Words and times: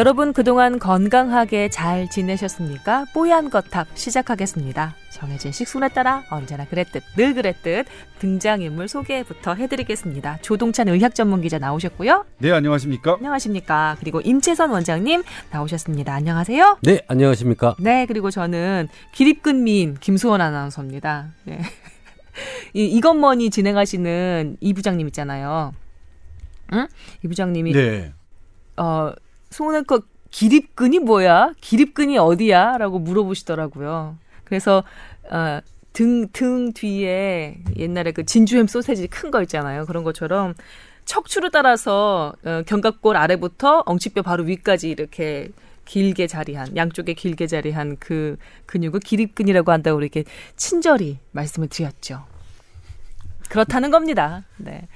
여러분 0.00 0.32
그동안 0.32 0.78
건강하게 0.78 1.68
잘 1.68 2.08
지내셨습니까? 2.08 3.04
뽀얀 3.12 3.50
거탑 3.50 3.86
시작하겠습니다. 3.92 4.94
정해진 5.10 5.52
식순에 5.52 5.90
따라 5.90 6.24
언제나 6.30 6.64
그랬듯 6.64 7.02
늘 7.16 7.34
그랬듯 7.34 7.84
등장인물 8.18 8.88
소개부터 8.88 9.52
해드리겠습니다. 9.52 10.38
조동찬 10.40 10.88
의학 10.88 11.14
전문 11.14 11.42
기자 11.42 11.58
나오셨고요. 11.58 12.24
네, 12.38 12.50
안녕하십니까? 12.50 13.16
안녕하십니까. 13.16 13.98
그리고 14.00 14.22
임채선 14.22 14.70
원장님 14.70 15.22
나오셨습니다. 15.50 16.14
안녕하세요. 16.14 16.78
네, 16.80 17.02
안녕하십니까? 17.06 17.76
네, 17.78 18.06
그리고 18.06 18.30
저는 18.30 18.88
기립근 19.12 19.64
미인 19.64 19.98
김수원 20.00 20.40
아나운서입니다. 20.40 21.34
네. 21.44 21.60
이 22.72 22.86
이것머니 22.86 23.50
진행하시는 23.50 24.56
이 24.60 24.72
부장님 24.72 25.06
있잖아요. 25.08 25.74
응? 26.72 26.86
이 27.22 27.28
부장님이 27.28 27.74
네. 27.74 28.14
어 28.78 29.12
송은혜거 29.50 30.02
기립근이 30.30 31.00
뭐야? 31.00 31.52
기립근이 31.60 32.18
어디야? 32.18 32.78
라고 32.78 32.98
물어보시더라고요. 32.98 34.16
그래서 34.44 34.84
어, 35.30 35.60
등, 35.92 36.28
등 36.32 36.72
뒤에 36.72 37.58
옛날에 37.76 38.12
그 38.12 38.24
진주햄 38.24 38.66
소세지 38.68 39.08
큰 39.08 39.30
거 39.30 39.42
있잖아요. 39.42 39.86
그런 39.86 40.04
것처럼 40.04 40.54
척추를 41.04 41.50
따라서 41.50 42.32
어, 42.44 42.62
견갑골 42.66 43.16
아래부터 43.16 43.82
엉치뼈 43.86 44.22
바로 44.22 44.44
위까지 44.44 44.88
이렇게 44.88 45.50
길게 45.84 46.28
자리한 46.28 46.76
양쪽에 46.76 47.14
길게 47.14 47.48
자리한 47.48 47.96
그 47.98 48.36
근육을 48.66 49.00
기립근이라고 49.00 49.72
한다고 49.72 50.00
이렇게 50.00 50.22
친절히 50.54 51.18
말씀을 51.32 51.66
드렸죠. 51.68 52.24
그렇다는 53.48 53.90
겁니다. 53.90 54.44
네. 54.58 54.86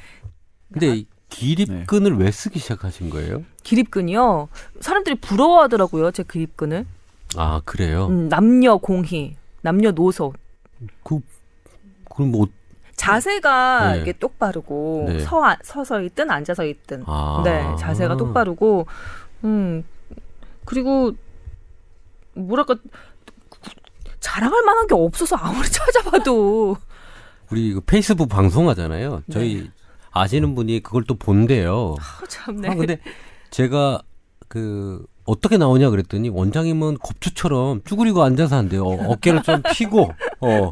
근데 0.73 0.95
이 0.99 1.07
기립근을 1.35 2.17
네. 2.17 2.25
왜 2.25 2.31
쓰기 2.31 2.59
시작하신 2.59 3.11
거예요? 3.11 3.43
기립근이요. 3.63 4.49
사람들이 4.81 5.17
부러워하더라고요. 5.17 6.11
제 6.13 6.23
기립근을. 6.23 6.87
아 7.37 7.61
그래요? 7.65 8.07
음, 8.07 8.29
남녀 8.29 8.77
공히, 8.77 9.37
남녀 9.63 9.91
노소. 9.91 10.33
그 11.03 11.21
그럼 12.15 12.31
뭐 12.31 12.47
자세가 12.97 13.93
네. 13.95 14.01
이게 14.01 14.13
똑바르고 14.13 15.07
네. 15.09 15.19
서 15.21 15.43
서서 15.63 16.01
있든 16.03 16.31
앉아서 16.31 16.65
있든 16.65 17.03
아. 17.07 17.43
네 17.45 17.75
자세가 17.79 18.17
똑바르고 18.17 18.87
음 19.45 19.83
그리고 20.65 21.13
뭐랄까 22.35 22.77
자랑할 24.21 24.63
만한 24.63 24.87
게 24.87 24.95
없어서 24.95 25.37
아무리 25.37 25.67
찾아봐도 25.71 26.77
우리 27.51 27.75
그 27.75 27.81
페이스북 27.81 28.29
방송하잖아요. 28.29 29.23
저희 29.31 29.63
네. 29.65 29.71
아시는 30.15 30.55
분이 30.55 30.81
그걸 30.81 31.05
또 31.05 31.17
본대요. 31.17 31.97
아, 31.99 32.27
참네. 32.27 32.69
아, 32.69 32.75
근데 32.75 32.99
제가 33.51 34.01
그 34.49 35.05
어떻게 35.25 35.57
나오냐 35.57 35.91
그랬더니 35.91 36.29
원장님은 36.29 36.99
겁주처럼 36.99 37.81
쭈그리고 37.85 38.23
앉아서 38.23 38.57
한대요. 38.57 38.85
어, 38.85 39.17
깨를 39.17 39.43
좀 39.43 39.63
피고 39.75 40.11
어, 40.41 40.71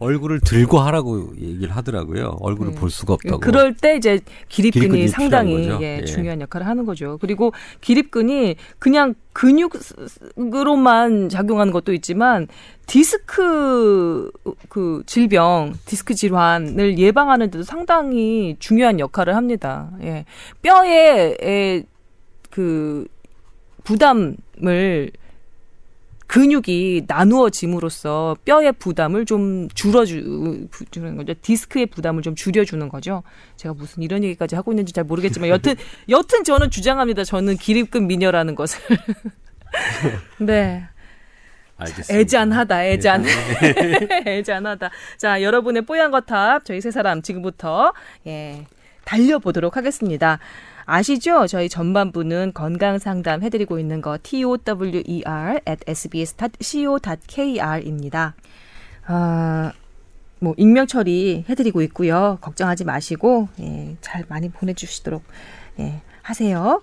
얼굴을 0.00 0.40
들고 0.40 0.80
하라고 0.80 1.32
얘기를 1.36 1.70
하더라고요. 1.76 2.36
얼굴을 2.40 2.72
음. 2.72 2.74
볼 2.74 2.90
수가 2.90 3.14
없다고. 3.14 3.38
그럴 3.38 3.74
때 3.74 3.96
이제 3.96 4.20
기립근이, 4.48 4.86
기립근이 4.86 5.08
상당히 5.08 5.68
예, 5.80 6.00
예. 6.00 6.04
중요한 6.04 6.40
역할을 6.40 6.66
하는 6.66 6.84
거죠. 6.84 7.18
그리고 7.20 7.52
기립근이 7.80 8.56
그냥 8.80 9.14
근육으로만 9.34 11.28
작용하는 11.28 11.72
것도 11.72 11.92
있지만 11.92 12.48
디스크 12.86 14.32
그 14.68 15.04
질병, 15.06 15.74
디스크 15.86 16.14
질환을 16.14 16.98
예방하는 16.98 17.50
데도 17.50 17.62
상당히 17.62 18.56
중요한 18.58 18.98
역할을 18.98 19.36
합니다. 19.36 19.92
예. 20.02 20.24
뼈에 20.60 21.84
그 22.50 23.06
부담을 23.84 25.10
근육이 26.32 27.02
나누어짐으로써 27.06 28.36
뼈의 28.46 28.72
부담을 28.72 29.26
좀 29.26 29.68
줄여주는 29.74 31.16
거죠. 31.18 31.34
디스크의 31.42 31.86
부담을 31.86 32.22
좀 32.22 32.34
줄여주는 32.34 32.88
거죠. 32.88 33.22
제가 33.56 33.74
무슨 33.74 34.02
이런 34.02 34.24
얘기까지 34.24 34.54
하고 34.54 34.72
있는지 34.72 34.94
잘 34.94 35.04
모르겠지만 35.04 35.50
여튼 35.50 35.74
여튼 36.08 36.42
저는 36.42 36.70
주장합니다. 36.70 37.24
저는 37.24 37.58
기립근 37.58 38.06
미녀라는 38.06 38.54
것을. 38.54 38.80
네. 40.40 40.84
알겠습니다. 41.76 42.14
애잔하다, 42.14 42.84
애잔. 42.86 43.22
네. 43.24 44.22
애잔하다. 44.38 44.90
자, 45.18 45.42
여러분의 45.42 45.82
뽀얀 45.82 46.10
거탑 46.10 46.64
저희 46.64 46.80
세 46.80 46.90
사람 46.90 47.20
지금부터 47.20 47.92
예 48.26 48.64
달려보도록 49.04 49.76
하겠습니다. 49.76 50.38
아시죠? 50.84 51.46
저희 51.46 51.68
전반부는 51.68 52.52
건강 52.54 52.98
상담 52.98 53.42
해드리고 53.42 53.78
있는 53.78 54.00
거 54.00 54.18
tower 54.22 55.60
at 55.68 55.84
sbs.co.kr입니다. 55.86 57.04
아, 59.06 59.72
뭐 60.40 60.54
익명 60.56 60.86
처리 60.86 61.44
해드리고 61.48 61.82
있고요. 61.82 62.38
걱정하지 62.40 62.84
마시고 62.84 63.48
예, 63.60 63.96
잘 64.00 64.24
많이 64.28 64.48
보내주시도록 64.48 65.22
예, 65.78 66.02
하세요. 66.22 66.82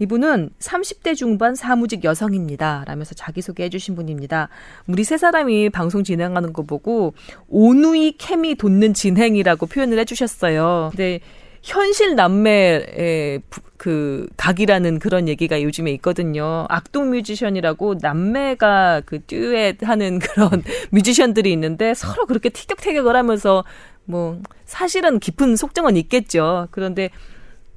이분은 0.00 0.50
30대 0.60 1.16
중반 1.16 1.54
사무직 1.54 2.04
여성입니다. 2.04 2.84
라면서 2.86 3.14
자기소개 3.14 3.64
해 3.64 3.68
주신 3.68 3.96
분입니다. 3.96 4.48
우리 4.86 5.02
세 5.04 5.18
사람이 5.18 5.70
방송 5.70 6.04
진행하는 6.04 6.52
거 6.52 6.62
보고 6.62 7.14
오누이 7.48 8.16
케미 8.18 8.54
돋는 8.54 8.94
진행이라고 8.94 9.66
표현을 9.66 9.98
해 9.98 10.04
주셨어요. 10.04 10.90
근데 10.92 11.20
현실 11.62 12.14
남매의 12.14 13.42
그 13.76 14.28
각이라는 14.36 14.98
그런 14.98 15.28
얘기가 15.28 15.62
요즘에 15.62 15.92
있거든요. 15.92 16.66
악동 16.68 17.10
뮤지션이라고 17.10 17.96
남매가 18.00 19.02
그 19.06 19.20
듀엣 19.26 19.82
하는 19.82 20.18
그런 20.20 20.62
뮤지션들이 20.90 21.52
있는데 21.52 21.94
서로 21.94 22.26
그렇게 22.26 22.48
티격태격을 22.48 23.14
하면서 23.16 23.64
뭐 24.04 24.40
사실은 24.64 25.18
깊은 25.20 25.56
속정은 25.56 25.96
있겠죠. 25.96 26.68
그런데 26.70 27.10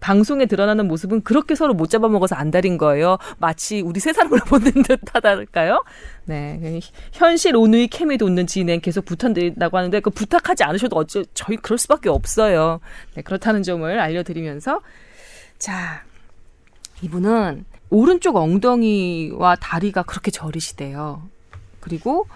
방송에 0.01 0.47
드러나는 0.47 0.88
모습은 0.88 1.22
그렇게 1.22 1.56
서로 1.56 1.73
못 1.73 1.89
잡아먹어서 1.89 2.35
안달인 2.35 2.78
거예요. 2.78 3.17
마치 3.38 3.81
우리 3.81 4.01
세 4.01 4.12
사람을 4.12 4.39
보는 4.50 4.84
듯하달까요? 4.84 5.85
네, 6.25 6.81
현실 7.13 7.56
오누이 7.56 7.88
케미 7.88 8.17
돋는 8.17 8.47
진행 8.47 8.81
계속 8.81 9.06
부탁드린다고 9.06 9.78
하는데 9.78 10.00
그 10.01 10.09
부탁하지 10.09 10.63
않으셔도 10.63 10.97
어째 10.97 11.23
저희 11.34 11.56
그럴 11.56 11.78
수밖에 11.78 12.09
없어요. 12.09 12.81
네, 13.16 13.22
그렇다는 13.22 13.63
점을 13.63 14.00
알려드리면서 14.00 14.81
자 15.57 16.03
이분은 17.01 17.66
오른쪽 17.91 18.35
엉덩이와 18.35 19.56
다리가 19.57 20.03
그렇게 20.03 20.31
저리시대요. 20.31 21.22
그리고 21.79 22.28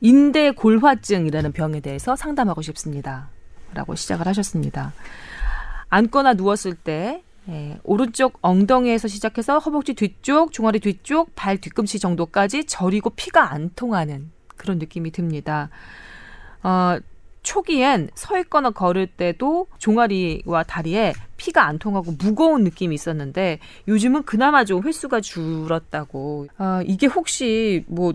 인대 0.00 0.52
골화증이라는 0.52 1.52
병에 1.52 1.80
대해서 1.80 2.16
상담하고 2.16 2.62
싶습니다. 2.62 3.28
라고 3.74 3.94
시작을 3.94 4.26
하셨습니다. 4.26 4.92
앉거나 5.90 6.34
누웠을 6.34 6.74
때 6.74 7.22
예, 7.48 7.78
오른쪽 7.82 8.38
엉덩이에서 8.42 9.08
시작해서 9.08 9.58
허벅지 9.58 9.94
뒤쪽, 9.94 10.52
종아리 10.52 10.78
뒤쪽, 10.78 11.34
발 11.34 11.58
뒤꿈치 11.58 11.98
정도까지 11.98 12.64
저리고 12.64 13.10
피가 13.10 13.52
안 13.52 13.70
통하는 13.74 14.30
그런 14.56 14.78
느낌이 14.78 15.10
듭니다. 15.10 15.70
어, 16.62 16.98
초기엔 17.42 18.10
서 18.14 18.38
있거나 18.40 18.70
걸을 18.70 19.06
때도 19.06 19.66
종아리와 19.78 20.62
다리에 20.64 21.14
피가 21.38 21.66
안 21.66 21.78
통하고 21.78 22.12
무거운 22.18 22.64
느낌이 22.64 22.94
있었는데 22.94 23.58
요즘은 23.88 24.24
그나마 24.24 24.64
좀 24.64 24.84
횟수가 24.84 25.22
줄었다고. 25.22 26.48
어, 26.58 26.80
이게 26.84 27.06
혹시 27.06 27.84
뭐 27.88 28.12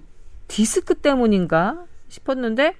디스크 0.48 0.94
때문인가 0.94 1.86
싶었는데 2.08 2.76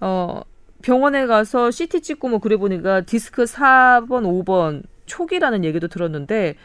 어 0.00 0.42
병원에 0.82 1.26
가서 1.26 1.70
CT 1.70 2.00
찍고 2.02 2.28
뭐 2.28 2.38
그래 2.38 2.56
보니까 2.56 3.02
디스크 3.02 3.44
4번, 3.44 4.44
5번 4.44 4.82
초기라는 5.06 5.64
얘기도 5.64 5.88
들었는데 5.88 6.56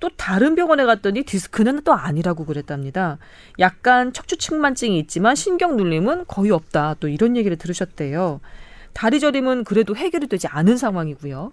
또 0.00 0.10
다른 0.16 0.54
병원에 0.54 0.84
갔더니 0.84 1.22
디스크는 1.22 1.82
또 1.82 1.94
아니라고 1.94 2.44
그랬답니다. 2.44 3.18
약간 3.58 4.12
척추 4.12 4.36
측만증이 4.36 4.98
있지만 5.00 5.34
신경 5.34 5.76
눌림은 5.76 6.24
거의 6.26 6.50
없다. 6.50 6.96
또 7.00 7.08
이런 7.08 7.36
얘기를 7.36 7.56
들으셨대요. 7.56 8.40
다리 8.92 9.20
저림은 9.20 9.64
그래도 9.64 9.96
해결이 9.96 10.26
되지 10.26 10.48
않은 10.48 10.76
상황이고요. 10.76 11.52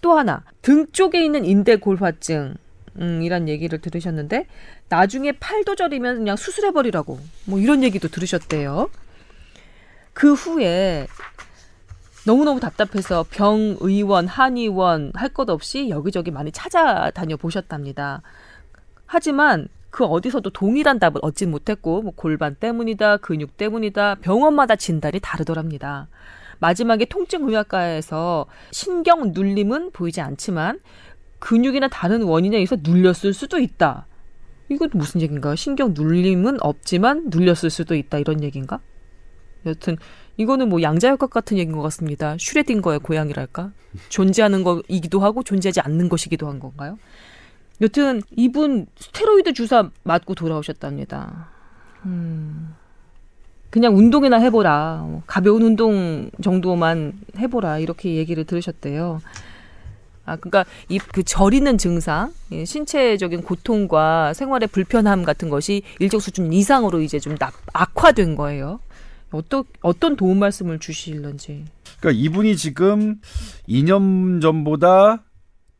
또 0.00 0.18
하나 0.18 0.42
등 0.62 0.86
쪽에 0.92 1.24
있는 1.24 1.44
인대 1.44 1.76
골화증 1.76 2.54
음, 3.00 3.22
이란 3.22 3.48
얘기를 3.48 3.80
들으셨는데 3.80 4.46
나중에 4.88 5.32
팔도 5.32 5.76
저리면 5.76 6.18
그냥 6.18 6.36
수술해 6.36 6.72
버리라고 6.72 7.18
뭐 7.46 7.60
이런 7.60 7.82
얘기도 7.82 8.08
들으셨대요. 8.08 8.90
그 10.12 10.34
후에 10.34 11.06
너무너무 12.28 12.60
답답해서 12.60 13.24
병의원, 13.30 14.26
한의원 14.26 15.12
할 15.14 15.30
것 15.30 15.48
없이 15.48 15.88
여기저기 15.88 16.30
많이 16.30 16.52
찾아다녀 16.52 17.38
보셨답니다. 17.38 18.20
하지만 19.06 19.68
그 19.88 20.04
어디서도 20.04 20.50
동일한 20.50 20.98
답을 20.98 21.14
얻지 21.22 21.46
못했고 21.46 22.02
뭐 22.02 22.12
골반 22.14 22.54
때문이다, 22.54 23.16
근육 23.18 23.56
때문이다, 23.56 24.16
병원마다 24.16 24.76
진단이 24.76 25.20
다르더랍니다. 25.22 26.08
마지막에 26.58 27.06
통증의학과에서 27.06 28.44
신경 28.72 29.32
눌림은 29.32 29.92
보이지 29.92 30.20
않지만 30.20 30.80
근육이나 31.38 31.88
다른 31.88 32.22
원인에 32.24 32.56
의해서 32.56 32.76
눌렸을 32.82 33.32
수도 33.32 33.58
있다. 33.58 34.06
이것도 34.68 34.98
무슨 34.98 35.22
얘기인가요? 35.22 35.56
신경 35.56 35.94
눌림은 35.94 36.58
없지만 36.60 37.30
눌렸을 37.30 37.70
수도 37.70 37.94
있다 37.94 38.18
이런 38.18 38.42
얘기인가? 38.42 38.80
여튼 39.64 39.96
이거는 40.38 40.68
뭐 40.68 40.80
양자역학 40.80 41.30
같은 41.30 41.58
얘기인 41.58 41.76
것 41.76 41.82
같습니다. 41.82 42.36
슈레딩거의 42.38 43.00
고양이랄까? 43.00 43.72
존재하는 44.08 44.62
거이기도 44.64 45.20
하고 45.20 45.42
존재하지 45.42 45.80
않는 45.80 46.08
것이기도 46.08 46.48
한 46.48 46.60
건가요? 46.60 46.98
여튼 47.80 48.22
이분 48.36 48.86
스테로이드 48.98 49.52
주사 49.52 49.90
맞고 50.04 50.34
돌아오셨답니다. 50.34 51.48
음. 52.06 52.74
그냥 53.70 53.96
운동이나 53.96 54.38
해보라. 54.38 55.04
뭐 55.06 55.22
가벼운 55.26 55.62
운동 55.62 56.30
정도만 56.42 57.12
해보라. 57.36 57.78
이렇게 57.78 58.14
얘기를 58.14 58.44
들으셨대요. 58.44 59.20
아, 60.24 60.36
그러니까 60.36 60.64
이 60.88 60.98
그 60.98 61.22
저리는 61.22 61.78
증상, 61.78 62.32
신체적인 62.64 63.42
고통과 63.42 64.32
생활의 64.34 64.68
불편함 64.68 65.24
같은 65.24 65.48
것이 65.48 65.82
일정 65.98 66.20
수준 66.20 66.52
이상으로 66.52 67.00
이제 67.00 67.18
좀 67.18 67.36
악화된 67.72 68.36
거예요. 68.36 68.80
어떤 69.30 69.64
어떤 69.82 70.16
도움 70.16 70.38
말씀을 70.38 70.78
주실런지. 70.78 71.64
그러니까 72.00 72.22
이분이 72.22 72.56
지금 72.56 73.20
2년 73.68 74.40
전보다 74.40 75.24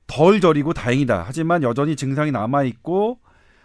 덜 0.06 0.40
저리고 0.40 0.72
다행이다. 0.72 1.24
하지만 1.26 1.62
여전히 1.62 1.96
증상이 1.96 2.30
남아 2.32 2.64
있고 2.64 3.18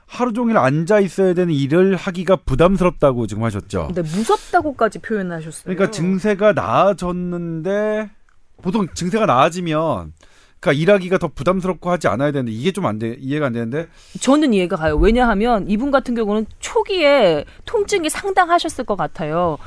하루 0.05 0.33
종일 0.33 0.57
앉아 0.57 0.99
있어야 0.99 1.33
되는 1.33 1.53
일을 1.53 1.95
하기가 1.95 2.37
부담스럽다고 2.37 3.25
지금 3.27 3.43
하셨죠. 3.43 3.87
근데 3.87 4.01
무섭다고까지 4.01 4.99
표현하셨어요. 4.99 5.63
그러니까 5.63 5.89
증세가 5.91 6.53
나아졌는데 6.53 8.11
보통 8.61 8.87
증세가 8.93 9.25
나아지면 9.25 10.13
그러니까 10.63 10.81
일하기가 10.81 11.17
더 11.17 11.27
부담스럽고 11.27 11.91
하지 11.91 12.07
않아야 12.07 12.31
되는데 12.31 12.53
이게 12.53 12.71
좀 12.71 12.85
안 12.85 12.99
돼. 12.99 13.17
이해가 13.19 13.47
안 13.47 13.53
되는데 13.53 13.87
저는 14.19 14.53
이해가 14.53 14.77
가요. 14.77 14.95
왜냐하면 14.95 15.69
이분 15.69 15.91
같은 15.91 16.15
경우는 16.15 16.45
초기에 16.59 17.45
통증이 17.65 18.09
상당하셨을 18.09 18.85
것 18.85 18.95
같아요. 18.97 19.57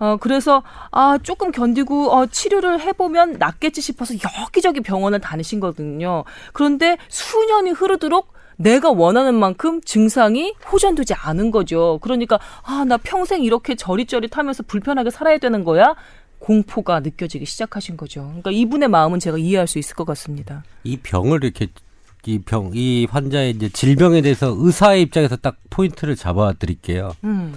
어, 0.00 0.16
그래서, 0.20 0.62
아, 0.92 1.18
조금 1.24 1.50
견디고, 1.50 2.12
어, 2.12 2.26
치료를 2.26 2.80
해보면 2.80 3.32
낫겠지 3.40 3.80
싶어서 3.80 4.14
여기저기 4.42 4.80
병원을 4.80 5.18
다니신 5.20 5.58
거거든요. 5.58 6.22
그런데 6.52 6.98
수년이 7.08 7.72
흐르도록 7.72 8.32
내가 8.56 8.90
원하는 8.92 9.34
만큼 9.34 9.80
증상이 9.80 10.54
호전되지 10.70 11.14
않은 11.14 11.50
거죠. 11.50 11.98
그러니까, 12.00 12.38
아, 12.62 12.84
나 12.86 12.96
평생 12.96 13.42
이렇게 13.42 13.74
저릿저릿 13.74 14.38
하면서 14.38 14.62
불편하게 14.62 15.10
살아야 15.10 15.38
되는 15.38 15.64
거야? 15.64 15.96
공포가 16.38 17.00
느껴지기 17.00 17.44
시작하신 17.44 17.96
거죠. 17.96 18.26
그러니까 18.26 18.50
이분의 18.50 18.88
마음은 18.88 19.20
제가 19.20 19.38
이해할 19.38 19.66
수 19.66 19.78
있을 19.78 19.96
것 19.96 20.04
같습니다. 20.06 20.64
이 20.84 20.96
병을 20.96 21.44
이렇게 21.44 21.68
이 22.26 22.38
병, 22.40 22.72
이 22.74 23.06
환자의 23.10 23.52
이제 23.52 23.68
질병에 23.70 24.20
대해서 24.20 24.54
의사의 24.56 25.02
입장에서 25.02 25.36
딱 25.36 25.56
포인트를 25.70 26.14
잡아 26.14 26.52
드릴게요. 26.52 27.12
음. 27.24 27.54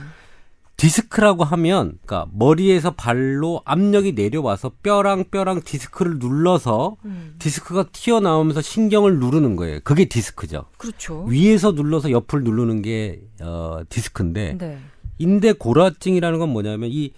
디스크라고 0.77 1.43
하면, 1.43 1.99
그러니까 2.05 2.27
머리에서 2.33 2.91
발로 2.91 3.61
압력이 3.65 4.13
내려와서 4.13 4.71
뼈랑 4.81 5.25
뼈랑 5.29 5.61
디스크를 5.63 6.17
눌러서 6.17 6.95
음. 7.05 7.35
디스크가 7.37 7.87
튀어나오면서 7.91 8.61
신경을 8.61 9.19
누르는 9.19 9.57
거예요. 9.57 9.79
그게 9.83 10.05
디스크죠. 10.05 10.65
그렇죠. 10.77 11.25
위에서 11.25 11.73
눌러서 11.73 12.09
옆을 12.09 12.43
누르는 12.43 12.81
게 12.81 13.21
어, 13.41 13.81
디스크인데 13.89 14.57
네. 14.57 14.77
인대 15.19 15.53
고라증이라는 15.53 16.39
건 16.39 16.49
뭐냐면 16.49 16.89
이 16.91 17.11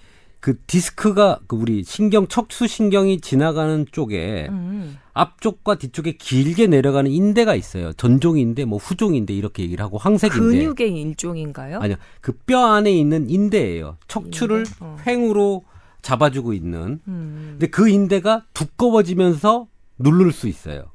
그 0.44 0.58
디스크가 0.68 1.40
그 1.48 1.56
우리 1.56 1.86
신경 1.86 2.28
척추 2.28 2.68
신경이 2.68 3.22
지나가는 3.22 3.86
쪽에 3.90 4.48
음. 4.50 4.98
앞쪽과 5.14 5.76
뒤쪽에 5.76 6.18
길게 6.18 6.68
내려가는 6.68 7.10
인대가 7.10 7.56
있어요. 7.56 7.94
전종인대, 7.94 8.66
뭐 8.66 8.78
후종인대 8.78 9.34
이렇게 9.34 9.64
얘기를 9.64 9.82
하고 9.82 9.98
황색인대. 9.98 10.44
근육의 10.44 11.00
일종인가요? 11.00 11.80
아니요. 11.80 11.96
그 12.20 12.34
뼈 12.46 12.74
안에 12.74 12.92
있는 12.92 13.30
인대예요. 13.30 13.96
척추를 14.10 14.66
어. 14.82 14.98
횡으로 15.08 15.64
잡아주고 16.02 16.52
있는. 16.52 17.00
음. 17.08 17.48
근데 17.52 17.68
그 17.68 17.88
인대가 17.88 18.44
두꺼워지면서 18.54 19.68
누를 20.00 20.34
수 20.34 20.50
있어요. 20.50 20.88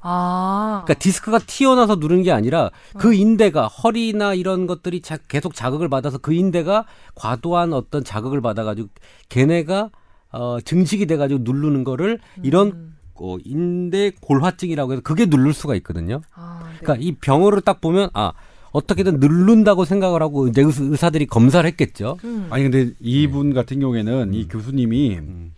아. 0.00 0.82
그러니까 0.84 1.00
디스크가 1.00 1.38
튀어나와서 1.40 1.96
누르는 1.96 2.22
게 2.22 2.32
아니라 2.32 2.70
그 2.98 3.08
어. 3.08 3.12
인대가 3.12 3.66
허리나 3.66 4.34
이런 4.34 4.66
것들이 4.66 5.00
자, 5.00 5.18
계속 5.28 5.54
자극을 5.54 5.88
받아서 5.88 6.18
그 6.18 6.32
인대가 6.32 6.84
과도한 7.14 7.72
어떤 7.72 8.04
자극을 8.04 8.40
받아가지고 8.40 8.88
걔네가 9.28 9.90
어, 10.32 10.58
증식이 10.60 11.06
돼가지고 11.06 11.40
누르는 11.42 11.84
거를 11.84 12.18
이런 12.42 12.68
음. 12.68 12.96
어, 13.14 13.36
인대 13.44 14.12
골화증이라고 14.20 14.92
해서 14.92 15.02
그게 15.02 15.26
누를 15.26 15.52
수가 15.52 15.74
있거든요. 15.76 16.20
아, 16.34 16.60
네. 16.62 16.78
그러니까 16.80 17.04
이 17.04 17.12
병으로 17.12 17.60
딱 17.60 17.80
보면 17.80 18.10
아 18.12 18.32
어떻게든 18.72 19.20
누른다고 19.20 19.86
생각을 19.86 20.20
하고 20.20 20.48
이제 20.48 20.62
의사들이 20.62 21.26
검사를 21.26 21.66
했겠죠. 21.66 22.18
음. 22.24 22.46
아니 22.50 22.64
근데 22.64 22.92
이분 23.00 23.50
네. 23.50 23.54
같은 23.54 23.80
경우에는 23.80 24.34
이 24.34 24.42
음. 24.42 24.48
교수님이 24.48 25.16
음. 25.16 25.52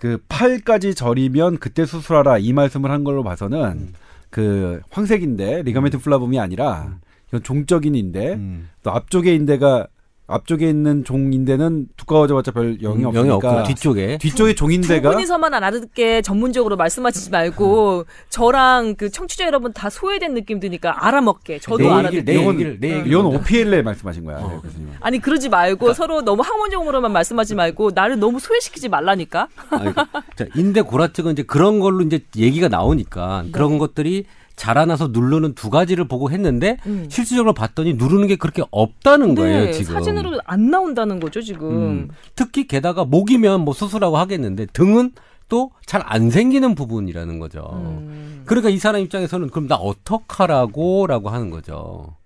그 0.00 0.16
팔까지 0.30 0.94
저리면 0.94 1.58
그때 1.58 1.84
수술하라 1.84 2.38
이 2.38 2.54
말씀을 2.54 2.90
한 2.90 3.04
걸로 3.04 3.22
봐서는 3.22 3.60
음. 3.60 3.92
그 4.30 4.80
황색인대 4.88 5.62
ligament 5.64 5.98
flavum이 5.98 6.40
아니라 6.40 6.86
음. 6.86 7.00
이건 7.28 7.42
종적인 7.42 7.94
인대 7.94 8.32
음. 8.32 8.70
또 8.82 8.92
앞쪽에 8.92 9.34
인대가 9.34 9.88
앞쪽에 10.30 10.68
있는 10.68 11.04
종인대는 11.04 11.88
두꺼워져봤자 11.96 12.52
별 12.52 12.80
영향이 12.82 13.28
음, 13.28 13.32
없으니까 13.32 13.64
뒤쪽에 13.64 14.18
뒤쪽에 14.18 14.54
종인대가 14.54 15.10
두 15.10 15.14
분이서만 15.14 15.52
알아듣게 15.54 16.22
전문적으로 16.22 16.76
말씀하시지 16.76 17.30
말고 17.30 18.06
저랑 18.30 18.94
그 18.96 19.10
청취자 19.10 19.46
여러분 19.46 19.72
다 19.72 19.90
소외된 19.90 20.34
느낌 20.34 20.60
드니까 20.60 21.06
알아먹게 21.06 21.58
저도 21.58 21.92
알아듣게 21.92 22.24
내 22.24 22.46
얘기를 22.46 22.80
내 22.80 22.88
얘기를 22.90 23.08
이건 23.08 23.26
OPLL에 23.26 23.82
말씀하신 23.82 24.24
거야 24.24 24.38
어. 24.38 24.62
네, 24.64 24.86
아니 25.00 25.18
그러지 25.18 25.48
말고 25.48 25.78
그러니까. 25.78 25.94
서로 25.94 26.22
너무 26.22 26.42
학문적으로만 26.42 27.12
말씀하지 27.12 27.54
말고 27.54 27.90
나를 27.94 28.18
너무 28.18 28.38
소외시키지 28.38 28.88
말라니까 28.88 29.48
아니, 29.70 29.92
자, 30.36 30.46
인대 30.54 30.82
고라증은 30.82 31.32
이제 31.32 31.42
그런 31.42 31.80
걸로 31.80 32.02
이제 32.02 32.20
얘기가 32.36 32.68
나오니까 32.68 33.44
그런 33.52 33.72
네. 33.72 33.78
것들이 33.78 34.24
자라나서 34.60 35.08
누르는 35.08 35.54
두 35.54 35.70
가지를 35.70 36.06
보고 36.06 36.30
했는데 36.30 36.76
음. 36.84 37.06
실질적으로 37.08 37.54
봤더니 37.54 37.94
누르는 37.94 38.26
게 38.26 38.36
그렇게 38.36 38.62
없다는 38.70 39.34
네, 39.34 39.34
거예요 39.34 39.72
지금 39.72 39.94
사진으로 39.94 40.38
안 40.44 40.70
나온다는 40.70 41.18
거죠 41.18 41.40
지금 41.40 41.70
음. 41.70 42.08
특히 42.36 42.66
게다가 42.66 43.06
목이면 43.06 43.62
뭐 43.62 43.72
수술하고 43.72 44.18
하겠는데 44.18 44.66
등은 44.66 45.12
또 45.48 45.70
잘 45.86 46.02
안 46.04 46.30
생기는 46.30 46.74
부분이라는 46.74 47.38
거죠 47.38 47.70
음. 47.72 48.42
그러니까 48.44 48.68
이 48.68 48.76
사람 48.76 49.00
입장에서는 49.00 49.48
그럼 49.48 49.66
나 49.66 49.76
어떡하라고라고 49.76 51.30
하는 51.30 51.48
거죠 51.48 52.16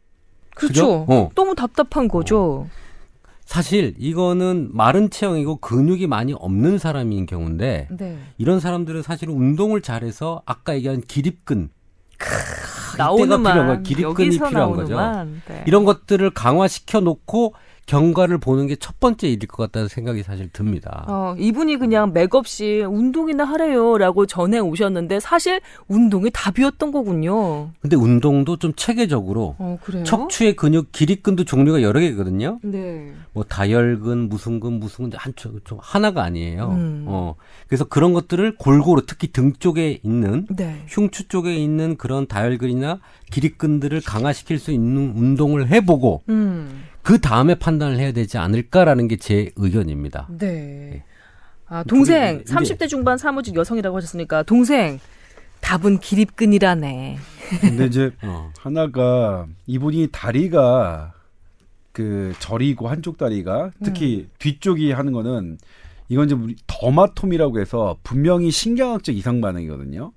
그렇죠 0.56 1.06
어. 1.08 1.30
너무 1.36 1.54
답답한 1.54 2.08
거죠 2.08 2.66
어. 2.66 2.70
사실 3.44 3.94
이거는 3.96 4.70
마른 4.72 5.08
체형이고 5.08 5.56
근육이 5.58 6.08
많이 6.08 6.32
없는 6.32 6.78
사람인 6.78 7.26
경우인데 7.26 7.88
네. 7.96 8.18
이런 8.38 8.58
사람들은 8.58 9.02
사실 9.02 9.30
운동을 9.30 9.82
잘해서 9.82 10.42
아까 10.46 10.74
얘기한 10.74 11.00
기립근 11.00 11.70
나오는 12.96 13.40
만 13.40 13.82
기립근이 13.82 14.30
필요한 14.30 14.70
거죠. 14.70 14.96
네. 15.48 15.64
이런 15.66 15.84
것들을 15.84 16.30
강화시켜 16.30 17.00
놓고 17.00 17.54
경과를 17.86 18.38
보는 18.38 18.66
게 18.68 18.76
첫 18.84 19.00
번째 19.00 19.28
일일 19.28 19.48
것 19.48 19.56
같다는 19.56 19.88
생각이 19.88 20.22
사실 20.22 20.50
듭니다. 20.52 21.04
어, 21.08 21.34
이분이 21.38 21.78
그냥 21.78 22.12
맥없이 22.12 22.84
운동이나 22.86 23.44
하래요라고 23.44 24.26
전해 24.26 24.58
오셨는데 24.58 25.20
사실 25.20 25.60
운동이 25.88 26.30
답이었던 26.34 26.92
거군요. 26.92 27.70
근데 27.80 27.96
운동도 27.96 28.58
좀 28.58 28.74
체계적으로 28.76 29.56
어, 29.58 29.78
척추의 30.04 30.56
근육 30.56 30.92
기립근도 30.92 31.44
종류가 31.44 31.80
여러 31.80 32.00
개거든요. 32.00 32.58
네. 32.62 33.12
뭐 33.32 33.44
다혈근, 33.44 34.28
무슨근, 34.28 34.74
무슨근 34.80 35.18
한좀 35.18 35.60
하나가 35.78 36.22
아니에요. 36.24 36.68
음. 36.72 37.04
어. 37.08 37.34
그래서 37.66 37.84
그런 37.84 38.12
것들을 38.12 38.56
골고루 38.56 39.06
특히 39.06 39.28
등 39.28 39.52
쪽에 39.58 39.98
있는 40.02 40.46
네. 40.50 40.82
흉추 40.88 41.28
쪽에 41.28 41.56
있는 41.56 41.96
그런 41.96 42.26
다혈근이나 42.26 43.00
기립근들을 43.30 44.02
강화시킬 44.04 44.58
수 44.58 44.72
있는 44.72 45.14
운동을 45.16 45.68
해보고 45.68 46.22
음. 46.28 46.84
그 47.04 47.20
다음에 47.20 47.54
판단을 47.54 47.98
해야 47.98 48.12
되지 48.12 48.38
않을까라는 48.38 49.08
게 49.08 49.16
제 49.16 49.52
의견입니다. 49.56 50.26
네. 50.38 50.46
네. 50.46 51.04
아, 51.66 51.82
동생, 51.84 52.40
이제, 52.42 52.52
30대 52.54 52.88
중반 52.88 53.16
사무직 53.18 53.54
여성이라고 53.54 53.96
하셨으니까, 53.96 54.42
동생, 54.42 54.98
답은 55.60 55.98
기립근이라네. 55.98 57.18
근데 57.60 57.86
이제, 57.86 58.10
어. 58.24 58.50
하나가, 58.58 59.46
이분이 59.66 60.08
다리가, 60.12 61.12
그, 61.92 62.32
저리고 62.38 62.88
한쪽 62.88 63.16
다리가, 63.18 63.70
특히 63.82 64.26
음. 64.28 64.30
뒤쪽이 64.38 64.92
하는 64.92 65.12
거는, 65.12 65.58
이건 66.08 66.26
이제 66.26 66.34
우리 66.34 66.56
더마톰이라고 66.66 67.60
해서, 67.60 67.96
분명히 68.02 68.50
신경학적 68.50 69.16
이상 69.16 69.40
반응이거든요. 69.40 70.12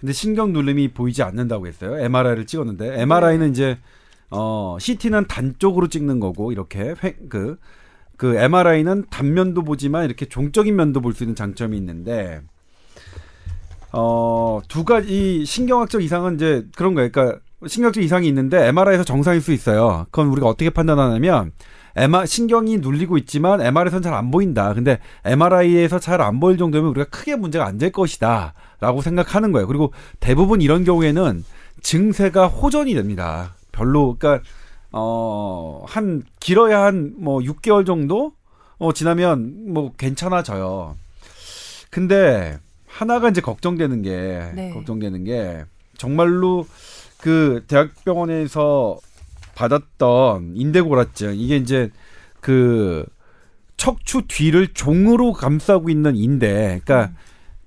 근데 0.00 0.12
신경 0.12 0.52
눌림이 0.52 0.88
보이지 0.88 1.22
않는다고 1.22 1.66
했어요. 1.66 1.98
MRI를 1.98 2.46
찍었는데, 2.46 3.00
MRI는 3.02 3.46
네. 3.46 3.50
이제, 3.50 3.78
어, 4.30 4.76
CT는 4.80 5.26
단쪽으로 5.26 5.88
찍는 5.88 6.20
거고 6.20 6.52
이렇게 6.52 6.94
획, 7.02 7.28
그, 7.28 7.58
그 8.16 8.36
MRI는 8.36 9.06
단면도 9.10 9.62
보지만 9.64 10.04
이렇게 10.04 10.26
종적인 10.26 10.74
면도 10.76 11.00
볼 11.00 11.14
수 11.14 11.22
있는 11.24 11.34
장점이 11.34 11.76
있는데 11.78 12.40
어, 13.92 14.60
두 14.68 14.84
가지 14.84 15.44
신경학적 15.44 16.02
이상은 16.02 16.34
이제 16.34 16.66
그런 16.76 16.94
거예요. 16.94 17.10
그러니까 17.10 17.40
신경적 17.66 18.02
이상이 18.02 18.28
있는데 18.28 18.66
MRI에서 18.68 19.04
정상일 19.04 19.40
수 19.40 19.52
있어요. 19.52 20.06
그건 20.10 20.28
우리가 20.28 20.46
어떻게 20.46 20.70
판단하냐면 20.70 21.52
MR, 21.96 22.26
신경이 22.26 22.78
눌리고 22.78 23.16
있지만 23.18 23.60
MRI에서는 23.60 24.02
잘 24.02 24.12
안 24.14 24.30
보인다. 24.30 24.74
근데 24.74 24.98
MRI에서 25.24 25.98
잘 25.98 26.20
안 26.20 26.38
보일 26.38 26.58
정도면 26.58 26.90
우리가 26.90 27.06
크게 27.06 27.34
문제가 27.36 27.66
안 27.66 27.78
될 27.78 27.90
것이다. 27.90 28.52
라고 28.80 29.00
생각하는 29.00 29.52
거예요. 29.52 29.66
그리고 29.66 29.92
대부분 30.20 30.60
이런 30.60 30.84
경우에는 30.84 31.44
증세가 31.82 32.46
호전이 32.46 32.94
됩니다. 32.94 33.54
별로, 33.78 34.16
그러니까, 34.18 34.42
어, 34.92 35.84
한, 35.86 36.22
길어야 36.40 36.82
한 36.84 37.14
뭐 37.18 37.40
6개월 37.40 37.86
정도? 37.86 38.32
어, 38.78 38.92
지나면 38.92 39.72
뭐 39.72 39.92
괜찮아져요. 39.96 40.96
근데 41.90 42.58
하나가 42.86 43.28
이제 43.28 43.40
걱정되는 43.40 44.02
게, 44.02 44.50
네. 44.54 44.70
걱정되는 44.72 45.24
게, 45.24 45.64
정말로 45.96 46.66
그 47.20 47.64
대학병원에서 47.68 48.98
받았던 49.54 50.52
인대고라증 50.54 51.34
이게 51.36 51.56
이제 51.56 51.90
그 52.40 53.04
척추 53.76 54.22
뒤를 54.28 54.68
종으로 54.74 55.32
감싸고 55.32 55.90
있는 55.90 56.14
인대, 56.16 56.80
그러니까 56.84 57.12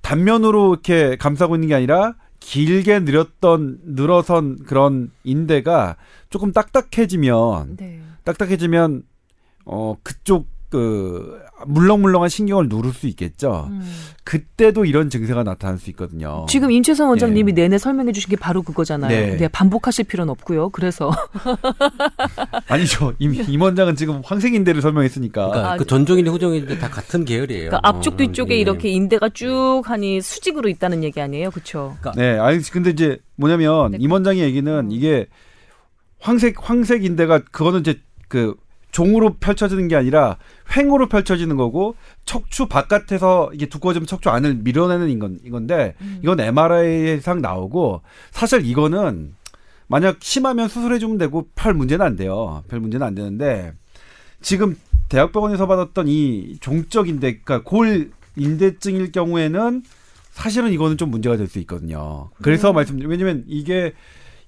단면으로 0.02 0.74
이렇게 0.74 1.16
감싸고 1.18 1.56
있는 1.56 1.68
게 1.68 1.76
아니라 1.76 2.16
길게 2.42 3.00
늘었던 3.00 3.80
늘어선 3.86 4.64
그런 4.66 5.12
인대가 5.24 5.96
조금 6.30 6.52
딱딱해지면 6.52 7.78
네. 7.78 8.02
딱딱해지면 8.26 9.04
어 9.64 9.96
그쪽 10.04 10.48
그 10.72 11.38
물렁물렁한 11.68 12.30
신경을 12.30 12.70
누를 12.70 12.94
수 12.94 13.06
있겠죠. 13.08 13.68
음. 13.70 13.82
그때도 14.24 14.86
이런 14.86 15.10
증세가 15.10 15.44
나타날 15.44 15.78
수 15.78 15.90
있거든요. 15.92 16.46
지금 16.48 16.72
임채선 16.72 17.10
원장님이 17.10 17.52
예. 17.52 17.54
내내 17.64 17.78
설명해 17.78 18.14
주신 18.14 18.30
게 18.30 18.38
바로 18.38 18.62
그거잖아요. 18.62 19.10
네. 19.10 19.38
네, 19.38 19.48
반복하실 19.50 20.06
필요는 20.06 20.32
없고요. 20.32 20.70
그래서 20.70 21.12
아니죠. 22.70 23.14
임, 23.20 23.34
임 23.34 23.62
원장은 23.62 23.98
지금 23.98 24.22
황색인대를 24.24 24.82
설명했으니까. 24.82 25.48
그러니까 25.50 25.74
아, 25.74 25.78
그 25.78 25.86
전종인데 25.86 26.32
후종인데 26.32 26.80
다 26.80 26.90
같은 26.90 27.26
계열이에요. 27.26 27.70
그러니까 27.70 27.88
앞쪽 27.88 28.16
뒤쪽에 28.16 28.56
예. 28.56 28.60
이렇게 28.60 28.90
인대가 28.90 29.28
쭉 29.28 29.82
하니 29.86 30.22
수직으로 30.22 30.70
있다는 30.70 31.04
얘기 31.04 31.20
아니에요, 31.20 31.52
그렇죠? 31.52 31.98
네, 32.16 32.40
아니 32.40 32.62
근데 32.62 32.92
이제 32.92 33.20
뭐냐면 33.36 33.92
네, 33.92 33.98
임 34.00 34.10
원장의 34.12 34.42
얘기는 34.42 34.72
음. 34.72 34.92
이게 34.92 35.28
황색 36.20 36.56
황색 36.62 37.04
인대가 37.04 37.40
그거는 37.40 37.82
이제 37.82 38.00
그 38.30 38.56
종으로 38.92 39.36
펼쳐지는 39.36 39.88
게 39.88 39.96
아니라 39.96 40.38
횡으로 40.76 41.08
펼쳐지는 41.08 41.56
거고 41.56 41.96
척추 42.26 42.68
바깥에서 42.68 43.52
이게 43.54 43.68
두꺼워지면 43.68 44.06
척추 44.08 44.30
안을 44.30 44.56
밀어내는 44.56 45.10
이건 45.10 45.40
이건데 45.46 45.96
음. 46.02 46.20
이건 46.24 46.40
MRI상 46.40 47.42
나오고 47.42 48.02
사실 48.32 48.66
이거는 48.66 49.36
만약 49.88 50.18
심하면 50.22 50.68
수술해 50.68 51.00
주면 51.00 51.18
되고 51.18 51.48
별 51.56 51.74
문제는 51.74 52.06
안 52.06 52.16
돼요. 52.16 52.64
별 52.68 52.80
문제는 52.80 53.06
안 53.06 53.16
되는데 53.16 53.74
지금 54.42 54.76
대학병원에서 55.10 55.68
받았던 55.68 56.08
이 56.08 56.58
종적 56.62 57.10
인대 57.10 57.40
그러니까 57.40 57.64
골 57.70 58.12
인대증일 58.38 59.12
경우에는 59.12 59.84
사실은 60.32 60.72
이거는 60.72 60.98
좀 60.98 61.12
문제가 61.12 61.36
될 61.36 61.48
수 61.48 61.60
있거든요. 61.60 62.30
그래서 62.42 62.72
음. 62.72 62.76
말씀드린 62.76 63.10
왜냐면 63.10 63.44
이게 63.48 63.94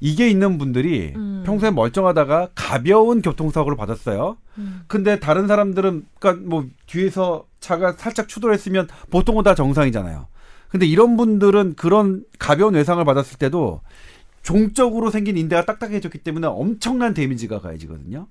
이게 0.04 0.30
있는 0.30 0.58
분들이 0.58 1.14
음. 1.16 1.44
평소에 1.46 1.72
멀쩡하다가 1.72 2.50
가벼운 2.56 3.22
교통사고를 3.22 3.78
받았어요. 3.78 4.36
음. 4.58 4.82
근데 4.88 5.18
다른 5.18 5.48
사람들은 5.48 6.06
그러니까 6.20 6.46
뭐 6.46 6.66
뒤에서 6.88 7.46
차가 7.62 7.94
살짝 7.94 8.28
추돌했으면 8.28 8.90
보통은 9.12 9.46
다 9.46 9.56
정상이잖아요. 9.56 10.28
근데 10.68 10.86
이런 10.86 11.16
분들은 11.16 11.76
그런 11.78 12.26
가벼운 12.38 12.74
외상을 12.74 13.04
받았을 13.06 13.38
때도 13.38 13.80
종적으로 14.42 15.10
생긴 15.10 15.38
인대가 15.38 15.64
딱딱해졌기 15.64 16.18
때문에 16.18 16.48
엄청난 16.48 17.14
데미지가 17.14 17.62
가해지거든요. 17.62 18.28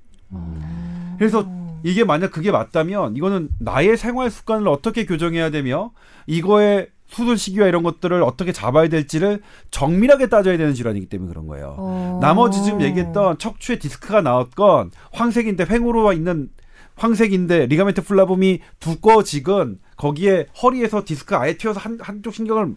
그래서 1.17 1.49
이게 1.85 2.05
만약 2.05 2.33
그게 2.33 2.51
맞다면 2.51 3.17
이거는 3.17 3.49
나의 3.61 3.97
생활 3.97 4.31
습관을 4.31 4.69
어떻게 4.69 5.07
교정해야 5.07 5.49
되며 5.49 5.93
이거의 6.27 6.89
수술 7.13 7.37
시기와 7.39 7.69
이런 7.69 7.83
것들을 7.83 8.23
어떻게 8.23 8.53
잡아야 8.53 8.89
될지를 8.89 9.41
정밀하게 9.71 10.29
따져야 10.29 10.57
되는 10.57 10.75
질환이기 10.75 11.07
때문에 11.07 11.29
그런 11.29 11.47
거예요. 11.47 11.77
어. 11.79 12.19
나머지 12.23 12.63
지금 12.65 12.81
얘기했던 12.81 13.39
척추에 13.39 13.79
디스크가 13.79 14.23
나왔건 14.23 14.91
황색인대 15.13 15.67
횡으로 15.71 16.13
있는 16.13 16.49
황색인대 16.97 17.67
ligament 17.67 18.03
flavum이 18.03 18.61
두꺼워지건 18.81 19.79
거기에 19.97 20.47
허리에서 20.63 21.05
디스크가 21.05 21.41
아예 21.43 21.57
튀어서 21.57 21.81
한, 21.81 21.99
한쪽 22.01 22.35
신경을 22.35 22.75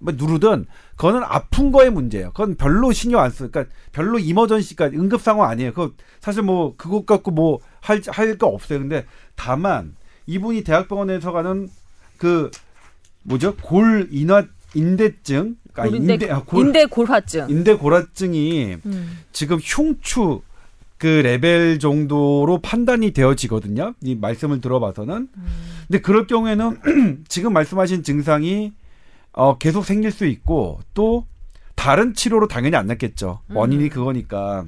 뭐 0.00 0.14
누르든 0.16 0.66
그거는 0.96 1.22
아픈 1.24 1.72
거의 1.72 1.90
문제예요. 1.90 2.28
그건 2.28 2.56
별로 2.56 2.92
신경 2.92 3.20
안 3.20 3.30
쓰. 3.30 3.50
그러니까 3.50 3.74
별로 3.92 4.18
emergency, 4.18 4.76
그러니까 4.76 5.00
응급 5.02 5.20
상황 5.20 5.50
아니에요. 5.50 5.72
그 5.72 5.94
사실 6.20 6.42
뭐 6.42 6.74
그것 6.76 7.04
갖고 7.06 7.30
뭐 7.30 7.58
할 7.80 8.00
할 8.08 8.36
거 8.38 8.46
없어요. 8.48 8.78
근데 8.80 9.06
다만 9.34 9.96
이분이 10.26 10.62
대학병원에서 10.64 11.32
가는 11.32 11.68
그 12.16 12.50
뭐죠 13.28 13.54
골 13.56 14.08
인화 14.10 14.44
인대증, 14.74 15.56
그러니까 15.72 15.84
골인대, 15.84 16.12
인대 16.14 16.30
아, 16.30 16.42
골 16.44 16.66
인대 16.66 16.86
골화증. 16.86 17.46
인대 17.48 17.74
골화증이 17.74 18.78
음. 18.84 19.18
지금 19.32 19.58
흉추 19.62 20.42
그 20.98 21.06
레벨 21.06 21.78
정도로 21.78 22.60
판단이 22.60 23.12
되어지거든요. 23.12 23.94
이 24.02 24.14
말씀을 24.16 24.60
들어봐서는. 24.60 25.28
근데 25.86 26.00
그럴 26.00 26.26
경우에는 26.26 27.24
지금 27.28 27.52
말씀하신 27.52 28.02
증상이 28.02 28.72
어, 29.32 29.56
계속 29.58 29.84
생길 29.84 30.10
수 30.10 30.26
있고 30.26 30.80
또 30.94 31.24
다른 31.76 32.14
치료로 32.14 32.48
당연히 32.48 32.76
안 32.76 32.86
낫겠죠. 32.88 33.40
원인이 33.50 33.84
음. 33.84 33.88
그거니까. 33.90 34.64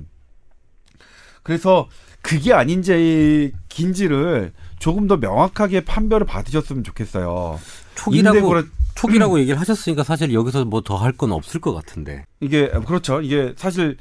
그래서 1.43 1.89
그게 2.23 2.53
아닌지 2.53 3.53
긴지를 3.69 4.53
조금 4.79 5.09
더 5.09 5.17
명확하게 5.17 5.85
판별을 5.85 6.27
받으셨으면 6.27 6.85
좋겠어요. 6.85 7.59
초기라고 8.05 8.41
고라 8.43 8.63
초기라고 8.95 9.39
얘기를 9.41 9.59
하셨으니까 9.61 10.03
사실 10.05 10.33
여기서 10.35 10.65
뭐 10.65 10.81
더 10.83 10.97
할 10.97 11.13
건 11.17 11.33
없을 11.33 11.61
것 11.61 11.73
같은데. 11.75 12.25
이게 12.41 12.69
그렇죠. 12.87 13.21
이게 13.21 13.55
사실 13.57 13.97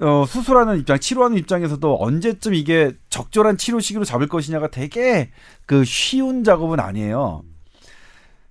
어, 0.00 0.24
수술하는 0.26 0.80
입장, 0.80 0.98
치료하는 0.98 1.38
입장에서도 1.38 1.98
언제쯤 2.02 2.54
이게 2.54 2.92
적절한 3.10 3.58
치료 3.58 3.78
시기로 3.78 4.04
잡을 4.04 4.26
것이냐가 4.28 4.68
되게 4.68 5.30
그 5.66 5.84
쉬운 5.84 6.42
작업은 6.42 6.80
아니에요. 6.80 7.42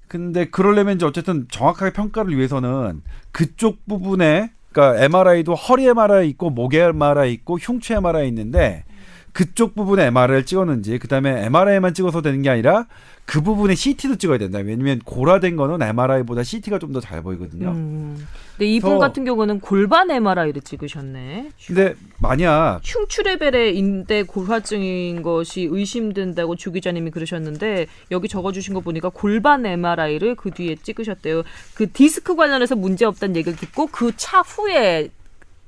근데 0.07 0.45
그러려면 0.45 0.95
이제 0.95 1.05
어쨌든 1.05 1.47
정확하게 1.51 1.91
평가를 1.93 2.37
위해서는 2.37 3.01
그쪽 3.31 3.85
부분에 3.87 4.51
그러니까 4.71 5.03
MRI도 5.03 5.55
허리 5.55 5.85
MRI 5.87 6.29
있고 6.29 6.49
목 6.49 6.73
MRI 6.75 7.33
있고 7.33 7.57
흉추 7.57 7.93
MRI 7.93 8.27
있는데 8.29 8.85
그쪽 9.33 9.73
부분에 9.75 10.05
MRI를 10.05 10.45
찍었는지 10.45 10.99
그다음에 10.99 11.45
MRI만 11.45 11.93
찍어서 11.93 12.21
되는 12.21 12.41
게 12.43 12.49
아니라 12.49 12.85
그 13.25 13.41
부분에 13.41 13.73
CT도 13.73 14.17
찍어야 14.17 14.37
된다. 14.37 14.59
왜냐면 14.59 14.99
고라된 14.99 15.55
거는 15.55 15.81
MRI보다 15.81 16.43
CT가 16.43 16.77
좀 16.77 16.93
더 16.93 16.99
잘 17.01 17.23
보이거든요. 17.23 17.69
음. 17.71 18.27
근데 18.51 18.71
이분 18.71 18.99
같은 18.99 19.23
경우는 19.25 19.59
골반 19.61 20.11
MRI를 20.11 20.61
찍으셨네. 20.61 21.49
근데 21.65 21.95
만약 22.19 22.81
흉추 22.83 23.23
레벨의 23.23 23.75
인대 23.77 24.21
골화증인 24.23 25.23
것이 25.23 25.67
의심된다고 25.71 26.55
주 26.55 26.71
기자님이 26.71 27.09
그러셨는데 27.09 27.87
여기 28.11 28.27
적어주신 28.27 28.73
거 28.75 28.81
보니까 28.81 29.09
골반 29.09 29.65
MRI를 29.65 30.35
그 30.35 30.51
뒤에 30.51 30.75
찍으셨대요. 30.75 31.41
그 31.73 31.91
디스크 31.91 32.35
관련해서 32.35 32.75
문제 32.75 33.05
없다는 33.05 33.35
얘기를 33.37 33.57
듣고 33.57 33.87
그 33.87 34.11
차 34.15 34.41
후에 34.41 35.09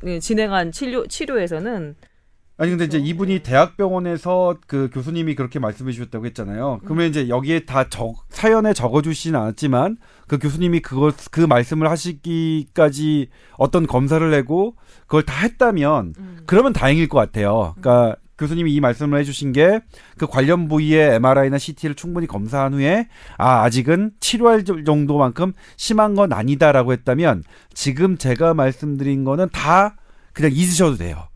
예, 0.05 0.19
진행한 0.19 0.71
치료 0.71 1.07
치료에서는 1.07 1.95
아니 2.57 2.71
근데 2.71 2.85
이제 2.85 2.97
이분이 2.97 3.39
대학병원에서 3.39 4.57
그 4.67 4.89
교수님이 4.93 5.35
그렇게 5.35 5.59
말씀해 5.59 5.91
주셨다고 5.91 6.25
했잖아요. 6.27 6.79
그러면 6.85 7.09
이제 7.09 7.27
여기에 7.27 7.65
다 7.65 7.89
적, 7.89 8.15
사연에 8.29 8.73
적어 8.73 9.01
주시진 9.01 9.35
않았지만 9.35 9.97
그 10.27 10.37
교수님이 10.39 10.79
그걸 10.79 11.11
그 11.31 11.41
말씀을 11.41 11.89
하시기까지 11.89 13.29
어떤 13.57 13.85
검사를 13.87 14.29
내고 14.31 14.75
그걸 15.01 15.23
다 15.23 15.41
했다면 15.41 16.13
그러면 16.45 16.71
다행일 16.71 17.09
것 17.09 17.17
같아요. 17.17 17.75
그러니까 17.79 18.15
교수님이 18.37 18.73
이 18.73 18.79
말씀을 18.79 19.19
해주신 19.19 19.51
게 19.51 19.79
그 20.17 20.27
관련 20.27 20.67
부위의 20.67 21.15
MRI나 21.15 21.57
CT를 21.57 21.95
충분히 21.95 22.27
검사한 22.27 22.73
후에 22.73 23.07
아 23.37 23.63
아직은 23.63 24.11
치료할 24.19 24.63
정도만큼 24.63 25.53
심한 25.77 26.15
건 26.15 26.31
아니다라고 26.31 26.93
했다면 26.93 27.43
지금 27.73 28.17
제가 28.17 28.53
말씀드린 28.53 29.23
거는 29.23 29.49
다 29.51 29.95
그냥 30.33 30.51
잊으셔도 30.53 30.97
돼요. 30.97 31.27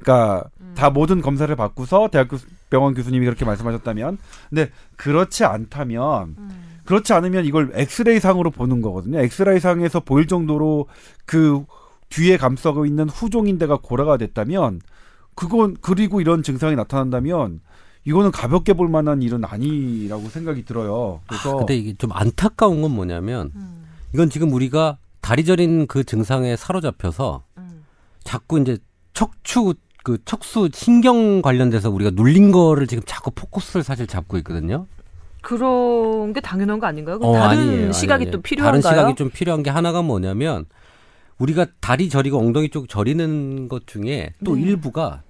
그러니까 0.00 0.48
다 0.74 0.90
모든 0.90 1.20
검사를 1.20 1.54
받고서 1.54 2.08
대학병원 2.08 2.94
교수님이 2.94 3.24
그렇게 3.24 3.44
말씀하셨다면 3.44 4.18
근데 4.48 4.70
그렇지 4.96 5.44
않다면 5.44 6.36
그렇지 6.84 7.12
않으면 7.12 7.44
이걸 7.44 7.70
엑스레이 7.74 8.20
상으로 8.20 8.50
보는 8.50 8.80
거거든요. 8.80 9.20
엑스레이 9.20 9.60
상에서 9.60 10.00
보일 10.00 10.26
정도로 10.26 10.86
그 11.26 11.64
뒤에 12.08 12.36
감싸고 12.38 12.86
있는 12.86 13.08
후종인대가 13.08 13.78
고라가 13.82 14.16
됐다면 14.16 14.80
그건 15.34 15.76
그리고 15.80 16.20
이런 16.20 16.42
증상이 16.42 16.76
나타난다면 16.76 17.60
이거는 18.04 18.30
가볍게 18.30 18.72
볼 18.72 18.88
만한 18.88 19.22
일은 19.22 19.44
아니라고 19.44 20.28
생각이 20.28 20.64
들어요. 20.64 21.20
그래서 21.26 21.56
근데 21.58 21.76
이게 21.76 21.92
좀 21.94 22.10
안타까운 22.12 22.80
건 22.80 22.92
뭐냐면 22.92 23.52
이건 24.14 24.30
지금 24.30 24.52
우리가 24.52 24.96
다리 25.20 25.44
저린 25.44 25.86
그 25.86 26.04
증상에 26.04 26.56
사로잡혀서 26.56 27.44
자꾸 28.24 28.58
이제 28.60 28.78
척추 29.12 29.74
그 30.08 30.16
척수 30.24 30.70
신경 30.72 31.42
관련돼서 31.42 31.90
우리가 31.90 32.12
눌린 32.14 32.50
거를 32.50 32.86
지금 32.86 33.02
자꾸 33.04 33.30
포커스를 33.30 33.82
사실 33.82 34.06
잡고 34.06 34.38
있거든요. 34.38 34.86
그런 35.42 36.32
게 36.32 36.40
당연한 36.40 36.78
거 36.78 36.86
아닌가요? 36.86 37.18
그럼 37.18 37.34
다른 37.34 37.58
아니에요. 37.58 37.92
시각이 37.92 38.24
아니, 38.24 38.30
또. 38.30 38.40
필요한가요? 38.40 38.80
다른 38.80 38.96
시각이 38.96 39.16
좀 39.16 39.28
필요한 39.28 39.62
게 39.62 39.68
하나가 39.68 40.00
뭐냐면 40.00 40.64
우리가 41.36 41.66
다리 41.80 42.08
저리고 42.08 42.38
엉덩이 42.38 42.70
쪽 42.70 42.88
저리는 42.88 43.68
것 43.68 43.86
중에 43.86 44.32
또 44.46 44.56
네. 44.56 44.62
일부가 44.62 45.24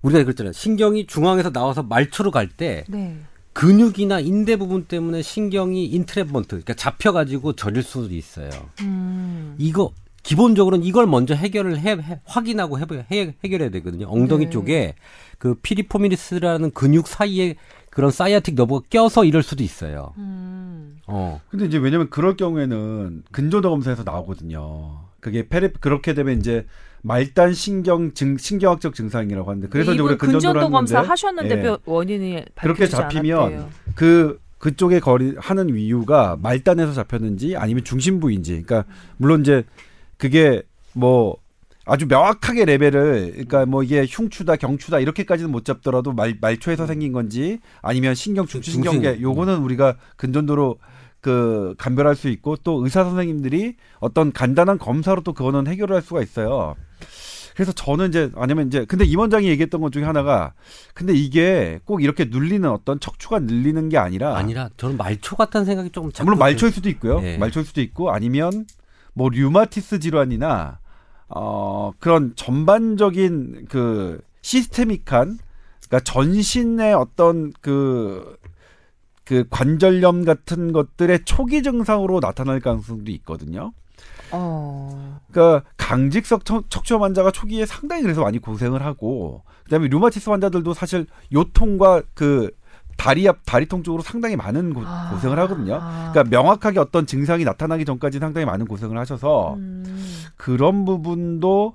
우리가 0.00 0.24
그랬잖아요. 0.24 0.54
신경이 0.54 1.06
중앙에서 1.06 1.50
나와서 1.50 1.82
말초로 1.82 2.30
갈때 2.30 2.84
네. 2.88 3.14
근육이나 3.52 4.20
인대 4.20 4.56
부분 4.56 4.84
때문에 4.84 5.20
신경이 5.20 5.90
entrapment, 5.98 6.48
그러니까 6.48 6.72
잡혀가지고 6.72 7.56
저릴 7.56 7.82
수도 7.82 8.14
있어요. 8.14 8.48
음. 8.80 9.54
이거 9.58 9.92
기본적으로는 10.28 10.84
이걸 10.84 11.06
먼저 11.06 11.34
해결을 11.34 11.78
해, 11.78 11.92
해- 11.92 12.20
확인하고 12.26 12.78
해, 12.78 12.84
해, 13.10 13.34
해결해야 13.42 13.70
되거든요. 13.70 14.06
엉덩이 14.10 14.44
네. 14.44 14.50
쪽에 14.50 14.94
그 15.38 15.54
piriformis라는 15.54 16.72
근육 16.72 17.08
사이에 17.08 17.54
그런 17.88 18.10
sciatic 18.10 18.54
nerve가 18.54 18.86
껴서 18.90 19.24
이럴 19.24 19.42
수도 19.42 19.62
있어요. 19.64 20.12
음. 20.18 20.98
어. 21.06 21.40
근데 21.48 21.64
이제 21.64 21.78
왜냐면 21.78 22.10
그럴 22.10 22.36
경우에는 22.36 23.22
근전도 23.32 23.70
검사에서 23.70 24.02
나오거든요. 24.02 24.98
그게 25.20 25.48
peri 25.48 25.70
그렇게 25.80 26.12
되면 26.12 26.36
이제 26.38 26.66
말단 27.00 27.54
신경 27.54 28.12
증 28.12 28.36
신경학적 28.36 28.94
증상이라고 28.94 29.48
하는데 29.48 29.68
그래서 29.68 29.92
이제 29.94 30.02
근전도를 30.02 30.18
근전도 30.18 30.68
검사 30.70 30.96
하는데 30.98 31.08
하셨는데 31.10 31.58
예. 31.58 31.62
뼈- 31.62 31.78
원인이 31.86 32.44
그렇게 32.54 32.86
잡히면 32.86 33.38
않았대요. 33.38 33.68
그 33.94 34.38
그쪽에 34.58 35.00
거리 35.00 35.34
하는 35.38 35.74
이유가 35.74 36.36
말단에서 36.42 36.92
잡혔는지 36.92 37.56
아니면 37.56 37.82
중심부인지. 37.82 38.62
그러니까 38.64 38.84
물론 39.16 39.40
이제 39.40 39.64
그게 40.18 40.62
뭐 40.92 41.36
아주 41.86 42.06
명확하게 42.06 42.66
레벨을 42.66 43.30
그러니까 43.32 43.64
뭐 43.64 43.82
이게 43.82 44.04
흉추다 44.06 44.56
경추다 44.56 44.98
이렇게까지는 45.00 45.50
못 45.50 45.64
잡더라도 45.64 46.12
말 46.12 46.36
말초에서 46.38 46.86
생긴 46.86 47.12
건지 47.12 47.60
아니면 47.80 48.14
신경 48.14 48.46
중추 48.46 48.72
신경계. 48.72 49.22
요거는 49.22 49.58
우리가 49.58 49.96
근전도로 50.16 50.78
그 51.20 51.74
감별할 51.78 52.14
수 52.14 52.28
있고 52.28 52.56
또 52.56 52.84
의사 52.84 53.04
선생님들이 53.04 53.76
어떤 54.00 54.32
간단한 54.32 54.78
검사로 54.78 55.22
또 55.22 55.32
그거는 55.32 55.66
해결을 55.66 55.96
할 55.96 56.02
수가 56.02 56.22
있어요. 56.22 56.74
그래서 57.54 57.72
저는 57.72 58.10
이제 58.10 58.30
아니면 58.36 58.68
이제 58.68 58.84
근데 58.84 59.04
임 59.04 59.18
원장이 59.18 59.48
얘기했던 59.48 59.80
것 59.80 59.90
중에 59.90 60.04
하나가 60.04 60.52
근데 60.94 61.12
이게 61.12 61.80
꼭 61.84 62.04
이렇게 62.04 62.26
눌리는 62.26 62.68
어떤 62.70 63.00
척추가 63.00 63.40
눌리는 63.40 63.88
게 63.88 63.98
아니라 63.98 64.36
아니라 64.36 64.68
저는 64.76 64.96
말초 64.96 65.34
같다는 65.34 65.64
생각이 65.64 65.90
조금 65.90 66.10
물론 66.22 66.38
말초일 66.38 66.72
수도 66.72 66.88
있고요. 66.90 67.20
예. 67.24 67.36
말초일 67.36 67.66
수도 67.66 67.80
있고 67.80 68.12
아니면 68.12 68.66
뭐 69.18 69.28
류마티스 69.30 69.98
질환이나 69.98 70.78
어 71.28 71.90
그런 71.98 72.34
전반적인 72.36 73.66
그 73.68 74.20
시스테믹한 74.42 75.38
그러니까 75.88 76.00
전신의 76.04 76.94
어떤 76.94 77.52
그, 77.60 78.36
그 79.24 79.44
관절염 79.50 80.24
같은 80.24 80.70
것들의 80.72 81.24
초기 81.24 81.64
증상으로 81.64 82.20
나타날 82.20 82.60
가능성도 82.60 83.10
있거든요. 83.12 83.72
어. 84.30 85.20
그러니까 85.32 85.68
강직성 85.76 86.40
척- 86.44 86.70
척추염 86.70 87.02
환자가 87.02 87.32
초기에 87.32 87.66
상당히 87.66 88.02
그래서 88.02 88.22
많이 88.22 88.38
고생을 88.38 88.84
하고 88.84 89.42
그다음에 89.64 89.88
류마티스 89.88 90.30
환자들도 90.30 90.74
사실 90.74 91.06
요통과 91.32 92.02
그 92.14 92.50
다리 92.98 93.28
앞 93.28 93.38
다리통 93.46 93.84
쪽으로 93.84 94.02
상당히 94.02 94.34
많은 94.36 94.74
고, 94.74 94.82
아. 94.84 95.16
생을 95.22 95.38
하거든요. 95.38 95.78
아. 95.80 96.10
그러니까 96.12 96.24
명확하게 96.24 96.80
어떤 96.80 97.06
증상이 97.06 97.44
나타나기 97.44 97.84
전까지 97.84 98.18
상당히 98.18 98.44
많은 98.44 98.66
고생을 98.66 98.98
하셔서 98.98 99.54
음. 99.54 99.84
그런 100.36 100.84
부분도 100.84 101.74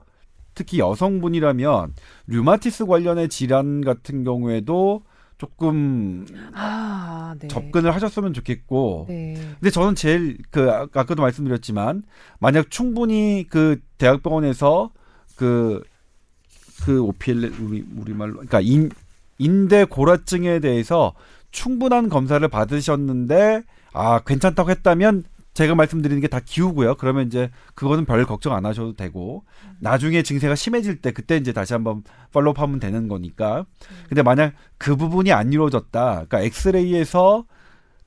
특히 0.54 0.80
여성분이라면 0.80 1.94
류마티스 2.28 2.86
관련의 2.86 3.30
질환 3.30 3.82
같은 3.82 4.24
경우에도 4.26 5.02
조금 5.38 6.26
아, 6.54 7.36
네. 7.40 7.48
접근을 7.48 7.96
하셨으면 7.96 8.34
좋겠고 8.34 9.06
네. 9.08 9.34
근데 9.60 9.70
저는 9.72 9.96
제일 9.96 10.38
그 10.52 10.72
아- 10.72 10.84
아까도 10.94 11.22
말씀드렸지만 11.22 12.04
만약 12.40 12.70
충분히 12.70 13.46
그 13.50 13.80
대학병원에서 13.98 14.92
그그 15.38 17.02
OPL 17.02 17.54
우리 17.62 17.86
우리 17.98 18.14
말로 18.14 18.34
그러니까 18.34 18.60
인 18.62 18.92
인대 19.38 19.86
고라증에 19.86 20.60
대해서 20.60 21.14
충분한 21.52 22.10
검사를 22.10 22.46
받으셨는데 22.48 23.64
아 23.94 24.20
괜찮다고 24.26 24.70
했다면 24.72 25.24
제가 25.54 25.76
말씀드리는 25.76 26.20
게 26.20 26.28
다 26.28 26.40
기우고요. 26.44 26.96
그러면 26.96 27.28
이제 27.28 27.52
그거는 27.76 28.06
별 28.06 28.26
걱정 28.26 28.54
안 28.56 28.66
하셔도 28.66 28.94
되고 28.96 29.44
나중에 29.80 30.24
증세가 30.24 30.56
심해질 30.56 31.00
때 31.02 31.12
그때 31.12 31.38
이제 31.38 31.54
다시 31.54 31.74
한번 31.74 32.04
팔로우하면 32.34 32.80
되는 32.80 33.08
거니까. 33.08 33.66
근데 34.10 34.24
만약 34.24 34.54
그 34.80 34.96
부분이 34.96 35.32
안 35.32 35.54
이루어졌다. 35.54 36.12
그러니까 36.12 36.42
엑스레이에서 36.42 37.46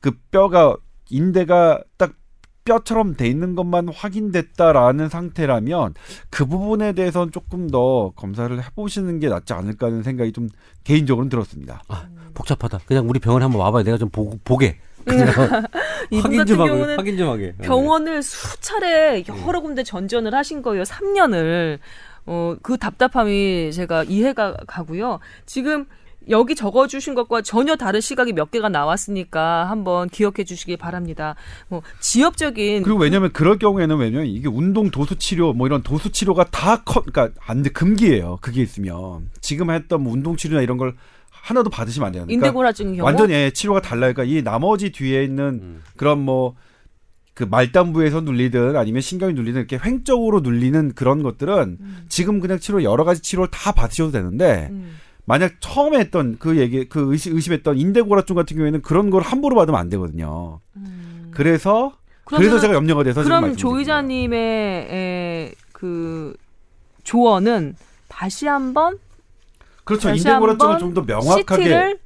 그 0.01 0.13
뼈가 0.33 0.77
인대가 1.09 1.81
딱 1.97 2.15
뼈처럼 2.71 3.15
돼 3.17 3.27
있는 3.29 3.55
것만 3.55 3.89
확인됐다라는 3.89 5.09
상태라면 5.09 5.95
그 6.29 6.45
부분에 6.45 6.93
대해서는 6.93 7.33
조금 7.33 7.71
더 7.71 8.11
검사를 8.17 8.63
해보시는 8.63 9.21
게 9.21 9.29
낫지 9.29 9.55
않을까 9.55 9.87
하는 9.87 10.03
생각이 10.03 10.33
좀 10.33 10.49
개인적으로는 10.85 11.31
들었습니다. 11.31 11.83
아, 11.89 12.07
복잡하다. 12.35 12.81
그냥 12.87 13.09
우리 13.09 13.19
병원에 13.21 13.45
한번 13.45 13.63
와봐요. 13.63 13.85
내가 13.85 13.97
좀 13.97 14.11
보, 14.11 14.37
보게. 14.45 14.79
그냥 15.07 15.29
이분 16.11 16.23
확인 16.37 16.39
같은 16.39 16.47
좀 16.47 16.61
하게. 16.61 16.71
경우는 16.73 16.97
확인 16.99 17.17
좀 17.17 17.29
하게. 17.31 17.53
병원을 17.63 18.23
수차례 18.23 19.25
여러 19.47 19.61
군데 19.61 19.83
전전을 19.83 20.35
하신 20.35 20.61
거예요. 20.63 20.83
3년을. 20.83 21.79
어, 22.29 22.57
그 22.61 22.77
답답함이 22.77 23.71
제가 23.73 24.03
이해가 24.03 24.57
가고요. 24.67 25.21
지금 25.47 25.87
여기 26.29 26.55
적어주신 26.55 27.15
것과 27.15 27.43
전혀 27.43 27.77
다른 27.77 28.01
시각이 28.01 28.33
몇 28.33 28.51
개가 28.51 28.69
나왔으니까 28.69 29.69
한번 29.71 30.09
기억해 30.09 30.45
주시기 30.45 30.77
바랍니다. 30.77 31.35
뭐, 31.69 31.83
지역적인. 32.01 32.83
그리고 32.83 32.99
왜냐면 32.99 33.33
그럴 33.33 33.59
경우에는 33.59 33.97
왜냐면 33.97 34.27
이게 34.27 34.49
운동 34.49 34.91
도수 34.91 35.17
치료 35.17 35.53
뭐 35.53 35.67
이런 35.67 35.83
도수 35.83 36.11
치료가 36.11 36.45
다 36.45 36.83
커, 36.83 37.03
그러니까 37.03 37.41
안 37.47 37.63
돼, 37.63 37.71
금기예요. 37.71 38.39
그게 38.41 38.63
있으면 38.63 39.31
지금 39.41 39.71
했던 39.71 40.03
뭐 40.03 40.13
운동 40.13 40.37
치료나 40.37 40.63
이런 40.63 40.77
걸 40.77 40.95
하나도 41.31 41.71
받으시면 41.71 42.07
안 42.07 42.13
돼요. 42.13 42.25
그러니까 42.27 42.47
인대고라증 42.47 42.97
경우. 42.97 43.05
완전 43.05 43.31
예, 43.31 43.51
치료가 43.51 43.81
달라요. 43.81 44.13
그러니까 44.13 44.25
이 44.25 44.43
나머지 44.43 44.91
뒤에 44.91 45.23
있는 45.25 45.61
음. 45.63 45.83
그런 45.97 46.21
뭐 46.21 46.57
그 47.37 47.45
말단부에서 47.45 48.23
눌리든 48.23 48.77
아니면 48.77 49.03
신경이 49.03 49.35
눌리든 49.35 49.61
이렇게 49.61 49.79
횡적으로 49.79 50.41
눌리는 50.41 50.95
그런 50.95 51.23
것들은 51.23 51.77
음. 51.79 52.07
지금 52.09 52.41
그냥 52.41 52.59
치료 52.59 52.83
여러 52.83 53.05
가지 53.05 53.21
치료를 53.21 53.51
다 53.51 53.73
받으셔도 53.73 54.11
되는데 54.11 54.69
음. 54.71 54.97
만약 55.27 55.55
처음에 55.61 55.99
했던 55.99 56.37
그 56.39 56.57
얘기 56.59 56.89
그 56.89 57.13
의심, 57.13 57.35
의심했던 57.35 57.77
인대고라증 57.79 58.35
같은 58.37 58.57
경우에는 58.57 58.81
그런 58.83 59.11
걸 59.11 59.23
함부로 59.23 59.57
받으면 59.57 59.79
안 59.79 59.89
되거든요. 59.91 60.61
음. 60.77 61.31
그래서 61.35 61.93
그래서 62.25 62.59
제가 62.59 62.75
염려가 62.75 63.03
돼서 63.05 63.23
그럼 63.23 63.43
말씀드린 63.43 63.57
조 63.59 63.69
거예요. 63.69 63.79
의자님의 63.81 64.39
에, 64.91 65.53
그 65.73 66.35
조언은 67.05 67.77
다시 68.09 68.47
한번 68.47 68.99
그렇죠. 69.85 70.11
인대고라증을 70.11 70.79
좀 70.79 70.95
더 70.95 71.03
명확하게 71.03 71.63
CT를 71.63 71.99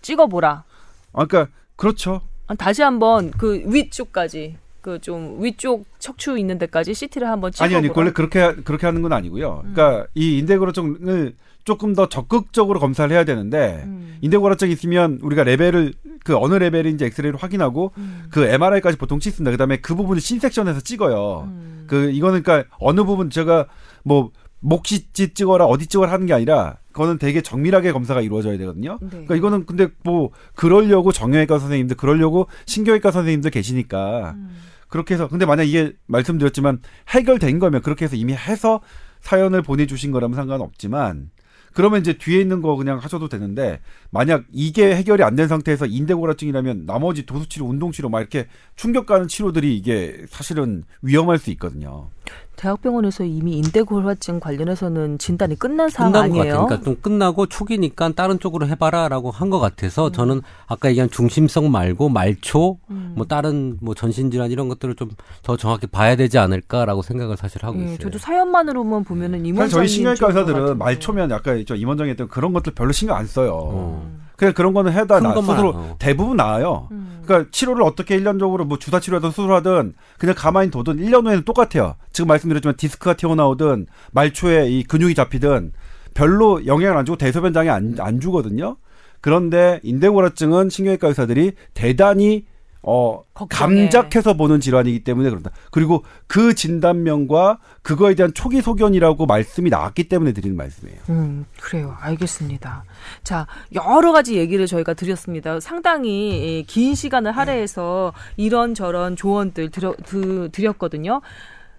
찍어보라. 0.00 0.64
아 1.12 1.24
그러니까 1.26 1.52
그렇죠. 1.76 2.22
아, 2.46 2.54
다시 2.54 2.82
한번 2.82 3.30
그 3.32 3.62
위쪽까지 3.66 4.56
그 4.80 4.98
좀 5.00 5.38
위쪽 5.42 5.84
척추 6.00 6.36
있는 6.38 6.58
데까지 6.58 6.94
CT를 6.94 7.28
한번 7.28 7.52
찍어보라. 7.52 7.66
아니 7.78 7.86
아니 7.86 7.94
원래 7.96 8.12
그렇게 8.12 8.40
하- 8.40 8.54
그렇게 8.54 8.86
하는 8.86 9.02
건 9.02 9.12
아니고요. 9.12 9.62
음. 9.64 9.72
그러니까 9.74 10.06
이 10.14 10.38
인대골화증을 10.38 11.34
조금 11.64 11.94
더 11.94 12.08
적극적으로 12.08 12.80
검사를 12.80 13.10
해야 13.14 13.24
되는데 13.24 13.82
음. 13.86 14.18
인대골화증이 14.20 14.72
있으면 14.72 15.18
우리가 15.22 15.44
레벨을 15.44 15.94
그 16.24 16.36
어느 16.36 16.54
레벨인지 16.54 17.04
엑스레이로 17.04 17.38
확인하고 17.38 17.92
음. 17.98 18.24
그 18.30 18.44
MRI까지 18.44 18.96
보통 18.96 19.20
찍습니다. 19.20 19.50
그다음에 19.52 19.78
그 19.78 19.94
부분을 19.94 20.20
C섹션에서 20.20 20.80
찍어요. 20.80 21.48
음. 21.48 21.84
그 21.86 22.10
이거는 22.10 22.42
그러니까 22.42 22.68
어느 22.78 23.04
부분 23.04 23.30
제가 23.30 23.66
뭐 24.04 24.30
목 24.60 25.04
CT 25.04 25.34
찍어라 25.34 25.66
어디 25.66 25.86
찍어라 25.86 26.12
하는 26.12 26.26
게 26.26 26.34
아니라 26.34 26.76
그거는 26.92 27.18
되게 27.18 27.42
정밀하게 27.42 27.92
검사가 27.92 28.20
이루어져야 28.20 28.56
되거든요. 28.58 28.98
네. 29.00 29.08
그러니까 29.08 29.34
이거는 29.36 29.66
근데 29.66 29.88
뭐 30.04 30.30
그러려고 30.54 31.10
정형외과 31.10 31.58
선생님들 31.58 31.96
그러려고 31.96 32.46
신경외과 32.66 33.10
선생님들 33.10 33.50
계시니까 33.50 34.34
음. 34.36 34.56
그렇게 34.88 35.14
해서 35.14 35.26
근데 35.26 35.46
만약 35.46 35.64
이게 35.64 35.94
말씀드렸지만 36.06 36.80
해결된 37.08 37.58
거면 37.58 37.82
그렇게 37.82 38.04
해서 38.04 38.14
이미 38.14 38.34
해서 38.34 38.80
사연을 39.20 39.62
보내주신 39.62 40.12
거라면 40.12 40.36
상관없지만 40.36 41.30
그러면 41.74 42.00
이제 42.00 42.12
뒤에 42.14 42.40
있는 42.40 42.62
거 42.62 42.76
그냥 42.76 42.98
하셔도 42.98 43.28
되는데 43.28 43.80
만약 44.10 44.44
이게 44.52 44.94
해결이 44.94 45.22
안 45.22 45.36
된 45.36 45.48
상태에서 45.48 45.86
인대고라증이라면 45.86 46.84
나머지 46.86 47.24
도수치료, 47.24 47.66
운동치료 47.66 48.08
막 48.10 48.20
이렇게 48.20 48.46
충격 48.76 49.06
가는 49.06 49.26
치료들이 49.28 49.76
이게 49.76 50.24
사실은 50.28 50.84
위험할 51.02 51.38
수 51.38 51.50
있거든요. 51.52 52.10
대학병원에서 52.56 53.24
이미 53.24 53.52
인대골화증 53.58 54.38
관련해서는 54.40 55.18
진단이 55.18 55.58
끝난 55.58 55.88
상황 55.88 56.12
끝난 56.12 56.30
것 56.30 56.38
아니에요? 56.40 56.52
같아요. 56.54 56.66
그러니까 56.66 56.84
좀 56.84 56.96
끝나고 57.00 57.46
초기니까 57.46 58.10
다른 58.12 58.38
쪽으로 58.38 58.66
해봐라라고 58.68 59.30
한 59.30 59.50
것 59.50 59.58
같아서 59.58 60.10
저는 60.12 60.40
아까 60.66 60.88
얘기한 60.88 61.10
중심성 61.10 61.70
말고 61.70 62.08
말초, 62.08 62.78
음. 62.90 63.12
뭐 63.16 63.26
다른 63.26 63.76
뭐 63.80 63.94
전신 63.94 64.30
질환 64.30 64.50
이런 64.50 64.68
것들을 64.68 64.94
좀 64.96 65.10
더 65.42 65.56
정확히 65.56 65.86
봐야 65.86 66.14
되지 66.14 66.38
않을까라고 66.38 67.02
생각을 67.02 67.36
사실 67.36 67.64
하고 67.64 67.78
예, 67.80 67.84
있어요. 67.84 67.98
저도 67.98 68.18
사연만으로만 68.18 69.02
보면은 69.04 69.44
임원장님 69.44 69.70
사실 69.70 69.76
저희 69.78 69.88
신경외과 69.88 70.26
의사들은. 70.28 70.78
말초면 70.78 71.30
저 71.66 71.74
임원장이 71.74 72.10
했던 72.10 72.28
그런 72.28 72.52
것들 72.52 72.74
별로 72.74 72.92
신경 72.92 73.16
안 73.16 73.26
써요. 73.26 73.52
어. 73.54 74.21
그냥 74.42 74.54
그런 74.54 74.72
거는 74.74 74.92
해다 74.92 75.20
큰나 75.20 75.40
스스로 75.40 75.68
어. 75.68 75.96
대부분 76.00 76.36
나아요. 76.36 76.88
음. 76.90 77.20
그러니까 77.24 77.48
치료를 77.52 77.84
어떻게 77.84 78.16
일년적으로 78.16 78.64
뭐 78.64 78.76
주사 78.76 78.98
치료하든 78.98 79.30
수술하든 79.30 79.94
그냥 80.18 80.34
가만히 80.36 80.68
둬든 80.72 80.96
1년 80.96 81.24
후에는 81.26 81.44
똑같아요. 81.44 81.94
지금 82.10 82.26
말씀드렸지만 82.26 82.76
디스크가 82.76 83.14
튀어나오든 83.14 83.86
말초에 84.10 84.68
이 84.68 84.82
근육이 84.82 85.14
잡히든 85.14 85.72
별로 86.14 86.66
영향을 86.66 86.98
안 86.98 87.04
주고 87.04 87.16
대소변장에 87.18 87.70
안, 87.70 87.94
안 88.00 88.18
주거든요. 88.18 88.78
그런데 89.20 89.78
인대고라증은 89.84 90.70
신경외과 90.70 91.06
의사들이 91.06 91.52
대단히 91.72 92.44
어 92.84 93.22
걱정해. 93.32 93.82
감작해서 93.88 94.34
보는 94.34 94.60
질환이기 94.60 95.04
때문에 95.04 95.30
그런다. 95.30 95.50
그리고 95.70 96.04
그 96.26 96.54
진단명과 96.54 97.58
그거에 97.82 98.14
대한 98.14 98.34
초기 98.34 98.60
소견이라고 98.60 99.26
말씀이 99.26 99.70
나왔기 99.70 100.08
때문에 100.08 100.32
드리는 100.32 100.56
말씀이에요. 100.56 100.98
음, 101.10 101.46
그래요. 101.60 101.96
알겠습니다. 102.00 102.84
자, 103.22 103.46
여러 103.72 104.10
가지 104.12 104.36
얘기를 104.36 104.66
저희가 104.66 104.94
드렸습니다. 104.94 105.60
상당히 105.60 106.58
예, 106.58 106.62
긴 106.62 106.94
시간을 106.96 107.30
할애해서 107.32 108.12
이런저런 108.36 109.14
조언들 109.14 109.70
드려, 109.70 109.94
드, 110.04 110.48
드렸거든요. 110.50 111.20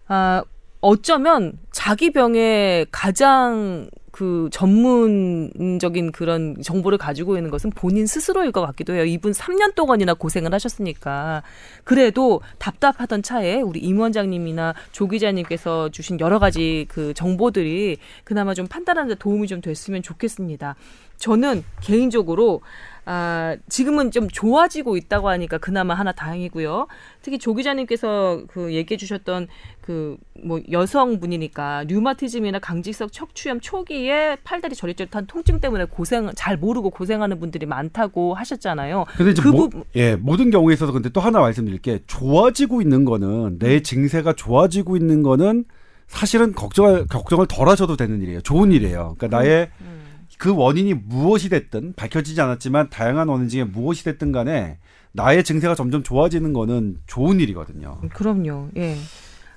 아, 0.08 0.44
어쩌면 0.80 1.54
자기 1.72 2.12
병에 2.12 2.86
가장 2.92 3.90
그 4.14 4.48
전문적인 4.52 6.12
그런 6.12 6.56
정보를 6.62 7.00
가지고 7.00 7.36
있는 7.36 7.50
것은 7.50 7.72
본인 7.72 8.06
스스로일 8.06 8.52
것 8.52 8.62
같기도 8.62 8.94
해요. 8.94 9.06
이분 9.06 9.32
3년 9.32 9.74
동안이나 9.74 10.14
고생을 10.14 10.54
하셨으니까. 10.54 11.42
그래도 11.84 12.40
답답하던 12.60 13.24
차에 13.24 13.62
우리 13.62 13.80
임 13.80 14.00
원장님이나 14.00 14.76
조 14.92 15.08
기자님께서 15.08 15.90
주신 15.90 16.20
여러 16.20 16.38
가지 16.38 16.86
그 16.90 17.16
정보들이 17.16 17.98
그나마 18.24 18.54
좀 18.54 18.68
판단하는 18.68 19.10
데 19.10 19.16
도움이 19.16 19.48
좀 19.48 19.62
됐으면 19.62 20.04
좋겠습니다. 20.04 20.76
저는 21.18 21.64
개인적으로 21.82 22.62
아, 23.06 23.58
지금은 23.70 24.12
좀 24.12 24.30
좋아지고 24.30 24.96
있다고 24.98 25.30
하니까 25.30 25.58
그나마 25.58 25.94
하나 25.94 26.12
다행이고요. 26.14 26.88
특히 27.22 27.38
조 27.38 27.54
기자님께서 27.54 28.44
그 28.48 28.74
얘기해 28.74 28.98
주셨던 28.98 29.48
그 29.82 30.18
뭐 30.46 30.60
여성분이니까 30.72 31.86
류마티즘이나 31.88 32.60
강직성 32.60 33.10
척추염 33.12 33.60
초기에 33.60 34.38
팔다리 34.44 34.76
저릿저릿한 34.76 35.28
통증 35.28 35.60
때문에 35.60 35.86
고생 35.86 36.30
잘 36.36 36.58
모르고 36.58 36.90
고생하는 36.90 37.40
분들이 37.40 37.66
많다고 37.66 38.34
하셨잖아요. 38.34 39.06
근데 39.18 39.32
이제 39.32 39.42
그 39.42 39.48
모, 39.50 39.58
부분- 39.70 39.84
예, 39.96 40.16
모든 40.16 40.50
경우에 40.52 40.74
있어서 40.74 40.92
근데 40.92 41.10
또 41.10 41.22
하나 41.22 41.40
말씀드릴 41.40 41.80
게 41.82 42.00
좋아지고 42.08 42.82
있는 42.82 43.06
거는 43.06 43.60
내 43.60 43.76
음. 43.78 43.84
증세가 43.84 44.34
좋아지고 44.34 44.98
있는 44.98 45.24
거는 45.24 45.66
사실은 46.08 46.54
걱정을 46.54 47.08
걱정을 47.08 47.48
덜 47.48 47.70
하셔도 47.70 47.96
되는 47.96 48.22
일이에요. 48.22 48.42
좋은 48.42 48.72
일이에요. 48.72 49.16
그러니까 49.18 49.38
나의 49.38 49.70
음. 49.82 50.03
그 50.44 50.54
원인이 50.54 50.94
무엇이 50.96 51.48
됐든 51.48 51.94
밝혀지지 51.96 52.42
않았지만 52.42 52.90
다양한 52.90 53.30
원인 53.30 53.48
중에 53.48 53.64
무엇이 53.64 54.04
됐든 54.04 54.34
간에 54.34 54.78
나의 55.14 55.42
증세가 55.42 55.74
점점 55.74 56.04
좋아지는 56.04 56.52
거는 56.52 56.98
좋은 57.08 57.40
일이거든요. 57.40 58.02
그럼요. 58.14 58.68
예. 58.76 58.98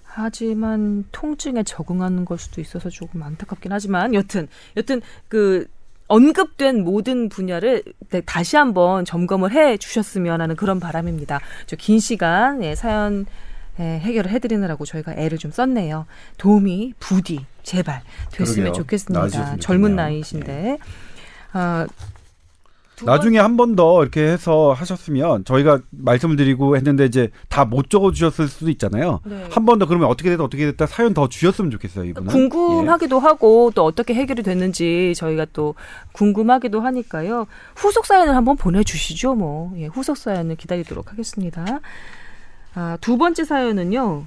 하지만 0.05 1.03
통증에 1.11 1.65
적응하는 1.65 2.25
걸 2.25 2.39
수도 2.39 2.61
있어서 2.61 2.89
조금 2.89 3.21
안타깝긴 3.25 3.73
하지만 3.73 4.15
여튼 4.15 4.47
여튼 4.77 5.01
그 5.27 5.67
언급된 6.07 6.85
모든 6.85 7.29
분야를 7.31 7.83
네, 8.11 8.21
다시 8.21 8.57
한번 8.57 9.05
점검을 9.05 9.51
해 9.51 9.77
주셨으면 9.79 10.41
하는 10.41 10.55
그런 10.55 10.79
바람입니다. 10.79 11.41
저 11.67 11.75
긴 11.75 11.99
시간 11.99 12.63
예, 12.63 12.77
사연 12.77 13.27
예, 13.81 13.99
해결을 13.99 14.31
해드리느라고 14.31 14.85
저희가 14.85 15.15
애를 15.17 15.39
좀 15.39 15.51
썼네요. 15.51 16.07
도움이 16.39 16.95
부디 16.99 17.45
제발 17.63 18.03
됐으면 18.33 18.73
그러게요. 18.73 18.73
좋겠습니다. 18.73 19.29
젊은 19.59 19.91
좋겠네요. 19.91 19.97
나이신데. 19.97 20.79
아, 21.53 21.87
두 22.97 23.05
나중에 23.05 23.39
한 23.39 23.59
번 23.59 23.77
더 23.77 24.01
이렇게 24.01 24.23
해서 24.23 24.73
하셨으면 24.73 25.45
저희가 25.45 25.81
말씀을 25.91 26.37
드리고 26.37 26.77
했는데 26.77 27.05
이제 27.05 27.29
다 27.51 27.67
못 27.67 27.91
적어 27.91 28.11
주셨을 28.13 28.49
수도 28.49 28.71
있잖아요. 28.71 29.21
네. 29.25 29.47
한 29.51 29.67
번 29.67 29.79
더 29.79 29.85
그러면 29.87 30.09
어떻게 30.09 30.31
됐다 30.31 30.43
어떻게 30.45 30.65
됐다 30.65 30.87
사연 30.87 31.13
더 31.13 31.29
주셨으면 31.29 31.71
좋겠어요, 31.73 32.05
이분은. 32.07 32.33
궁금하기도 32.33 33.19
하고 33.19 33.71
또 33.75 33.85
어떻게 33.85 34.15
해결이 34.15 34.43
됐는지 34.43 35.13
저희가 35.15 35.45
또 35.53 35.75
궁금하기도 36.13 36.81
하니까요. 36.81 37.47
후속 37.75 38.07
사연을 38.07 38.35
한번 38.35 38.57
보내주시죠. 38.57 39.35
뭐 39.35 39.75
예, 39.77 39.87
후속 39.87 40.17
사연을 40.17 40.57
기다리도록 40.57 41.13
하겠습니다. 41.13 41.81
아, 42.77 42.99
두 43.01 43.17
번째 43.17 43.43
사연은요. 43.45 44.25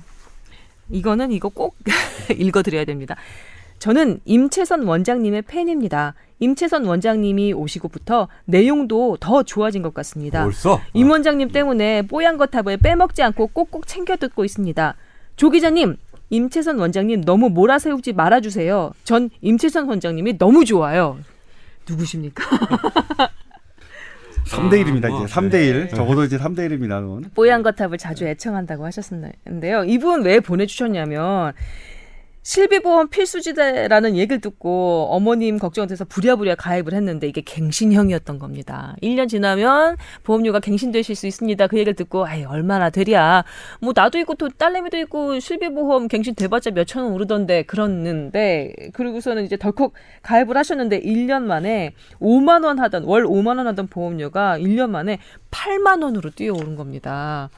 이거는 0.90 1.32
이거 1.32 1.50
꼭 1.50 1.78
읽어드려야 2.36 2.84
됩니다. 2.84 3.16
저는 3.78 4.20
임채선 4.26 4.84
원장님의 4.88 5.44
팬입니다. 5.44 6.16
임채선 6.40 6.86
원장님이 6.86 7.54
오시고부터 7.54 8.28
내용도 8.46 9.18
더 9.20 9.44
좋아진 9.44 9.84
것 9.84 9.94
같습니다. 9.94 10.44
벌써? 10.44 10.82
임 10.94 11.12
원장님 11.12 11.52
때문에 11.52 12.08
뽀얀 12.08 12.38
거탑을 12.38 12.78
빼먹지 12.78 13.22
않고 13.22 13.48
꼭꼭 13.48 13.86
챙겨 13.86 14.16
듣고 14.18 14.44
있습니다. 14.44 14.96
조 15.36 15.50
기자님, 15.52 15.98
임채선 16.32 16.80
원장님 16.80 17.22
너무 17.22 17.50
몰아세우지 17.50 18.14
말아주세요. 18.14 18.92
전 19.04 19.30
임채선 19.42 19.88
원장님이 19.88 20.40
너무 20.40 20.66
좋아요. 20.66 21.20
누구십니까? 21.88 22.44
3대 24.50 24.84
1입니다, 24.84 25.06
아, 25.06 25.24
이제. 25.24 25.34
3대 25.34 25.54
1. 25.68 25.90
적어도 25.90 26.24
이제 26.24 26.38
3대 26.38 26.68
1입니다, 26.70 27.02
그건. 27.02 27.26
뽀얀 27.36 27.64
거탑을 27.64 27.98
자주 27.98 28.26
애청한다고 28.26 28.86
하셨는데요. 28.86 29.84
이분 29.86 30.24
왜 30.24 30.40
보내 30.40 30.66
주셨냐면 30.66 31.54
실비보험 32.42 33.10
필수지대라는 33.10 34.16
얘기를 34.16 34.40
듣고 34.40 35.08
어머님 35.12 35.58
걱정돼서 35.60 36.06
부랴부랴 36.06 36.56
가입을 36.56 36.94
했는데 36.94 37.28
이게 37.28 37.42
갱신형이었던 37.42 38.40
겁니다. 38.40 38.96
1년 39.04 39.28
지나면 39.28 39.98
보험료가 40.24 40.60
갱신되실 40.60 41.16
수 41.16 41.28
있습니다. 41.28 41.68
그 41.68 41.78
얘기를 41.78 41.94
듣고 41.94 42.26
아이 42.26 42.46
얼마나 42.46 42.90
되랴. 42.90 43.44
뭐 43.82 43.92
나도 43.94 44.18
있고 44.20 44.36
또 44.36 44.50
딸내미도 44.50 44.98
있고 45.00 45.40
실비보험 45.40 46.08
갱신 46.08 46.36
돼봤자 46.36 46.72
몇천 46.72 47.04
원 47.04 47.14
오르던데 47.14 47.64
그랬는데 47.64 48.74
그리고서는 48.94 49.44
이제 49.44 49.58
덜컥 49.58 49.94
가입을 50.22 50.58
하셨는데 50.58 51.02
1년 51.02 51.44
만에 51.44 51.94
5만 52.22 52.64
원 52.64 52.80
하던 52.80 53.04
월 53.04 53.26
5만 53.26 53.58
원 53.58 53.68
하던 53.68 53.88
보험료가 53.88 54.58
1년 54.60 54.90
만에 54.90 55.20
8만 55.52 56.04
원으로 56.04 56.30
뛰어오른 56.32 56.76
겁니다. 56.76 57.50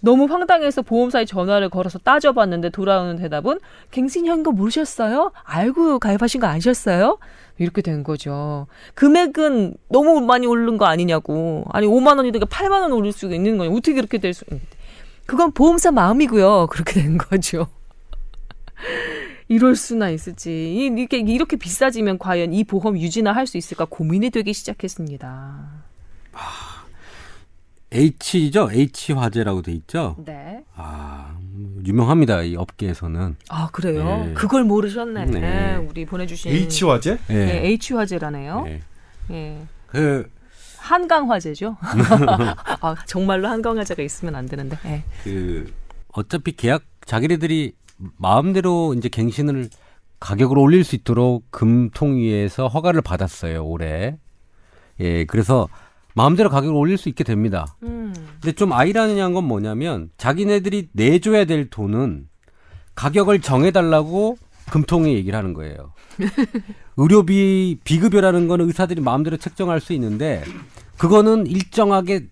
너무 0.00 0.26
황당해서 0.26 0.82
보험사에 0.82 1.24
전화를 1.24 1.68
걸어서 1.70 1.98
따져봤는데 1.98 2.70
돌아오는 2.70 3.16
대답은 3.16 3.58
갱신형인 3.90 4.42
거 4.42 4.52
모르셨어요? 4.52 5.32
알고 5.44 5.98
가입하신 5.98 6.40
거 6.40 6.46
아니셨어요? 6.46 7.18
이렇게 7.58 7.80
된 7.82 8.02
거죠. 8.04 8.66
금액은 8.94 9.74
너무 9.88 10.20
많이 10.20 10.46
오른 10.46 10.76
거 10.76 10.84
아니냐고. 10.84 11.64
아니 11.70 11.86
5만 11.86 12.18
원이니까 12.18 12.46
8만 12.46 12.82
원 12.82 12.92
오를 12.92 13.12
수가 13.12 13.34
있는 13.34 13.56
거냐. 13.58 13.70
어떻게 13.70 13.94
그렇게 13.94 14.18
될 14.18 14.34
수? 14.34 14.44
그건 15.24 15.52
보험사 15.52 15.90
마음이고요. 15.92 16.66
그렇게 16.70 17.00
된 17.02 17.16
거죠. 17.18 17.66
이럴 19.48 19.74
수나 19.76 20.10
있을지. 20.10 20.50
이- 20.50 20.86
이렇게 20.86 21.18
이렇게 21.18 21.56
비싸지면 21.56 22.18
과연 22.18 22.52
이 22.52 22.64
보험 22.64 22.98
유지나 22.98 23.32
할 23.32 23.46
수 23.46 23.56
있을까 23.56 23.86
고민이 23.88 24.30
되기 24.30 24.52
시작했습니다. 24.52 25.84
H죠? 27.90 28.68
H 28.72 29.12
화재라고 29.12 29.62
돼 29.62 29.72
있죠? 29.72 30.16
네. 30.24 30.64
아, 30.74 31.36
음, 31.40 31.82
유명합니다. 31.86 32.42
이 32.42 32.56
업계에서는. 32.56 33.36
아 33.48 33.68
그래요? 33.72 34.24
네. 34.26 34.34
그걸 34.34 34.64
모르셨네. 34.64 35.24
네. 35.26 35.40
네, 35.40 35.76
우리 35.76 36.04
보내 36.04 36.26
주신 36.26 36.52
H 36.52 36.84
화재? 36.84 37.18
예. 37.30 37.34
네, 37.34 37.66
H 37.66 37.94
화재라네요. 37.94 38.64
예. 38.68 38.80
예. 39.30 39.66
그, 39.86 40.28
한강 40.78 41.30
화재죠. 41.30 41.76
아, 41.80 42.94
정말로 43.06 43.48
한강 43.48 43.78
화재가 43.78 44.02
있으면 44.02 44.34
안 44.34 44.46
되는데. 44.46 44.78
예. 44.84 45.02
그, 45.22 45.72
어차피 46.12 46.52
계약, 46.52 46.82
자기네들이 47.04 47.72
마음대로 48.18 48.94
이제 48.94 49.08
갱신을 49.08 49.68
가격을 50.18 50.58
올릴 50.58 50.82
수 50.84 50.96
있도록 50.96 51.44
금통위에서 51.50 52.68
허가를 52.68 53.00
받았어요, 53.02 53.64
올해. 53.64 54.16
예, 54.98 55.24
그래서 55.26 55.68
마음대로 56.16 56.48
가격을 56.48 56.74
올릴 56.74 56.96
수 56.96 57.10
있게 57.10 57.24
됩니다. 57.24 57.76
음. 57.82 58.12
근데 58.40 58.52
좀 58.52 58.72
아이라는 58.72 59.34
건 59.34 59.44
뭐냐면 59.44 60.08
자기네들이 60.16 60.88
내줘야 60.92 61.44
될 61.44 61.68
돈은 61.68 62.26
가격을 62.94 63.42
정해달라고 63.42 64.38
금통위 64.70 65.12
얘기를 65.12 65.38
하는 65.38 65.52
거예요. 65.52 65.92
의료비 66.96 67.80
비급여라는 67.84 68.48
거는 68.48 68.66
의사들이 68.66 69.02
마음대로 69.02 69.36
책정할 69.36 69.78
수 69.78 69.92
있는데 69.92 70.42
그거는 70.96 71.46
일정하게 71.46 72.28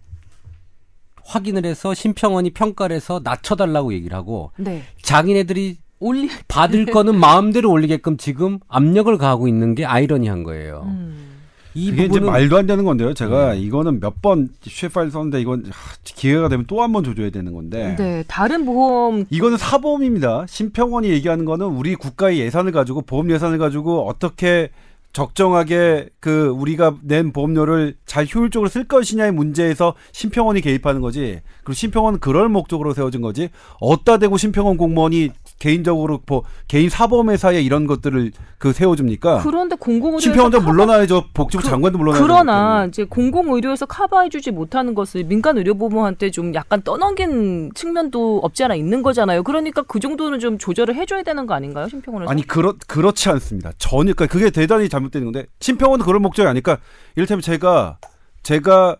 확인을 1.22 1.66
해서 1.66 1.92
심평원이 1.92 2.54
평가를 2.54 2.96
해서 2.96 3.20
낮춰달라고 3.22 3.92
얘기를 3.92 4.16
하고 4.16 4.50
네. 4.56 4.82
자기네들이 5.02 5.76
올리 6.00 6.30
받을 6.48 6.86
거는 6.86 7.20
마음대로 7.20 7.70
올리게끔 7.70 8.16
지금 8.16 8.58
압력을 8.68 9.16
가하고 9.18 9.46
있는 9.46 9.74
게 9.74 9.84
아이러니한 9.84 10.42
거예요. 10.42 10.84
음. 10.86 11.33
이 11.74 11.86
이게 11.88 12.04
이제 12.04 12.20
말도 12.20 12.56
안 12.56 12.66
되는 12.66 12.84
건데요. 12.84 13.14
제가 13.14 13.52
음. 13.54 13.58
이거는 13.58 14.00
몇 14.00 14.14
번 14.22 14.48
쉐파일 14.62 15.10
썼는데 15.10 15.40
이건 15.40 15.64
하, 15.66 15.94
기회가 16.04 16.48
되면 16.48 16.64
또 16.66 16.82
한번 16.82 17.04
줘줘야 17.04 17.30
되는 17.30 17.52
건데. 17.52 17.94
네, 17.98 18.24
다른 18.26 18.64
보험 18.64 19.26
이거는 19.28 19.58
사보험입니다. 19.58 20.46
심평원이 20.48 21.08
얘기하는 21.10 21.44
거는 21.44 21.66
우리 21.66 21.94
국가의 21.94 22.38
예산을 22.38 22.72
가지고 22.72 23.02
보험 23.02 23.30
예산을 23.30 23.58
가지고 23.58 24.08
어떻게 24.08 24.70
적정하게 25.12 26.08
그 26.18 26.48
우리가 26.48 26.96
낸 27.02 27.32
보험료를 27.32 27.94
잘 28.04 28.26
효율적으로 28.26 28.68
쓸 28.68 28.84
것이냐의 28.84 29.30
문제에서 29.32 29.94
심평원이 30.12 30.60
개입하는 30.60 31.00
거지. 31.00 31.40
그리고 31.62 31.72
심평원은 31.74 32.18
그럴 32.18 32.48
목적으로 32.48 32.92
세워진 32.94 33.20
거지. 33.20 33.48
어따 33.80 34.18
대고 34.18 34.36
심평원 34.38 34.76
공무원이 34.76 35.30
개인적으로 35.58 36.20
뭐 36.26 36.42
개인 36.68 36.90
사보험회사에 36.90 37.62
이런 37.62 37.86
것들을 37.86 38.32
그 38.58 38.72
세워줍니까? 38.72 39.42
그런데 39.42 39.76
공공의료에서 39.76 40.20
심평원도 40.22 40.58
커버- 40.58 40.70
물러나야죠. 40.72 41.24
복지부 41.32 41.62
그- 41.62 41.68
장관도 41.68 41.98
물러나야죠. 41.98 42.22
그러나 42.24 42.84
이제 42.86 43.04
공공의료에서 43.04 43.86
커버해주지 43.86 44.50
못하는 44.50 44.94
것을 44.94 45.24
민간 45.24 45.56
의료보험한테 45.56 46.30
좀 46.30 46.54
약간 46.54 46.82
떠넘긴 46.82 47.70
측면도 47.74 48.40
없지 48.42 48.64
않아 48.64 48.74
있는 48.74 49.02
거잖아요. 49.02 49.42
그러니까 49.42 49.82
그 49.82 50.00
정도는 50.00 50.38
좀 50.40 50.58
조절을 50.58 50.96
해줘야 50.96 51.22
되는 51.22 51.46
거 51.46 51.54
아닌가요, 51.54 51.88
심평원에서? 51.88 52.30
아니 52.30 52.46
그렇 52.46 52.74
그렇지 52.86 53.28
않습니다. 53.30 53.72
전혀 53.78 54.12
그러니까 54.14 54.26
그게 54.26 54.50
대단히 54.50 54.88
잘못된 54.88 55.24
건데 55.24 55.46
심평원은 55.60 56.04
그런 56.04 56.20
목적이 56.22 56.48
아니까 56.48 56.78
이를테면 57.16 57.40
제가 57.42 57.98
제가 58.42 58.96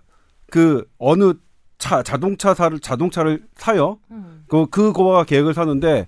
그 0.50 0.84
어느 0.98 1.34
차 1.78 2.02
자동차사를 2.02 2.78
자동차를 2.80 3.42
사요. 3.56 3.98
음. 4.10 4.44
그 4.48 4.66
그거와 4.66 5.24
계획을 5.24 5.52
사는데 5.52 6.06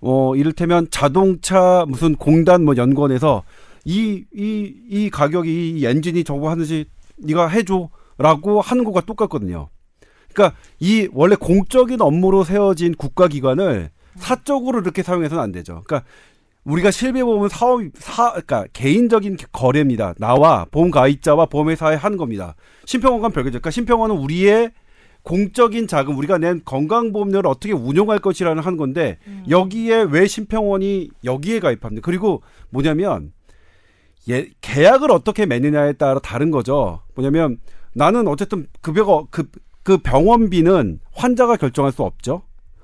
어 0.00 0.36
이를테면 0.36 0.88
자동차 0.90 1.84
무슨 1.88 2.14
공단 2.16 2.64
뭐 2.64 2.76
연구원에서 2.76 3.42
이 3.84 4.24
이 4.34 4.74
이 4.90 5.10
가격이 5.10 5.78
이 5.78 5.86
엔진이 5.86 6.24
저거 6.24 6.50
하는지 6.50 6.86
네가 7.18 7.48
해줘라고 7.48 8.60
하는 8.60 8.84
것과 8.84 9.00
똑같거든요. 9.02 9.68
그러니까 10.32 10.56
이 10.78 11.08
원래 11.12 11.34
공적인 11.36 12.00
업무로 12.00 12.44
세워진 12.44 12.94
국가기관을 12.94 13.90
사적으로 14.16 14.80
이렇게 14.80 15.02
사용해서는 15.02 15.42
안 15.42 15.52
되죠. 15.52 15.82
그러니까 15.84 16.08
우리가 16.64 16.90
실비 16.90 17.22
보험은 17.22 17.48
사업 17.48 17.80
사 17.94 18.30
그러니까 18.30 18.66
개인적인 18.72 19.38
거래입니다. 19.52 20.14
나와 20.18 20.66
보험 20.70 20.90
가입자와 20.90 21.46
보험회사에 21.46 21.96
하는 21.96 22.18
겁니다. 22.18 22.54
심평원과 22.84 23.30
별개죠. 23.30 23.52
그러니까 23.58 23.70
심평원은 23.70 24.16
우리의 24.16 24.70
공적인 25.22 25.86
자금 25.88 26.16
우리가 26.16 26.38
낸 26.38 26.62
건강보험료를 26.64 27.48
어떻게 27.50 27.72
운용할 27.72 28.18
것이라는 28.18 28.62
하는 28.62 28.78
건데 28.78 29.18
여기에 29.50 30.06
왜 30.10 30.26
심평원이 30.26 31.10
여기에 31.24 31.60
가입합니다. 31.60 32.04
그리고 32.04 32.42
뭐냐면 32.70 33.32
예, 34.28 34.48
계약을 34.60 35.10
어떻게 35.10 35.46
맺느냐에 35.46 35.94
따라 35.94 36.18
다른 36.20 36.50
거죠. 36.50 37.00
뭐냐면 37.14 37.58
나는 37.94 38.28
어쨌든 38.28 38.66
급여가 38.80 39.24
그, 39.30 39.48
그 39.82 39.98
병원비는 39.98 41.00
환자가 41.12 41.56
결정할 41.56 41.92
수 41.92 42.02
없죠. 42.02 42.42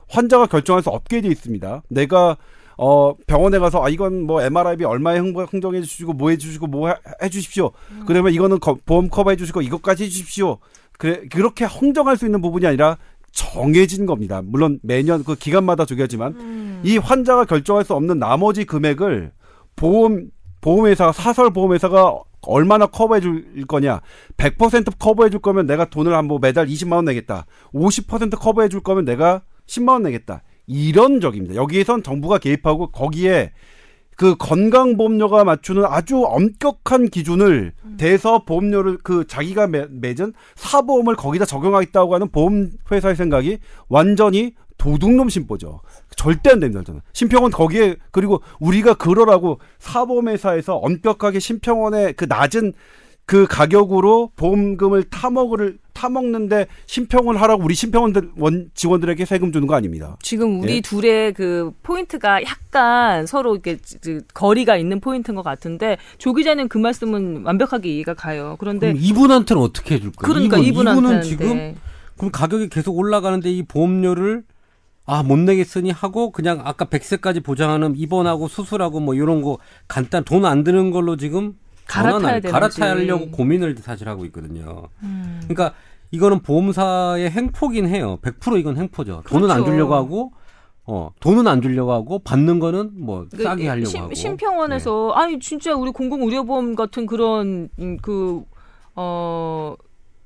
환자가 0.08 0.46
결정할 0.46 0.82
수 0.82 0.90
없게 0.90 1.20
돼 1.20 1.28
있습니다. 1.28 1.82
내가 1.88 2.36
어 2.76 3.14
병원에 3.26 3.58
가서 3.58 3.84
아 3.84 3.88
이건 3.88 4.22
뭐 4.26 4.42
MRI비 4.42 4.84
얼마에 4.84 5.18
흥- 5.18 5.34
흥정해 5.48 5.80
주시고 5.82 6.12
뭐 6.14 6.30
해 6.30 6.36
주시고 6.36 6.66
뭐 6.66 6.88
해, 6.88 6.94
해 7.22 7.28
주십시오. 7.28 7.70
그러면 8.06 8.32
이거는 8.34 8.58
거- 8.58 8.76
보험 8.84 9.08
커버해 9.08 9.36
주시고 9.36 9.62
이것까지 9.62 10.04
해 10.04 10.08
주십시오. 10.08 10.58
그래 11.04 11.20
그렇게 11.30 11.66
흥정할 11.66 12.16
수 12.16 12.24
있는 12.24 12.40
부분이 12.40 12.66
아니라 12.66 12.96
정해진 13.30 14.06
겁니다. 14.06 14.40
물론 14.42 14.78
매년 14.82 15.22
그 15.22 15.34
기간마다 15.34 15.84
정해지만 15.84 16.32
음. 16.32 16.80
이 16.82 16.96
환자가 16.96 17.44
결정할 17.44 17.84
수 17.84 17.92
없는 17.92 18.18
나머지 18.18 18.64
금액을 18.64 19.30
보험 19.76 20.30
보험회사 20.62 21.12
사설 21.12 21.52
보험회사가 21.52 22.18
얼마나 22.40 22.86
커버해 22.86 23.20
줄 23.20 23.66
거냐. 23.68 24.00
100% 24.38 24.94
커버해 24.98 25.28
줄 25.28 25.40
거면 25.40 25.66
내가 25.66 25.84
돈을 25.84 26.14
한 26.14 26.24
뭐 26.24 26.38
매달 26.40 26.68
20만 26.68 26.92
원 26.92 27.04
내겠다. 27.04 27.44
50% 27.74 28.38
커버해 28.38 28.70
줄 28.70 28.80
거면 28.80 29.04
내가 29.04 29.42
10만 29.66 29.90
원 29.90 30.02
내겠다. 30.04 30.42
이런 30.66 31.20
적입니다. 31.20 31.54
여기에선 31.54 32.02
정부가 32.02 32.38
개입하고 32.38 32.92
거기에 32.92 33.52
그 34.16 34.36
건강보험료가 34.36 35.44
맞추는 35.44 35.84
아주 35.86 36.24
엄격한 36.24 37.08
기준을 37.08 37.72
대서 37.96 38.44
보험료를 38.44 38.98
그 39.02 39.26
자기가 39.26 39.66
매, 39.66 39.86
맺은 39.90 40.32
사보험을 40.54 41.16
거기다 41.16 41.44
적용하겠다고 41.44 42.14
하는 42.14 42.28
보험회사의 42.30 43.16
생각이 43.16 43.58
완전히 43.88 44.54
도둑놈 44.78 45.28
심보죠. 45.28 45.80
절대 46.16 46.50
안 46.50 46.60
됩니다. 46.60 46.82
저는. 46.84 47.00
심평원 47.12 47.50
거기에 47.52 47.96
그리고 48.10 48.42
우리가 48.60 48.94
그러라고 48.94 49.60
사보험회사에서 49.78 50.76
엄격하게 50.76 51.38
심평원의 51.38 52.14
그 52.14 52.26
낮은 52.28 52.72
그 53.26 53.46
가격으로 53.46 54.30
보험금을 54.36 55.04
타먹을 55.04 55.78
타먹는데 55.94 56.66
심평을 56.86 57.40
하라고 57.40 57.64
우리 57.64 57.74
심평원들 57.74 58.32
원 58.36 58.70
직원들에게 58.74 59.24
세금 59.24 59.52
주는 59.52 59.66
거 59.66 59.74
아닙니다. 59.74 60.16
지금 60.20 60.60
우리 60.60 60.76
예? 60.76 60.80
둘의 60.80 61.32
그 61.32 61.72
포인트가 61.82 62.42
약간 62.42 63.26
서로 63.26 63.54
이렇게 63.54 63.78
그 64.02 64.20
거리가 64.34 64.76
있는 64.76 65.00
포인트인 65.00 65.34
것 65.34 65.42
같은데 65.42 65.96
조 66.18 66.34
기자는 66.34 66.68
그 66.68 66.76
말씀은 66.78 67.44
완벽하게 67.44 67.88
이해가 67.94 68.14
가요. 68.14 68.56
그런데 68.58 68.92
그럼 68.92 69.02
이분한테는 69.02 69.62
어떻게 69.62 69.94
해줄 69.94 70.12
거예요? 70.12 70.32
그러니까 70.34 70.58
이분, 70.58 70.68
이분한테 70.68 71.00
이분은 71.00 71.22
지금 71.22 71.74
그럼 72.18 72.30
가격이 72.30 72.68
계속 72.68 72.96
올라가는데 72.98 73.50
이 73.50 73.62
보험료를 73.62 74.42
아 75.06 75.22
못 75.22 75.38
내겠으니 75.38 75.90
하고 75.90 76.30
그냥 76.30 76.62
아까 76.64 76.86
100세까지 76.86 77.44
보장하는 77.44 77.94
입원하고 77.96 78.48
수술하고 78.48 79.00
뭐 79.00 79.14
이런 79.14 79.42
거 79.42 79.58
간단 79.86 80.24
돈 80.24 80.44
안 80.46 80.64
드는 80.64 80.90
걸로 80.90 81.16
지금 81.16 81.54
갈아타야 81.86 82.40
되는지. 82.40 82.48
갈아타려고 82.52 83.30
고민을 83.30 83.76
사실 83.78 84.08
하고 84.08 84.24
있거든요. 84.26 84.88
음. 85.02 85.40
그러니까 85.44 85.74
이거는 86.10 86.40
보험사의 86.40 87.30
행포긴 87.30 87.88
해요. 87.88 88.18
100% 88.22 88.58
이건 88.60 88.76
행포죠. 88.76 89.22
돈은 89.26 89.50
안 89.50 89.56
그렇죠. 89.58 89.72
주려고 89.72 89.94
하고 89.94 90.32
어 90.86 91.10
돈은 91.20 91.46
안 91.48 91.62
주려고 91.62 91.92
하고 91.92 92.18
받는 92.18 92.58
거는 92.60 92.90
뭐 92.94 93.26
그 93.30 93.42
싸게 93.42 93.66
하려고 93.68 93.88
심, 93.88 94.00
하고. 94.00 94.08
네. 94.10 94.14
심평원에서 94.14 95.10
아니 95.12 95.38
진짜 95.40 95.74
우리 95.74 95.90
공공 95.90 96.22
의료보험 96.22 96.74
같은 96.74 97.06
그런 97.06 97.68
음, 97.78 97.96
그어 98.94 99.76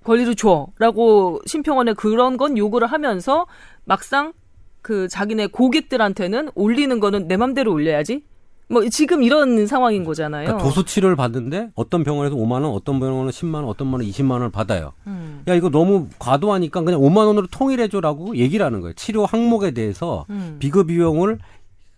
권리를 0.05 0.35
줘라고 0.35 1.41
심평원에 1.47 1.93
그런 1.95 2.37
건 2.37 2.57
요구를 2.59 2.87
하면서 2.89 3.47
막상 3.85 4.33
그 4.83 5.09
자기네 5.09 5.49
고객들한테는 5.49 6.51
올리는 6.55 6.99
거는 7.01 7.29
내 7.29 7.37
맘대로 7.37 7.73
올려야지. 7.73 8.25
뭐 8.69 8.87
지금 8.89 9.23
이런 9.23 9.67
상황인 9.67 10.05
거잖아요. 10.05 10.47
그러니까 10.47 10.65
도수 10.65 10.85
치료를 10.85 11.17
받는데 11.17 11.71
어떤 11.75 12.05
병원에서 12.05 12.37
5만 12.37 12.53
원, 12.53 12.67
어떤 12.67 13.01
병원은 13.01 13.31
10만 13.31 13.55
원, 13.57 13.65
어떤 13.65 13.87
병원은 13.89 14.07
20만 14.07 14.33
원을 14.33 14.51
받아요. 14.51 14.93
음, 15.07 15.43
야 15.49 15.55
이거 15.55 15.71
너무 15.71 16.09
과도하니까 16.19 16.83
그냥 16.83 17.01
5만 17.01 17.27
원으로 17.27 17.47
통일해 17.51 17.89
줘라고 17.89 18.37
얘기를 18.37 18.65
하는 18.65 18.81
거예요. 18.81 18.93
치료 18.95 19.25
항목에 19.25 19.71
대해서 19.71 20.27
음. 20.31 20.57
비급 20.59 20.89
비용을 20.89 21.39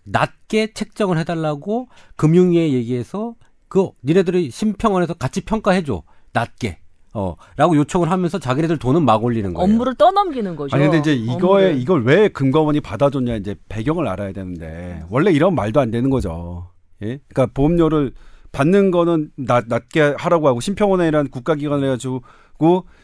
낮게 0.03 0.73
책정을 0.73 1.17
해달라고 1.19 1.87
금융위에 2.15 2.71
얘기해서 2.71 3.35
그 3.67 3.89
니네들이 4.03 4.51
심평원에서 4.51 5.13
같이 5.15 5.41
평가해 5.41 5.83
줘 5.83 6.03
낮게 6.33 6.80
어 7.13 7.35
라고 7.57 7.75
요청을 7.75 8.09
하면서 8.09 8.39
자기네들 8.39 8.77
돈은 8.77 9.03
막 9.03 9.23
올리는 9.23 9.53
거예요. 9.53 9.63
업무를 9.65 9.95
떠넘기는 9.95 10.55
거죠. 10.55 10.75
아니 10.75 10.85
근데 10.85 10.99
이제 10.99 11.13
이거에 11.13 11.65
업무를. 11.65 11.77
이걸 11.81 12.03
왜 12.05 12.27
금감원이 12.29 12.79
받아줬냐 12.81 13.35
이제 13.35 13.55
배경을 13.69 14.07
알아야 14.07 14.31
되는데 14.31 15.03
원래 15.09 15.31
이런 15.31 15.55
말도 15.55 15.79
안 15.79 15.91
되는 15.91 16.09
거죠. 16.09 16.69
예? 17.03 17.19
그러니까 17.27 17.47
보험료를 17.53 18.13
받는 18.51 18.91
거는 18.91 19.31
낮, 19.35 19.65
낮게 19.67 20.15
하라고 20.17 20.47
하고 20.47 20.59
심평원이라는 20.59 21.31
국가기관을 21.31 21.83
해가지고 21.85 22.21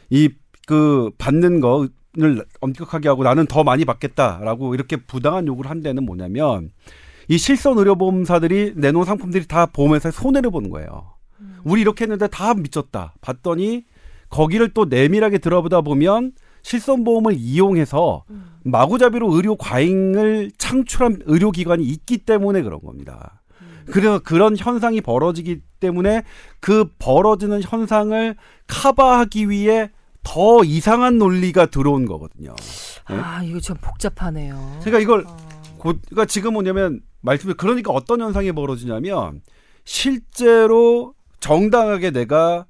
이 0.10 0.30
그 0.68 1.10
받는 1.18 1.62
거를 1.62 2.46
엄격하게 2.60 3.08
하고 3.08 3.24
나는 3.24 3.48
더 3.48 3.64
많이 3.64 3.86
받겠다라고 3.86 4.76
이렇게 4.76 4.98
부당한 4.98 5.48
요구를 5.48 5.72
한 5.72 5.82
데는 5.82 6.06
뭐냐면 6.06 6.72
이 7.30 7.38
실손 7.38 7.78
의료보험사들이 7.78 8.74
내놓은 8.76 9.06
상품들이 9.06 9.48
다 9.48 9.66
보험회사에 9.66 10.12
손해를 10.12 10.52
보는 10.52 10.70
거예요. 10.70 11.14
우리 11.64 11.82
이렇게 11.82 12.04
했는데 12.04 12.28
다 12.28 12.54
미쳤다. 12.54 13.14
봤더니 13.22 13.86
거기를 14.30 14.70
또 14.74 14.86
내밀하게 14.86 15.38
들어보다 15.38 15.82
보면 15.82 16.34
실손보험을 16.62 17.34
이용해서 17.38 18.24
마구잡이로 18.64 19.34
의료 19.34 19.56
과잉을 19.56 20.52
창출한 20.58 21.20
의료기관이 21.26 21.84
있기 21.86 22.20
때문에 22.20 22.62
그런 22.62 22.82
겁니다. 22.82 23.42
그래서 23.86 24.20
그런 24.20 24.58
현상이 24.58 25.00
벌어지기 25.02 25.62
때문에 25.80 26.24
그 26.60 26.90
벌어지는 27.00 27.62
현상을 27.64 28.36
커버하기 28.68 29.50
위해 29.50 29.90
더 30.24 30.64
이상한 30.66 31.18
논리가 31.18 31.68
들어온 31.68 32.06
거거든요. 32.06 32.54
아 33.06 33.42
이거 33.44 33.62
참 33.62 33.78
복잡하네요. 33.80 34.80
그러니까 34.82 35.00
이걸 35.00 35.26
어. 35.26 35.38
곧, 35.78 36.02
그러니까 36.10 36.26
지금 36.26 36.54
뭐냐면 36.54 37.02
말씀을 37.22 37.56
그러니까 37.56 37.94
어떤 37.94 38.20
현상이 38.20 38.52
벌어지냐면 38.52 39.42
실제로 39.86 41.14
정당하게 41.40 42.12
내가 42.12 42.66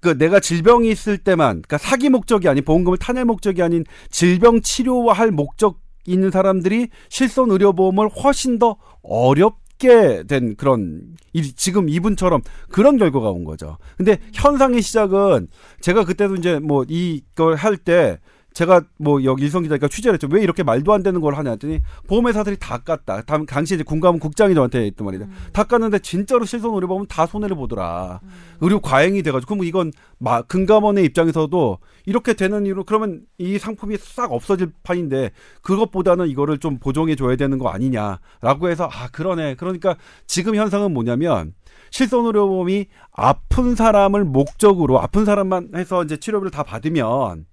그 0.00 0.16
내가 0.16 0.40
질병이 0.40 0.90
있을 0.90 1.18
때만 1.18 1.62
그러니까 1.62 1.78
사기 1.78 2.08
목적이 2.08 2.48
아닌 2.48 2.64
보험금을 2.64 2.98
타낼 2.98 3.24
목적이 3.24 3.62
아닌 3.62 3.84
질병 4.10 4.60
치료할 4.60 5.30
목적 5.30 5.80
있는 6.06 6.30
사람들이 6.30 6.88
실손 7.08 7.50
의료보험을 7.50 8.08
훨씬 8.08 8.58
더 8.58 8.76
어렵게 9.02 10.24
된 10.28 10.56
그런 10.56 11.02
이, 11.32 11.42
지금 11.54 11.88
이분처럼 11.88 12.42
그런 12.70 12.96
결과가 12.96 13.30
온 13.30 13.44
거죠. 13.44 13.78
근데 13.96 14.18
현상의 14.32 14.82
시작은 14.82 15.48
제가 15.80 16.04
그때도 16.04 16.36
이제 16.36 16.58
뭐 16.58 16.84
이걸 16.88 17.56
할 17.56 17.76
때 17.76 18.18
제가 18.52 18.82
뭐 18.98 19.24
여기 19.24 19.44
일성 19.44 19.62
기자니까 19.62 19.88
취재를 19.88 20.14
했죠. 20.14 20.28
왜 20.30 20.42
이렇게 20.42 20.62
말도 20.62 20.92
안 20.92 21.02
되는 21.02 21.20
걸 21.20 21.34
하냐 21.34 21.50
했더니 21.50 21.80
보험회사들이 22.06 22.56
다 22.58 22.78
깠다. 22.78 23.24
당, 23.26 23.46
당시 23.46 23.74
이제 23.74 23.82
군감은 23.82 24.20
국장이 24.20 24.54
저한테 24.54 24.86
했단 24.86 25.04
말이죠. 25.04 25.24
음. 25.24 25.32
다 25.52 25.64
깠는데 25.64 26.02
진짜로 26.02 26.44
실손 26.44 26.74
의료 26.74 26.86
보면 26.88 27.06
다 27.08 27.26
손해를 27.26 27.56
보더라. 27.56 28.20
음. 28.22 28.28
의료 28.60 28.80
과잉이 28.80 29.22
돼가지고 29.22 29.54
그럼 29.54 29.66
이건 29.66 29.92
마, 30.18 30.42
금감원의 30.42 31.04
입장에서도 31.04 31.78
이렇게 32.06 32.34
되는 32.34 32.66
이유로 32.66 32.84
그러면 32.84 33.22
이 33.38 33.58
상품이 33.58 33.96
싹 33.98 34.32
없어질 34.32 34.72
판인데 34.82 35.30
그것보다는 35.62 36.28
이거를 36.28 36.58
좀 36.58 36.78
보정해 36.78 37.16
줘야 37.16 37.36
되는 37.36 37.58
거 37.58 37.68
아니냐라고 37.68 38.68
해서 38.68 38.88
아 38.90 39.08
그러네. 39.08 39.54
그러니까 39.56 39.96
지금 40.26 40.54
현상은 40.54 40.92
뭐냐면 40.92 41.54
실손 41.90 42.26
의료보험이 42.26 42.86
아픈 43.12 43.74
사람을 43.74 44.24
목적으로 44.24 45.00
아픈 45.00 45.24
사람만 45.24 45.70
해서 45.74 46.02
이제 46.04 46.16
치료비를 46.16 46.50
다 46.50 46.62
받으면 46.62 47.46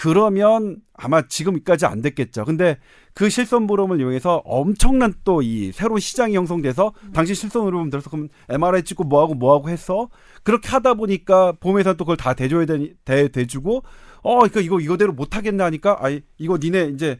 그러면 0.00 0.76
아마 0.94 1.22
지금까지 1.26 1.84
안 1.84 2.00
됐겠죠. 2.02 2.44
근데 2.44 2.78
그 3.14 3.28
실손 3.28 3.66
보험을 3.66 3.98
이용해서 3.98 4.42
엄청난 4.44 5.12
또 5.24 5.42
이 5.42 5.72
새로운 5.72 5.98
시장이 5.98 6.36
형성돼서 6.36 6.92
당시 7.12 7.34
실손으로 7.34 7.78
보면 7.78 7.90
들어서 7.90 8.08
그럼 8.08 8.28
MRI 8.48 8.84
찍고 8.84 9.02
뭐하고 9.02 9.34
뭐하고 9.34 9.68
해서 9.68 10.08
그렇게 10.44 10.68
하다 10.68 10.94
보니까 10.94 11.50
보험회사 11.58 11.94
또 11.94 12.04
그걸 12.04 12.16
다 12.16 12.34
대줘야 12.34 12.64
되, 12.64 12.92
대, 13.04 13.26
대주고 13.26 13.82
어, 14.22 14.36
그러니까 14.36 14.60
이거 14.60 14.78
이거대로 14.78 15.12
못 15.12 15.34
하겠나 15.36 15.64
하니까 15.64 15.96
아이, 15.98 16.20
이거 16.38 16.58
니네 16.62 16.90
이제 16.94 17.18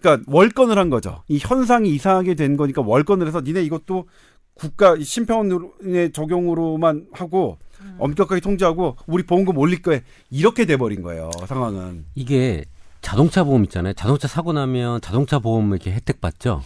그러니까 0.00 0.24
월권을 0.26 0.76
한 0.76 0.90
거죠. 0.90 1.22
이 1.28 1.38
현상이 1.38 1.90
이상하게 1.90 2.34
된 2.34 2.56
거니까 2.56 2.82
월권을 2.82 3.28
해서 3.28 3.40
니네 3.40 3.62
이것도 3.62 4.08
국가 4.56 4.96
심평원의 4.98 6.12
적용으로만 6.12 7.08
하고 7.12 7.58
음. 7.82 7.96
엄격하게 7.98 8.40
통제하고 8.40 8.96
우리 9.06 9.22
보험금 9.24 9.56
올릴 9.58 9.82
거에 9.82 10.02
이렇게 10.30 10.64
돼버린 10.64 11.02
거예요 11.02 11.30
상황은. 11.46 12.06
이게 12.14 12.64
자동차 13.02 13.44
보험 13.44 13.64
있잖아요. 13.64 13.92
자동차 13.92 14.26
사고 14.26 14.52
나면 14.52 15.00
자동차 15.00 15.38
보험 15.38 15.70
이렇게 15.70 15.92
혜택 15.92 16.20
받죠. 16.20 16.62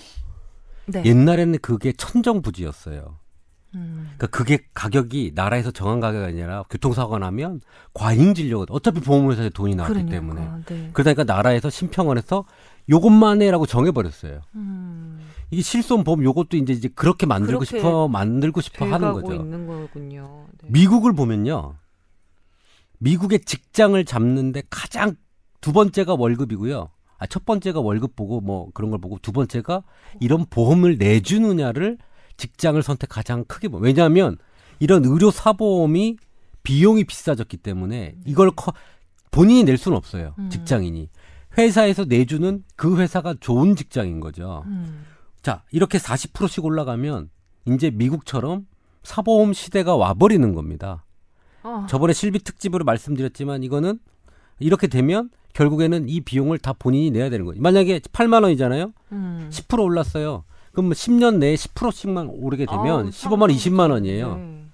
네. 0.87 1.03
옛날에는 1.05 1.59
그게 1.61 1.93
천정부지였어요. 1.93 3.19
음. 3.75 4.11
그러니까 4.17 4.27
그게 4.29 4.59
가격이 4.75 5.33
나라에서 5.35 5.71
정한 5.71 6.01
가격이 6.01 6.25
아니라 6.25 6.65
교통사고가 6.71 7.19
나면 7.19 7.61
과잉 7.93 8.35
진료가 8.35 8.67
어차피 8.71 9.01
보험회사에 9.01 9.51
돈이 9.51 9.75
나왔기 9.75 9.95
그러니까, 9.95 10.13
때문에 10.13 10.49
네. 10.67 10.91
그러니까 10.93 11.25
나라에서 11.25 11.71
심평원에서 11.71 12.45
요것만 12.89 13.43
해라고 13.43 13.67
정해버렸어요. 13.67 14.41
음. 14.55 15.20
이게 15.51 15.63
실손 15.63 16.05
보험 16.05 16.23
요것도 16.23 16.57
이제 16.57 16.73
이제 16.73 16.89
그렇게 16.89 17.27
만들고 17.27 17.65
싶어 17.65 18.09
만들고 18.09 18.61
싶어 18.61 18.87
하는 18.87 19.13
거죠. 19.13 19.35
있는 19.35 19.67
거군요. 19.67 20.47
네. 20.63 20.69
미국을 20.71 21.13
보면요. 21.13 21.75
미국의 22.99 23.41
직장을 23.41 24.03
잡는데 24.05 24.63
가장 24.71 25.17
두 25.61 25.73
번째가 25.73 26.15
월급이고요. 26.15 26.91
아, 27.19 27.27
첫 27.27 27.45
번째가 27.45 27.81
월급 27.81 28.17
보고 28.17 28.41
뭐 28.41 28.71
그런 28.73 28.91
걸 28.91 29.01
보고 29.01 29.19
두 29.21 29.33
번째가 29.33 29.83
이런 30.21 30.47
보험을 30.47 30.97
내주느냐를 30.99 31.99
직장을 32.37 32.83
선택 32.83 33.09
가장 33.09 33.45
크게 33.45 33.69
보. 33.69 33.79
왜냐하면 33.79 34.39
이런 34.79 35.05
의료 35.05 35.31
사보험이 35.31 36.17
비용이 36.63 37.05
비싸졌기 37.05 37.59
때문에 37.59 38.17
이걸 38.25 38.51
커, 38.51 38.73
본인이 39.31 39.65
낼 39.65 39.77
수는 39.77 39.97
없어요. 39.97 40.35
음. 40.39 40.49
직장인이. 40.51 41.11
회사에서 41.59 42.05
내주는 42.05 42.65
그 42.77 42.99
회사가 42.99 43.35
좋은 43.41 43.77
직장인 43.77 44.21
거죠. 44.21 44.63
음. 44.67 45.05
자, 45.43 45.63
이렇게 45.71 45.99
40%씩 45.99 46.65
올라가면 46.65 47.31
이제 47.67 47.91
미국처럼 47.91 48.67
사보험 49.03 49.53
시대가 49.53 49.97
와버리는 49.97 50.55
겁니다. 50.55 51.05
어. 51.63 51.87
저번에 51.89 52.13
실비 52.13 52.41
특집으로 52.41 52.85
말씀드렸지만 52.85 53.63
이거는 53.63 53.99
이렇게 54.59 54.87
되면 54.87 55.31
결국에는 55.53 56.09
이 56.09 56.21
비용을 56.21 56.59
다 56.59 56.73
본인이 56.73 57.11
내야 57.11 57.31
되는 57.31 57.45
거예요. 57.45 57.61
만약에 57.61 58.01
8만 58.01 58.43
원이잖아요. 58.43 58.93
음. 59.13 59.49
10% 59.51 59.83
올랐어요. 59.83 60.45
그럼 60.73 60.91
10년 60.91 61.39
내에 61.39 61.55
10%씩만 61.55 62.29
오르게 62.29 62.67
되면 62.67 63.07
아, 63.07 63.11
15만 63.11 63.43
원, 63.43 63.51
20만 63.51 63.91
원이에요. 63.91 64.37
네. 64.37 64.65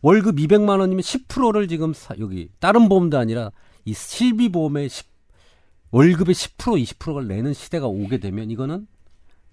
월급 0.00 0.36
200만 0.36 0.80
원이면 0.80 1.00
10%를 1.00 1.68
지금 1.68 1.92
사, 1.92 2.14
여기 2.18 2.48
다른 2.58 2.88
보험도 2.88 3.18
아니라 3.18 3.50
이 3.84 3.92
실비 3.92 4.50
보험의 4.50 4.88
10, 4.88 5.06
월급의 5.90 6.34
10% 6.34 6.82
20%를 6.82 7.28
내는 7.28 7.52
시대가 7.52 7.86
오게 7.86 8.18
되면 8.18 8.50
이거는 8.50 8.86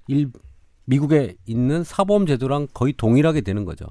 일 0.07 0.31
미국에 0.93 1.35
있는 1.45 1.83
사보험 1.83 2.25
제도랑 2.25 2.67
거의 2.73 2.93
동일하게 2.93 3.41
되는 3.41 3.63
거죠. 3.63 3.85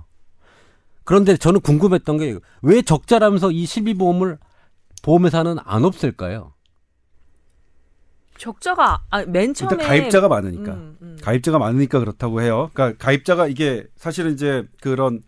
그런데 1.05 1.37
저는 1.37 1.61
궁금했던 1.61 2.19
게 2.19 2.39
왜 2.63 2.83
적자라면서 2.83 3.53
이 3.53 3.65
실비보험을 3.67 4.39
보험회사는 5.05 5.59
안 5.65 5.85
없앨까요? 5.85 6.53
적자가 8.37 9.03
아, 9.11 9.25
맨 9.25 9.55
처음에 9.55 9.75
일단 9.75 9.89
가입자가 9.89 10.29
많으니까 10.29 10.73
음, 10.75 10.97
음. 11.03 11.19
가입자가 11.23 11.59
많으니까 11.59 11.99
그렇다고 12.01 12.41
해요. 12.43 12.71
그러니까 12.73 13.03
가입자가 13.05 13.47
이게 13.49 13.87
사실은 13.97 14.33
이제 14.33 14.67
그런 14.81 15.23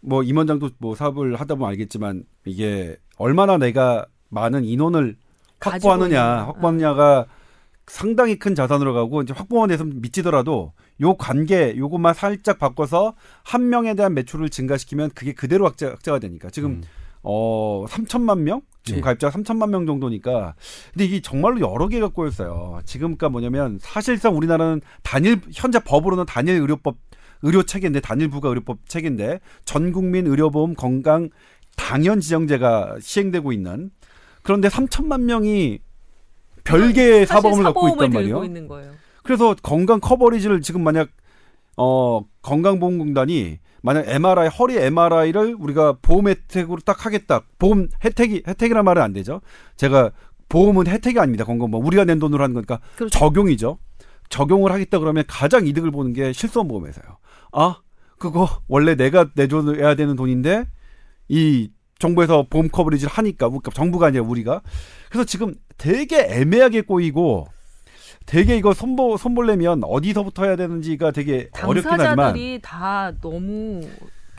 뭐 0.00 0.22
임원장도 0.22 0.70
뭐 0.78 0.94
사업을 0.94 1.36
하다 1.38 1.56
보면 1.56 1.68
알겠지만 1.70 2.24
이게 2.44 2.96
얼마나 3.18 3.56
내가 3.58 4.06
많은 4.30 4.64
인원을 4.64 5.16
확보하느냐 5.60 6.46
확보하느냐가 6.46 7.26
상당히 7.90 8.36
큰 8.38 8.54
자산으로 8.54 8.94
가고 8.94 9.20
이제 9.20 9.34
확보원에서 9.34 9.84
미치더라도 9.84 10.72
요 11.00 11.14
관계 11.16 11.76
요것만 11.76 12.14
살짝 12.14 12.60
바꿔서 12.60 13.14
한 13.42 13.68
명에 13.68 13.94
대한 13.94 14.14
매출을 14.14 14.48
증가시키면 14.48 15.10
그게 15.10 15.32
그대로 15.32 15.64
확자, 15.64 15.88
확자가 15.88 16.20
되니까 16.20 16.50
지금 16.50 16.70
음. 16.70 16.82
어 17.22 17.84
3천만 17.88 18.38
명 18.38 18.62
지금 18.84 18.98
네. 18.98 19.02
가입자가 19.02 19.36
3천만 19.36 19.70
명 19.70 19.86
정도니까 19.86 20.54
근데 20.92 21.04
이게 21.04 21.20
정말로 21.20 21.60
여러 21.60 21.88
개가 21.88 22.08
꼬였어요. 22.08 22.80
지금 22.84 23.16
그러니까 23.16 23.28
뭐냐면 23.28 23.78
사실상 23.82 24.36
우리나라는 24.36 24.80
단일 25.02 25.40
현재 25.52 25.80
법으로는 25.80 26.26
단일 26.26 26.60
의료법 26.60 26.96
의료 27.42 27.64
체계인데 27.64 28.00
단일 28.00 28.30
부가 28.30 28.50
의료법 28.50 28.88
체계인데 28.88 29.40
전 29.64 29.90
국민 29.90 30.28
의료보험 30.28 30.74
건강 30.74 31.28
당연 31.76 32.20
지정제가 32.20 32.98
시행되고 33.00 33.52
있는 33.52 33.90
그런데 34.42 34.68
3천만 34.68 35.22
명이 35.22 35.80
별개의 36.64 37.26
사보험을 37.26 37.64
갖고 37.64 37.88
있단 37.88 38.10
말이에요. 38.10 38.42
그래서 39.22 39.54
건강 39.62 40.00
커버리지를 40.00 40.60
지금 40.62 40.82
만약 40.82 41.08
어 41.76 42.22
건강보험공단이 42.42 43.58
만약 43.82 44.08
MRI 44.08 44.48
허리 44.48 44.76
MRI를 44.76 45.56
우리가 45.58 45.96
보험 46.02 46.28
혜택으로 46.28 46.78
딱 46.84 47.06
하겠다. 47.06 47.42
보험 47.58 47.88
혜택이 48.04 48.42
혜택이란 48.46 48.84
말은 48.84 49.02
안 49.02 49.12
되죠. 49.12 49.40
제가 49.76 50.10
보험은 50.48 50.86
혜택이 50.86 51.18
아닙니다. 51.18 51.44
건강보험 51.44 51.86
우리가 51.86 52.04
낸 52.04 52.18
돈으로 52.18 52.42
하는 52.42 52.54
거니까 52.54 52.80
그렇죠. 52.96 53.18
적용이죠. 53.18 53.78
적용을 54.28 54.72
하겠다 54.72 54.98
그러면 54.98 55.24
가장 55.26 55.66
이득을 55.66 55.90
보는 55.90 56.12
게 56.12 56.32
실손보험회사예요. 56.32 57.18
아 57.52 57.80
그거 58.18 58.48
원래 58.68 58.94
내가 58.94 59.30
내줘야 59.34 59.94
되는 59.94 60.16
돈인데 60.16 60.66
이 61.28 61.70
정부에서 62.00 62.46
보험 62.50 62.68
커버리지를 62.68 63.12
하니까 63.12 63.48
그러니까 63.48 63.70
정부가 63.70 64.08
아니라 64.08 64.24
우리가 64.24 64.62
그래서 65.08 65.24
지금 65.24 65.54
되게 65.78 66.18
애매하게 66.28 66.80
꼬이고 66.82 67.46
되게 68.26 68.56
이거 68.56 68.74
손보 68.74 69.16
손볼려면 69.16 69.82
어디서부터 69.84 70.44
해야 70.44 70.56
되는지가 70.56 71.12
되게 71.12 71.48
어렵긴 71.62 71.92
하지만 71.92 72.16
당사자들이 72.16 72.58
다 72.62 73.12
너무 73.20 73.80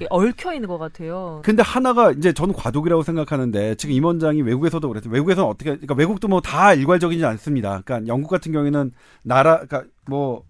얽혀 0.09 0.53
있는 0.53 0.67
것 0.67 0.77
같아요. 0.79 1.41
근데 1.45 1.61
하나가 1.61 2.11
이제 2.11 2.33
저는 2.33 2.55
과도기라고 2.55 3.03
생각하는데 3.03 3.75
지금 3.75 3.93
임원장이 3.93 4.41
외국에서도 4.41 4.87
그랬어요. 4.87 5.13
외국에서는 5.13 5.47
어떻게 5.47 5.71
그러니까 5.71 5.93
외국도 5.95 6.27
뭐 6.27 6.41
다 6.41 6.73
일괄적이지 6.73 7.23
않습니다. 7.23 7.81
그러니까 7.85 8.07
영국 8.07 8.29
같은 8.29 8.51
경우에는 8.51 8.91
나라 9.23 9.59
그러니까 9.61 9.83
뭐 10.07 10.43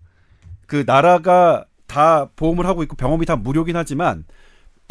그 0.67 0.86
나라가 0.88 1.65
다 1.86 2.29
보험을 2.38 2.65
하고 2.65 2.81
있고 2.83 2.95
병원이 2.95 3.25
다 3.25 3.36
무료긴 3.36 3.75
하지만 3.75 4.23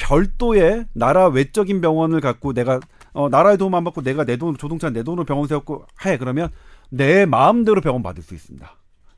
별도의 0.00 0.86
나라 0.94 1.28
외적인 1.28 1.80
병원을 1.80 2.20
갖고 2.20 2.52
내가 2.52 2.80
어, 3.12 3.28
나라의 3.28 3.58
도움 3.58 3.74
안 3.74 3.84
받고 3.84 4.02
내가 4.02 4.24
내 4.24 4.36
돈, 4.36 4.56
조동차 4.56 4.90
내 4.90 5.02
돈으로 5.02 5.24
병원 5.24 5.46
세웠고 5.46 5.84
해. 6.04 6.16
그러면 6.16 6.48
내 6.88 7.26
마음대로 7.26 7.80
병원 7.80 8.02
받을 8.02 8.22
수 8.22 8.34
있습니다. 8.34 8.68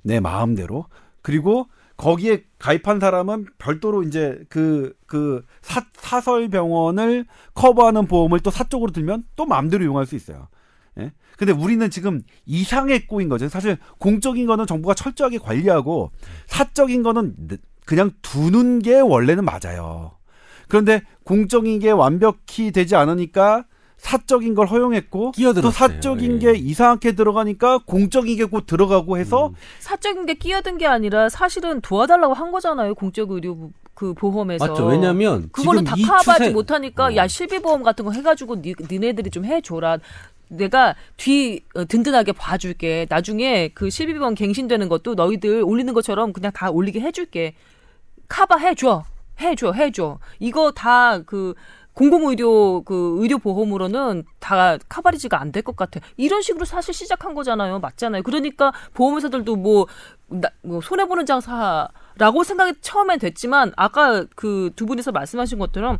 내 0.02 0.20
마음대로. 0.20 0.86
그리고 1.22 1.68
거기에 1.96 2.44
가입한 2.58 3.00
사람은 3.00 3.46
별도로 3.58 4.02
이제 4.02 4.42
그, 4.48 4.94
그 5.06 5.44
사, 5.60 5.84
사설 5.94 6.48
병원을 6.48 7.26
커버하는 7.54 8.06
보험을 8.06 8.40
또 8.40 8.50
사적으로 8.50 8.92
들면 8.92 9.24
또 9.36 9.46
마음대로 9.46 9.84
이용할 9.84 10.06
수 10.06 10.16
있어요. 10.16 10.48
예? 10.98 11.12
근데 11.36 11.52
우리는 11.52 11.88
지금 11.90 12.22
이상의 12.44 13.06
꼬인 13.06 13.28
거죠. 13.28 13.48
사실 13.48 13.76
공적인 13.98 14.46
거는 14.46 14.66
정부가 14.66 14.94
철저하게 14.94 15.38
관리하고 15.38 16.10
사적인 16.46 17.02
거는 17.02 17.36
그냥 17.84 18.10
두는 18.22 18.80
게 18.80 18.98
원래는 18.98 19.44
맞아요. 19.44 20.12
그런데 20.72 21.02
공적인 21.24 21.80
게 21.80 21.90
완벽히 21.90 22.70
되지 22.72 22.96
않으니까 22.96 23.64
사적인 23.98 24.54
걸 24.54 24.66
허용했고 24.68 25.18
또 25.26 25.30
끼어들었어요. 25.32 25.70
사적인 25.70 26.42
예. 26.42 26.52
게 26.52 26.58
이상하게 26.58 27.12
들어가니까 27.12 27.80
공적인 27.84 28.38
게 28.38 28.46
곧 28.46 28.64
들어가고 28.66 29.18
해서 29.18 29.48
음. 29.48 29.54
사적인 29.80 30.24
게 30.24 30.32
끼어든 30.34 30.78
게 30.78 30.86
아니라 30.86 31.28
사실은 31.28 31.82
도와달라고 31.82 32.32
한 32.32 32.50
거잖아요. 32.52 32.94
공적 32.94 33.30
의료 33.32 33.54
부- 33.54 33.70
그 33.94 34.14
보험에서. 34.14 34.66
맞죠. 34.66 34.86
왜냐하면 34.86 35.50
그거는 35.52 35.84
지금 35.84 35.96
다이 35.96 36.02
커버하지 36.04 36.44
추세- 36.44 36.50
못하니까 36.54 37.04
어. 37.08 37.16
야 37.16 37.28
실비보험 37.28 37.82
같은 37.82 38.06
거 38.06 38.12
해가지고 38.12 38.62
니, 38.62 38.74
니네들이 38.90 39.28
좀 39.30 39.44
해줘라. 39.44 39.98
내가 40.48 40.94
뒤 41.18 41.60
어, 41.74 41.84
든든하게 41.84 42.32
봐줄게. 42.32 43.06
나중에 43.10 43.68
그 43.74 43.90
실비보험 43.90 44.34
갱신되는 44.36 44.88
것도 44.88 45.14
너희들 45.16 45.62
올리는 45.66 45.92
것처럼 45.92 46.32
그냥 46.32 46.50
다 46.52 46.70
올리게 46.70 46.98
해줄게. 47.00 47.54
커버 48.26 48.56
해줘. 48.56 49.04
해줘. 49.42 49.72
해줘. 49.72 50.18
이거 50.38 50.70
다 50.72 51.20
그 51.26 51.54
공공의료 51.94 52.82
그 52.84 53.16
의료 53.20 53.36
보험으로는 53.38 54.24
다 54.40 54.78
카바리지가 54.88 55.38
안 55.40 55.52
될 55.52 55.62
것 55.62 55.76
같아. 55.76 56.00
이런 56.16 56.40
식으로 56.40 56.64
사실 56.64 56.94
시작한 56.94 57.34
거잖아요. 57.34 57.80
맞잖아요. 57.80 58.22
그러니까 58.22 58.72
보험회사들도 58.94 59.56
뭐, 59.56 59.86
나, 60.28 60.48
뭐 60.62 60.80
손해 60.80 61.04
보는 61.06 61.26
장사라고 61.26 62.44
생각이 62.44 62.72
처음엔 62.80 63.18
됐지만 63.18 63.72
아까 63.76 64.24
그 64.36 64.70
두 64.74 64.86
분이서 64.86 65.12
말씀하신 65.12 65.58
것처럼 65.58 65.98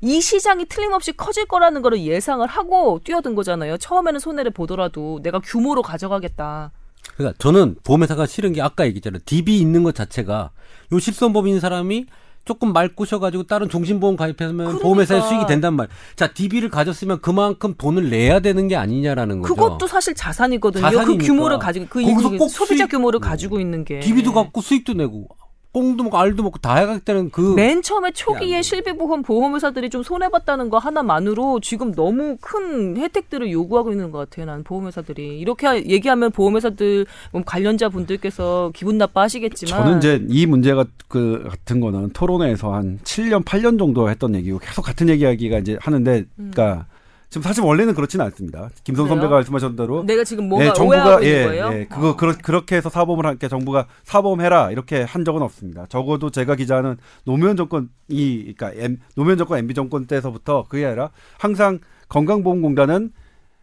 이 0.00 0.20
시장이 0.20 0.64
틀림없이 0.66 1.12
커질 1.12 1.44
거라는 1.46 1.82
거를 1.82 2.00
예상을 2.00 2.46
하고 2.46 3.00
뛰어든 3.04 3.34
거잖아요. 3.34 3.76
처음에는 3.76 4.20
손해를 4.20 4.50
보더라도 4.50 5.20
내가 5.22 5.40
규모로 5.40 5.82
가져가겠다. 5.82 6.72
그러니까 7.16 7.36
저는 7.38 7.76
보험회사가 7.84 8.24
싫은 8.26 8.54
게 8.54 8.62
아까 8.62 8.86
얘기했잖아요. 8.86 9.20
DB 9.26 9.58
있는 9.60 9.82
것 9.82 9.94
자체가 9.94 10.50
요 10.92 10.98
실손 10.98 11.34
법인 11.34 11.60
사람이 11.60 12.06
조금 12.44 12.72
말 12.72 12.88
꼬셔가지고 12.88 13.44
다른 13.44 13.68
종신보험 13.68 14.16
가입하면 14.16 14.56
그러니까. 14.56 14.82
보험회사에 14.82 15.20
수익이 15.22 15.46
된단 15.46 15.74
말. 15.74 15.88
자 16.16 16.32
DB를 16.32 16.68
가졌으면 16.68 17.20
그만큼 17.20 17.74
돈을 17.76 18.10
내야 18.10 18.40
되는 18.40 18.68
게 18.68 18.76
아니냐라는 18.76 19.40
거죠. 19.42 19.54
그것도 19.54 19.86
사실 19.86 20.14
자산이거든요. 20.14 20.84
그 20.86 20.90
자산이니까. 20.92 21.24
규모를 21.24 21.58
가지고 21.58 21.86
그 21.88 22.48
소비자 22.48 22.86
규모를 22.86 23.18
음. 23.18 23.22
가지고 23.22 23.60
있는 23.60 23.84
게 23.84 24.00
DB도 24.00 24.32
갖고 24.32 24.60
수익도 24.60 24.94
내고 24.94 25.28
꽁도 25.74 26.04
먹고 26.04 26.16
알도 26.16 26.42
먹고 26.44 26.58
다 26.60 26.76
해가겠다는 26.76 27.30
그 27.30 27.54
맨 27.54 27.82
처음에 27.82 28.06
안 28.08 28.12
초기에 28.14 28.56
돼. 28.58 28.62
실비보험 28.62 29.22
보험회사들이 29.22 29.90
좀 29.90 30.02
손해 30.04 30.28
봤다는 30.28 30.70
거 30.70 30.78
하나만으로 30.78 31.58
지금 31.60 31.92
너무 31.92 32.36
큰 32.40 32.96
혜택들을 32.96 33.50
요구하고 33.50 33.90
있는 33.90 34.10
것 34.12 34.18
같아요. 34.18 34.46
나는 34.46 34.62
보험회사들이 34.62 35.38
이렇게 35.38 35.66
하- 35.66 35.76
얘기하면 35.76 36.30
보험회사들 36.30 37.06
뭐 37.32 37.42
관련자 37.44 37.88
분들께서 37.88 38.70
기분 38.74 38.98
나빠하시겠지만 38.98 39.82
저는 39.84 39.98
이제 39.98 40.24
이 40.28 40.46
문제가 40.46 40.84
그 41.08 41.44
같은 41.50 41.80
거는 41.80 42.10
토론회에서 42.12 42.72
한 42.72 42.98
7년 43.02 43.44
8년 43.44 43.78
정도 43.78 44.08
했던 44.08 44.34
얘기고 44.36 44.58
계속 44.60 44.82
같은 44.82 45.08
얘기하기가 45.08 45.58
이제 45.58 45.76
하는데 45.80 46.24
그러니까 46.36 46.86
지금 47.34 47.42
사실 47.42 47.64
원래는 47.64 47.94
그렇지는 47.94 48.24
않습니다. 48.26 48.70
김성 48.84 49.06
음. 49.06 49.08
그래요? 49.08 49.22
선배가 49.22 49.34
말씀하신 49.34 49.74
대로 49.74 50.04
내가 50.04 50.22
지금 50.22 50.48
뭔가 50.48 50.66
예, 50.66 50.68
오해하고 50.68 50.92
정부가 50.92 51.20
있는 51.20 51.40
예, 51.40 51.44
거예요. 51.44 51.70
예, 51.72 51.86
그거 51.86 52.10
어. 52.10 52.16
그렇, 52.16 52.32
그렇게 52.40 52.76
해서 52.76 52.88
사보험을 52.88 53.26
할게 53.26 53.48
정부가 53.48 53.88
사보험 54.04 54.40
해라 54.40 54.70
이렇게 54.70 55.02
한 55.02 55.24
적은 55.24 55.42
없습니다. 55.42 55.86
적어도 55.88 56.30
제가 56.30 56.54
기자는 56.54 56.96
노무현 57.24 57.56
정권 57.56 57.88
이 58.06 58.54
그러니까 58.56 58.80
M, 58.80 59.00
노무현 59.16 59.36
정권 59.36 59.58
MB 59.58 59.74
정권 59.74 60.06
때서부터 60.06 60.66
그게 60.68 60.86
아니라 60.86 61.10
항상 61.36 61.80
건강보험공단은 62.08 63.10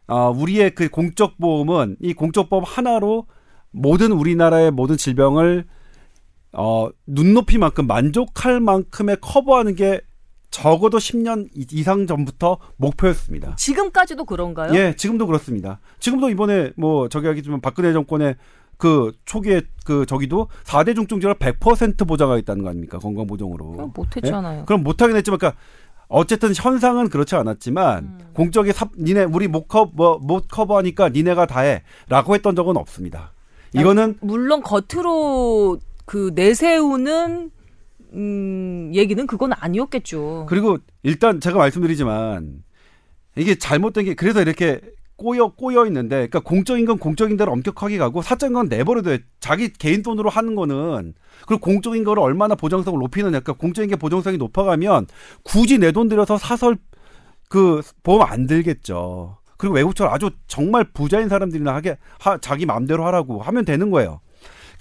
어, 0.08 0.32
우리의 0.32 0.76
그 0.76 0.90
공적 0.90 1.38
보험은 1.38 1.96
이 2.02 2.14
공적 2.14 2.50
보험 2.50 2.66
하나로 2.68 3.26
모든 3.72 4.12
우리나라의 4.12 4.72
모든 4.72 4.98
질병을 4.98 5.64
어, 6.52 6.90
눈높이만큼 7.08 7.88
만족할 7.88 8.60
만큼의 8.60 9.16
커버하는 9.22 9.76
게 9.76 10.02
적어도 10.52 10.98
10년 10.98 11.48
이- 11.56 11.66
이상 11.72 12.06
전부터 12.06 12.58
목표였습니다. 12.78 13.56
지금까지도 13.56 14.26
그런가요? 14.26 14.74
예, 14.76 14.94
지금도 14.96 15.26
그렇습니다. 15.26 15.80
지금도 16.00 16.30
이번에 16.30 16.72
뭐 16.76 17.08
저기 17.10 17.28
하겠지만 17.28 17.62
박근혜 17.62 17.94
정권의 17.94 18.36
그 18.78 19.12
초기에 19.26 19.62
그 19.86 20.06
저기도 20.06 20.48
4대 20.66 20.94
중증 20.96 21.20
질환 21.22 21.36
100% 21.38 22.06
보장하겠다는 22.08 22.64
거 22.64 22.70
아닙니까? 22.70 23.00
건강 23.00 23.28
보정으로. 23.28 23.72
그럼 23.72 23.92
못 23.96 24.16
했잖아요. 24.16 24.66
그럼 24.66 24.84
못 24.84 25.02
하긴 25.02 25.16
했지만 25.16 25.40
그러니까 25.40 25.60
어쨌든 26.08 26.52
현상은 26.54 27.08
그렇지 27.08 27.36
않았지만 27.36 28.04
음. 28.04 28.20
공적이 28.34 28.74
삽 28.74 28.90
니네 28.98 29.24
우리 29.26 29.48
못 29.48 29.68
커버 29.70 30.18
못 30.20 30.48
커버하니까 30.50 31.10
니네가 31.10 31.46
다 31.46 31.62
해라고 31.62 32.36
했던 32.36 32.56
적은 32.56 32.76
없습니다. 32.76 33.32
이거는 33.74 34.18
물론 34.20 34.62
겉으로 34.62 35.78
그 36.06 36.32
내세우는 36.36 37.52
음, 38.14 38.92
얘기는 38.94 39.26
그건 39.28 39.54
아니었겠죠. 39.54 40.46
그리고 40.50 40.78
일단 41.04 41.40
제가 41.40 41.58
말씀드리지만 41.58 42.64
이게 43.38 43.56
잘못된 43.56 44.06
게 44.06 44.14
그래서 44.16 44.42
이렇게 44.42 44.82
꼬여 45.16 45.50
꼬여 45.50 45.86
있는데 45.86 46.16
그러니까 46.16 46.40
공적인 46.40 46.86
건 46.86 46.98
공적인 46.98 47.38
대로 47.38 47.52
엄격하게 47.52 47.98
가고 48.00 48.22
사적인 48.22 48.54
건 48.54 48.68
내버려 48.70 49.02
둬 49.04 49.18
자기 49.40 49.72
개인 49.72 50.02
돈으로 50.02 50.30
하는 50.30 50.56
거는 50.56 51.14
그리고 51.46 51.62
공적인 51.62 52.04
거를 52.04 52.24
얼마나 52.24 52.56
보장성을 52.56 52.98
높이느냐 53.00 53.40
그러니까 53.40 53.54
공적인 53.54 53.90
게 53.90 53.96
보장성이 53.96 54.38
높아가면 54.38 55.08
굳이 55.44 55.78
내 55.78 55.92
돈 55.92 56.08
들여서 56.10 56.38
사설 56.38 56.78
그 57.50 57.82
보험 58.04 58.22
안 58.24 58.48
들겠죠. 58.48 59.38
그리고 59.58 59.76
외국처럼 59.76 60.12
아주 60.14 60.32
정말 60.48 60.86
부자인 60.92 61.30
사람들이나 61.30 61.74
하게 61.76 61.98
하, 62.20 62.38
자기 62.40 62.66
마음대로 62.66 63.06
하라고 63.06 63.42
하면 63.42 63.64
되는 63.64 63.92
거예요. 63.92 64.22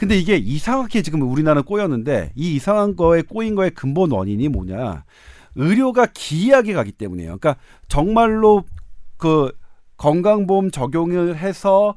근데 0.01 0.17
이게 0.17 0.37
이상하게 0.37 1.03
지금 1.03 1.21
우리나라는 1.31 1.63
꼬였는데 1.65 2.33
이 2.35 2.55
이상한 2.55 2.97
거에 2.97 3.21
꼬인 3.21 3.55
거의 3.55 3.71
근본 3.71 4.13
원인이 4.13 4.49
뭐냐? 4.49 5.05
의료가 5.57 6.07
기이하게 6.15 6.73
가기 6.73 6.93
때문이에요. 6.93 7.37
그러니까 7.37 7.57
정말로 7.87 8.65
그 9.19 9.53
건강보험 9.99 10.71
적용을 10.71 11.37
해서 11.37 11.97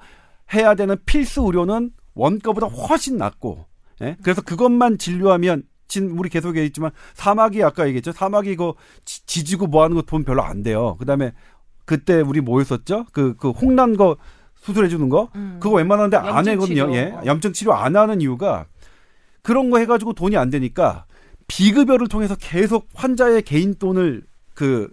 해야 0.54 0.76
되는 0.76 0.98
필수 1.06 1.44
의료는 1.46 1.92
원가보다 2.14 2.68
훨씬 2.68 3.16
낮고, 3.16 3.66
예? 4.02 4.18
그래서 4.22 4.42
그것만 4.42 4.98
진료하면 4.98 5.64
진 5.88 6.10
우리 6.18 6.28
계속 6.28 6.58
얘기했지만 6.58 6.92
사막이 7.14 7.64
아까 7.64 7.88
얘기했죠. 7.88 8.12
사막이 8.12 8.52
이거 8.52 8.76
지- 9.06 9.26
지지고 9.26 9.68
뭐 9.68 9.82
하는 9.84 9.96
거돈 9.96 10.26
별로 10.26 10.44
안 10.44 10.62
돼요. 10.62 10.98
그다음에 11.00 11.32
그때 11.86 12.20
우리 12.20 12.42
뭐 12.42 12.60
했었죠? 12.60 13.06
그 13.14 13.34
그 13.38 13.52
홍난 13.52 13.96
거 13.96 14.18
수술해 14.64 14.88
주는 14.88 15.10
거 15.10 15.30
음. 15.36 15.58
그거 15.60 15.76
웬만한데 15.76 16.18
안 16.18 16.48
하거든요. 16.48 16.88
치료. 16.88 16.96
예. 16.96 17.14
염증 17.26 17.54
치료 17.54 17.74
안 17.74 17.96
하는 17.96 18.22
이유가 18.22 18.66
그런 19.42 19.70
거 19.70 19.78
해가지고 19.78 20.14
돈이 20.14 20.38
안 20.38 20.50
되니까 20.50 21.06
비급여를 21.48 22.08
통해서 22.08 22.36
계속 22.36 22.88
환자의 22.94 23.42
개인 23.42 23.76
돈을 23.76 24.24
그 24.54 24.90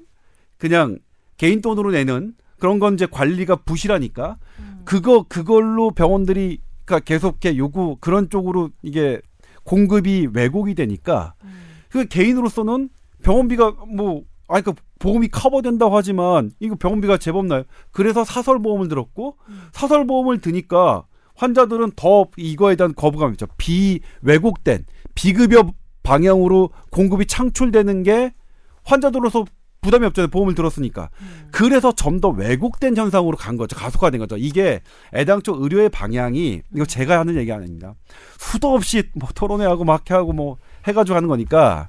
그냥 0.59 0.99
개인 1.37 1.63
돈으로 1.63 1.93
내는 1.93 2.35
그런 2.59 2.81
건 2.81 2.95
이제 2.95 3.07
관리가 3.07 3.57
부실하니까 3.57 4.39
음. 4.59 4.83
그거 4.85 5.23
그걸로 5.29 5.93
병원들이 5.93 6.61
그러니까 6.85 7.05
계속 7.05 7.39
이렇게 7.41 7.57
요구 7.57 7.97
그런 8.01 8.29
쪽으로 8.29 8.71
이게 8.83 9.21
공급이 9.63 10.29
왜곡이 10.33 10.75
되니까 10.75 11.35
음. 11.45 11.61
그 11.89 12.07
개인으로서는 12.07 12.89
병원비가 13.23 13.77
뭐 13.95 14.23
아니 14.49 14.65
그 14.65 14.73
보험이 15.01 15.29
커버된다고 15.29 15.97
하지만 15.97 16.53
이거 16.61 16.77
병원비가 16.77 17.17
제법 17.17 17.47
나요. 17.47 17.65
그래서 17.91 18.23
사설 18.23 18.63
보험을 18.63 18.87
들었고 18.87 19.37
사설 19.73 20.07
보험을 20.07 20.41
드니까 20.41 21.05
환자들은 21.35 21.93
더 21.97 22.27
이거에 22.37 22.77
대한 22.77 22.95
거부감이 22.95 23.33
있죠. 23.33 23.47
비 23.57 24.01
왜곡된 24.23 24.85
비급여 25.17 25.73
방향으로 26.03 26.71
공급이 26.91 27.27
창출되는 27.27 28.03
게 28.05 28.33
환자들로서 28.85 29.47
부담이 29.81 30.05
없잖아요. 30.07 30.29
보험을 30.29 30.55
들었으니까. 30.55 31.09
그래서 31.51 31.93
좀더 31.93 32.29
왜곡된 32.29 32.95
현상으로 32.97 33.39
간 33.39 33.57
거죠. 33.57 33.77
가속화된 33.77 34.21
거죠. 34.21 34.37
이게 34.37 34.81
애당초 35.15 35.57
의료의 35.59 35.89
방향이 35.89 36.61
이거 36.75 36.85
제가 36.85 37.19
하는 37.19 37.37
얘기 37.37 37.51
아닙니다. 37.51 37.95
수도 38.39 38.75
없이 38.75 39.05
뭐 39.15 39.31
토론회하고 39.35 39.85
막회하고 39.85 40.35
뭐 40.35 40.59
해가지고 40.87 41.17
하는 41.17 41.29
거니까 41.29 41.89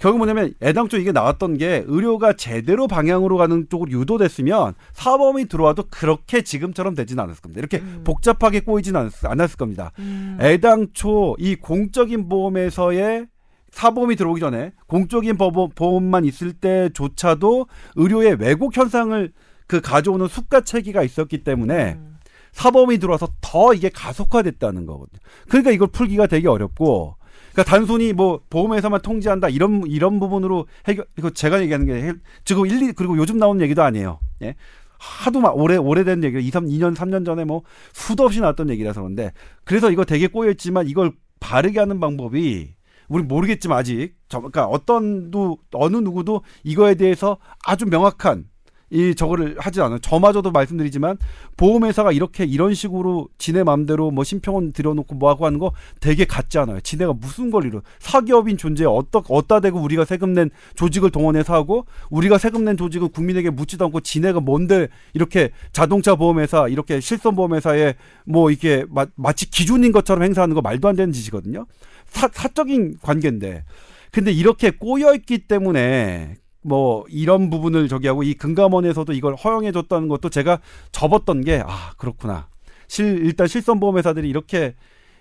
결국 0.00 0.16
뭐냐면 0.16 0.54
애당초 0.62 0.96
이게 0.96 1.12
나왔던 1.12 1.58
게 1.58 1.84
의료가 1.86 2.32
제대로 2.32 2.88
방향으로 2.88 3.36
가는 3.36 3.66
쪽으로 3.68 3.90
유도됐으면 3.92 4.74
사범이 4.94 5.44
들어와도 5.44 5.84
그렇게 5.90 6.40
지금처럼 6.40 6.94
되진 6.94 7.20
않았을 7.20 7.42
겁니다. 7.42 7.58
이렇게 7.58 7.78
음. 7.78 8.00
복잡하게 8.02 8.60
꼬이진 8.60 8.96
않았, 8.96 9.24
않았을 9.26 9.58
겁니다. 9.58 9.92
음. 9.98 10.38
애당초 10.40 11.36
이 11.38 11.54
공적인 11.54 12.30
보험에서의 12.30 13.26
사보험이 13.72 14.16
들어오기 14.16 14.40
전에 14.40 14.72
공적인 14.86 15.36
보험, 15.36 15.68
보험만 15.74 16.24
있을 16.24 16.54
때조차도 16.54 17.66
의료의 17.96 18.36
왜곡 18.40 18.74
현상을 18.74 19.32
그 19.66 19.82
가져오는 19.82 20.26
숙가 20.28 20.62
체계가 20.62 21.02
있었기 21.02 21.44
때문에 21.44 21.98
음. 21.98 22.16
사범이 22.52 22.98
들어와서 22.98 23.28
더 23.42 23.74
이게 23.74 23.90
가속화됐다는 23.90 24.86
거거든요. 24.86 25.20
그러니까 25.46 25.70
이걸 25.70 25.88
풀기가 25.88 26.26
되게 26.26 26.48
어렵고, 26.48 27.16
그러니까 27.52 27.64
단순히 27.64 28.12
뭐 28.12 28.40
보험회사만 28.50 29.00
통제한다 29.02 29.48
이런 29.48 29.82
이런 29.86 30.20
부분으로 30.20 30.66
해결 30.86 31.06
이거 31.18 31.30
제가 31.30 31.60
얘기하는 31.62 31.86
게 31.86 31.94
해- 31.94 32.12
지금 32.44 32.66
1, 32.66 32.82
2 32.82 32.92
그리고 32.92 33.16
요즘 33.16 33.38
나오는 33.38 33.60
얘기도 33.62 33.82
아니에요. 33.82 34.20
예. 34.42 34.54
하도 34.98 35.40
막 35.40 35.56
오래 35.56 35.76
오래된 35.76 36.22
얘기가 36.24 36.40
2, 36.40 36.50
3, 36.50 36.66
2년, 36.66 36.94
3년 36.94 37.24
전에 37.24 37.44
뭐 37.44 37.62
수도 37.92 38.24
없이 38.24 38.40
나왔던 38.40 38.68
얘기라서 38.70 39.00
그런데 39.00 39.32
그래서 39.64 39.90
이거 39.90 40.04
되게 40.04 40.26
꼬여 40.26 40.50
있지만 40.50 40.86
이걸 40.88 41.12
바르게 41.40 41.78
하는 41.78 42.00
방법이 42.00 42.74
우리 43.08 43.22
모르겠지만 43.24 43.78
아직 43.78 44.14
저 44.28 44.38
그러니까 44.38 44.66
어떤 44.66 45.30
도 45.30 45.58
어느 45.72 45.96
누구도 45.96 46.42
이거에 46.64 46.94
대해서 46.94 47.38
아주 47.66 47.86
명확한 47.86 48.44
이 48.90 49.14
저거를 49.14 49.56
하지 49.58 49.80
않아요. 49.80 49.98
저마저도 50.00 50.50
말씀드리지만 50.50 51.16
보험회사가 51.56 52.10
이렇게 52.10 52.44
이런 52.44 52.74
식으로 52.74 53.28
지네 53.38 53.62
맘대로 53.62 54.10
뭐 54.10 54.24
심평원 54.24 54.72
들여놓고 54.72 55.14
뭐하고 55.14 55.46
하는 55.46 55.58
거 55.60 55.72
되게 56.00 56.24
같지 56.24 56.58
않아요. 56.58 56.80
지네가 56.80 57.12
무슨 57.12 57.50
권리로 57.50 57.82
사기업인 58.00 58.56
존재에 58.56 58.86
어떠 58.86 59.22
어따 59.28 59.60
대고 59.60 59.80
우리가 59.80 60.04
세금 60.04 60.32
낸 60.32 60.50
조직을 60.74 61.10
동원해서 61.10 61.54
하고 61.54 61.86
우리가 62.10 62.38
세금 62.38 62.64
낸 62.64 62.76
조직은 62.76 63.10
국민에게 63.10 63.50
묻지도 63.50 63.84
않고 63.86 64.00
지네가 64.00 64.40
뭔데 64.40 64.88
이렇게 65.14 65.50
자동차 65.72 66.16
보험회사 66.16 66.68
이렇게 66.68 67.00
실손 67.00 67.36
보험회사에 67.36 67.94
뭐 68.24 68.50
이게 68.50 68.84
마, 68.88 69.06
마치 69.14 69.48
기준인 69.48 69.92
것처럼 69.92 70.24
행사하는 70.24 70.54
거 70.54 70.62
말도 70.62 70.88
안 70.88 70.96
되는 70.96 71.12
짓이거든요. 71.12 71.66
사, 72.06 72.28
사적인 72.32 72.98
관계인데. 73.02 73.64
근데 74.10 74.32
이렇게 74.32 74.70
꼬여 74.70 75.14
있기 75.14 75.46
때문에 75.46 76.34
뭐 76.62 77.04
이런 77.08 77.50
부분을 77.50 77.88
저기 77.88 78.06
하고 78.06 78.22
이 78.22 78.34
금감원에서도 78.34 79.12
이걸 79.12 79.34
허용해 79.34 79.72
줬다는 79.72 80.08
것도 80.08 80.28
제가 80.28 80.60
접었던 80.92 81.42
게 81.44 81.62
아 81.66 81.92
그렇구나. 81.96 82.48
실 82.88 83.24
일단 83.24 83.46
실손보험회사들이 83.46 84.28
이렇게 84.28 84.74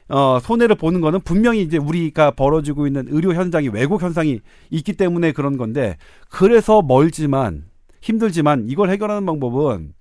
어 0.10 0.40
손해를 0.42 0.76
보는 0.76 1.02
거는 1.02 1.22
분명히 1.22 1.62
이제 1.62 1.78
우리가 1.78 2.32
벌어지고 2.32 2.88
있는 2.88 3.06
의료 3.10 3.34
현장이 3.34 3.70
왜곡 3.70 4.02
현상이 4.02 4.40
있기 4.72 4.94
때문에 4.94 5.32
그런 5.34 5.56
건데 5.58 5.98
그래서 6.30 6.82
멀지만 6.82 7.66
힘들지만 8.02 8.66
이걸 8.68 8.90
해결하는 8.90 9.26
방법은 9.26 9.94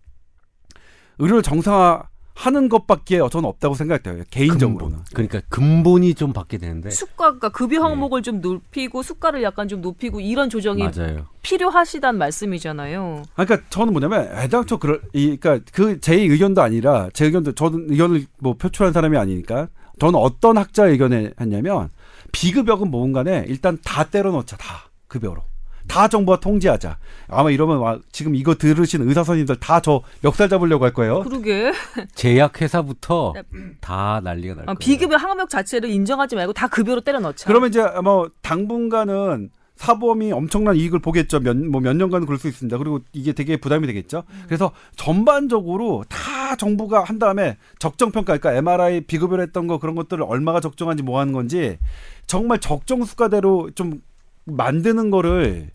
의료를 1.19 1.43
정상화 1.43 2.09
하는 2.39 2.69
것밖에 2.69 3.19
저는 3.33 3.49
없다고 3.49 3.75
생각돼요. 3.75 4.23
개인적으로는. 4.31 4.79
근본. 4.99 5.05
그러니까 5.13 5.41
근본이 5.49 6.15
좀 6.15 6.33
받게 6.33 6.59
되는데. 6.59 6.91
수가가 6.91 7.49
급여 7.49 7.83
항목을 7.83 8.23
좀 8.23 8.41
높이고 8.41 9.03
수가를 9.03 9.43
약간 9.43 9.67
좀 9.67 9.81
높이고 9.81 10.21
이런 10.21 10.49
조정이 10.49 10.85
맞아요. 10.85 11.27
필요하시단 11.43 12.17
말씀이잖아요. 12.17 13.25
그러니까 13.35 13.69
저는 13.71 13.93
뭐냐면 13.93 14.29
애당초 14.39 14.79
그럴 14.79 15.03
이 15.13 15.37
그러니까 15.37 15.59
그 15.73 15.99
제 16.01 16.15
의견도 16.15 16.63
아니라 16.63 17.09
제 17.13 17.25
의견도 17.25 17.53
저는 17.57 17.91
의견을 17.91 18.27
뭐 18.39 18.55
표출한 18.55 18.93
사람이 18.93 19.17
아니니까 19.19 19.67
저는 19.99 20.15
어떤 20.15 20.59
학자 20.59 20.87
의견을 20.87 21.35
했냐면 21.41 21.89
비급여금 22.31 22.89
뭔간에 22.93 23.47
일단 23.49 23.79
다 23.85 24.05
때려놓자 24.05 24.57
다 24.59 24.91
급여로. 25.09 25.43
다 25.89 26.07
정부가 26.09 26.39
통제하자. 26.41 26.99
아마 27.29 27.51
이러면 27.51 27.79
와, 27.79 27.99
지금 28.13 28.35
이거 28.35 28.55
들으신 28.55 29.03
의사 29.09 29.25
선생님들 29.25 29.57
다 29.57 29.81
저 29.81 30.03
멱살 30.23 30.49
잡으려고 30.49 30.85
할 30.85 30.93
거예요. 30.93 31.23
그러게. 31.23 31.73
제약회사부터 32.15 33.35
다 33.81 34.21
난리가 34.23 34.55
날 34.55 34.63
아, 34.65 34.67
거예요. 34.75 34.79
비급여 34.79 35.17
항목 35.17 35.49
자체를 35.51 35.89
인정하지 35.91 36.37
말고 36.37 36.53
다 36.53 36.69
급여로 36.69 37.01
때려 37.01 37.19
넣자. 37.21 37.47
그러면 37.47 37.71
이제 37.71 37.83
뭐 38.03 38.29
당분간은 38.43 39.51
사보험이 39.77 40.33
엄청난 40.33 40.75
이익을 40.75 40.99
보겠죠. 40.99 41.39
몇, 41.39 41.57
뭐 41.57 41.81
몇 41.81 41.95
년간은 41.97 42.27
그럴 42.27 42.39
수 42.39 42.49
있습니다. 42.49 42.77
그리고 42.79 42.99
이게 43.13 43.33
되게 43.33 43.57
부담이 43.57 43.87
되겠죠. 43.87 44.25
그래서 44.47 44.73
전반적으로 44.97 46.05
다 46.09 46.57
정부가 46.57 47.05
한 47.05 47.19
다음에 47.21 47.57
적정평가, 47.79 48.37
그러니까 48.39 48.55
MRI 48.55 49.03
비급여를 49.03 49.45
했던 49.45 49.69
거 49.69 49.79
그런 49.79 49.95
것들을 49.95 50.25
얼마가 50.27 50.59
적정한지 50.61 51.05
뭐 51.05 51.21
하는 51.21 51.33
건지 51.33 51.79
정말 52.27 52.59
적정 52.59 53.05
수가대로 53.05 53.71
좀 53.77 54.03
만드는 54.47 55.11
거를 55.11 55.71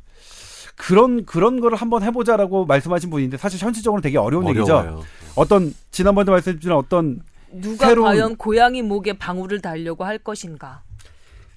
그런 0.75 1.25
그런 1.25 1.59
거를 1.59 1.77
한번 1.77 2.03
해보자라고 2.03 2.65
말씀하신 2.65 3.09
분인데 3.09 3.37
사실 3.37 3.59
현실적으로 3.59 4.01
되게 4.01 4.17
어려운 4.17 4.47
얘기죠. 4.49 4.75
어려워요. 4.77 5.03
어떤 5.35 5.73
지난번에 5.91 6.31
말씀드린 6.31 6.75
어떤 6.75 7.21
누가 7.51 7.87
새로운- 7.87 8.07
과연 8.07 8.35
고양이 8.37 8.81
목에 8.81 9.13
방울을 9.13 9.61
달려고 9.61 10.03
할 10.03 10.17
것인가. 10.17 10.81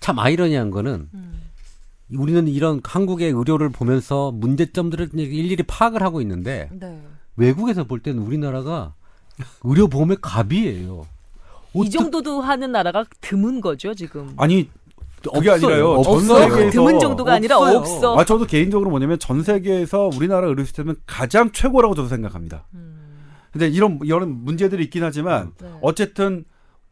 참 0.01 0.19
아이러니한 0.19 0.71
거는 0.71 1.09
음. 1.15 1.41
우리는 2.15 2.47
이런 2.47 2.81
한국의 2.85 3.31
의료를 3.33 3.71
보면서 3.71 4.31
문제점들을 4.33 5.11
일일이 5.15 5.63
파악을 5.63 6.03
하고 6.03 6.21
있는데 6.21 6.69
네. 6.73 7.01
외국에서 7.37 7.85
볼 7.85 7.99
때는 8.01 8.23
우리나라가 8.23 8.95
의료 9.65 9.89
보험의 9.89 10.19
갑이에요. 10.21 11.07
이 11.75 11.91
정도도 11.91 12.41
하는 12.43 12.73
나라가 12.73 13.05
드문 13.21 13.61
거죠 13.61 13.93
지금. 13.95 14.33
아니 14.37 14.71
그게 15.23 15.51
없어요. 15.51 15.71
아니라요. 15.71 16.03
전 16.03 16.15
없어요. 16.15 16.51
세계에서 16.51 16.71
드문 16.71 16.99
정도가 17.01 17.33
아니라 17.35 17.57
없어요. 17.59 17.79
없어. 17.79 18.19
아 18.19 18.25
저도 18.25 18.47
개인적으로 18.47 18.91
뭐냐면 18.91 19.19
전 19.19 19.43
세계에서 19.43 20.11
우리나라 20.17 20.47
의료 20.47 20.63
시스템은 20.65 20.97
가장 21.07 21.51
최고라고 21.53 21.95
저도 21.95 22.09
생각합니다. 22.09 22.67
음, 22.75 23.25
근데 23.53 23.69
이런 23.69 23.99
이런 24.05 24.45
문제들이 24.45 24.85
있긴 24.85 25.03
하지만 25.03 25.53
네. 25.61 25.69
어쨌든 25.83 26.45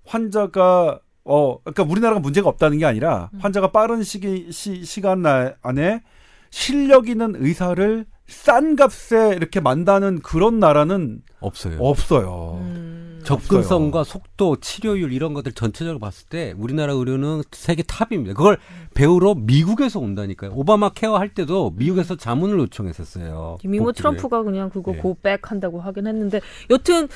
환자가 0.06 0.98
어 1.24 1.58
그러니까 1.62 1.82
우리나라가 1.84 2.20
문제가 2.20 2.48
없다는 2.48 2.78
게 2.78 2.84
아니라 2.86 3.30
음. 3.34 3.38
환자가 3.40 3.72
빠른 3.72 4.02
시기 4.02 4.50
시, 4.52 4.84
시간 4.84 5.22
나- 5.22 5.54
안에 5.62 6.02
실력 6.50 7.08
있는 7.08 7.34
의사를 7.38 8.04
싼 8.26 8.74
값에 8.76 9.34
이렇게 9.36 9.60
만다는 9.60 10.20
그런 10.20 10.58
나라는 10.58 11.22
없어요. 11.40 11.78
없어요. 11.78 12.58
음. 12.60 13.20
접근성과 13.24 14.04
속도, 14.04 14.56
치료율 14.56 15.12
이런 15.12 15.32
것들 15.32 15.52
전체적으로 15.52 15.98
봤을 15.98 16.28
때 16.28 16.54
우리나라 16.56 16.92
의료는 16.92 17.42
세계 17.52 17.82
탑입니다. 17.82 18.34
그걸 18.34 18.58
배우러 18.92 19.34
미국에서 19.34 19.98
온다니까요. 19.98 20.52
오바마 20.54 20.90
케어 20.90 21.16
할 21.16 21.30
때도 21.30 21.72
미국에서 21.76 22.16
자문을 22.16 22.58
요청했었어요. 22.58 23.58
이미 23.64 23.78
뭐. 23.80 23.92
트럼프가 23.92 24.42
그냥 24.42 24.68
그거 24.68 24.92
네. 24.92 24.98
고백 24.98 25.50
한다고 25.50 25.80
하긴 25.80 26.06
했는데 26.06 26.40
여튼 26.70 27.08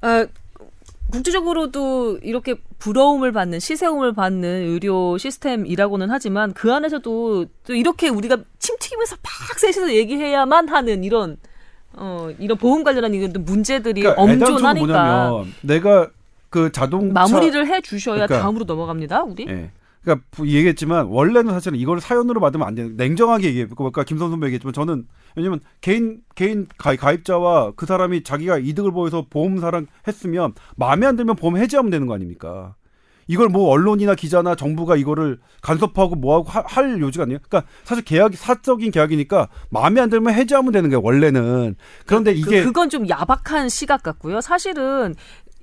아, 0.00 0.26
국제적으로도 1.10 2.18
이렇게 2.22 2.56
부러움을 2.78 3.32
받는 3.32 3.60
시세움을 3.60 4.14
받는 4.14 4.48
의료 4.66 5.16
시스템이라고는 5.18 6.10
하지만 6.10 6.52
그 6.52 6.72
안에서도 6.72 7.46
또 7.66 7.74
이렇게 7.74 8.08
우리가 8.08 8.38
침 8.58 8.76
튀기면서 8.78 9.16
팍 9.22 9.58
셋이서 9.58 9.92
얘기해야만 9.94 10.68
하는 10.68 11.04
이런 11.04 11.36
어 11.92 12.30
이런 12.38 12.58
보험 12.58 12.82
관련한 12.82 13.14
이런 13.14 13.32
문제들이 13.44 14.02
그러니까 14.02 14.20
엄존하니까 14.20 15.44
내가 15.62 16.08
그 16.50 16.72
자동차 16.72 17.12
마무리를 17.12 17.66
해 17.68 17.80
주셔야 17.80 18.26
그러니까- 18.26 18.40
다음으로 18.40 18.64
넘어갑니다 18.64 19.22
우리. 19.22 19.46
예. 19.48 19.70
그러니까 20.04 20.26
부- 20.30 20.46
얘기했지만 20.46 21.06
원래는 21.06 21.52
사실은 21.52 21.78
이걸 21.78 22.00
사연으로 22.00 22.40
받으면 22.40 22.66
안 22.68 22.74
되는 22.74 22.96
냉정하게 22.96 23.48
얘기했고 23.48 23.86
아까 23.86 24.04
김선 24.04 24.30
선배 24.30 24.46
얘기했지만 24.48 24.72
저는 24.74 25.06
왜냐면 25.34 25.60
개인 25.80 26.20
개인 26.34 26.66
가입, 26.76 27.00
가입자와 27.00 27.72
그 27.76 27.86
사람이 27.86 28.22
자기가 28.22 28.58
이득을 28.58 28.92
보여서 28.92 29.26
보험 29.28 29.58
사랑 29.58 29.86
했으면 30.06 30.52
마음에 30.76 31.06
안 31.06 31.16
들면 31.16 31.36
보험 31.36 31.56
해지하면 31.56 31.90
되는 31.90 32.06
거 32.06 32.14
아닙니까? 32.14 32.74
이걸 33.26 33.48
뭐 33.48 33.70
언론이나 33.70 34.14
기자나 34.14 34.54
정부가 34.54 34.96
이거를 34.96 35.38
간섭하고 35.62 36.14
뭐하고 36.14 36.50
하- 36.50 36.62
할 36.66 37.00
요지가 37.00 37.22
아니에요. 37.22 37.38
그러니까 37.42 37.66
사실 37.82 38.04
계약이 38.04 38.36
사적인 38.36 38.90
계약이니까 38.90 39.48
마음에 39.70 40.02
안 40.02 40.10
들면 40.10 40.34
해지하면 40.34 40.72
되는 40.72 40.90
거예요. 40.90 41.00
원래는 41.02 41.74
그런데 42.04 42.32
이게 42.32 42.60
그, 42.60 42.66
그건 42.66 42.90
좀 42.90 43.08
야박한 43.08 43.70
시각 43.70 44.02
같고요. 44.02 44.42
사실은 44.42 45.14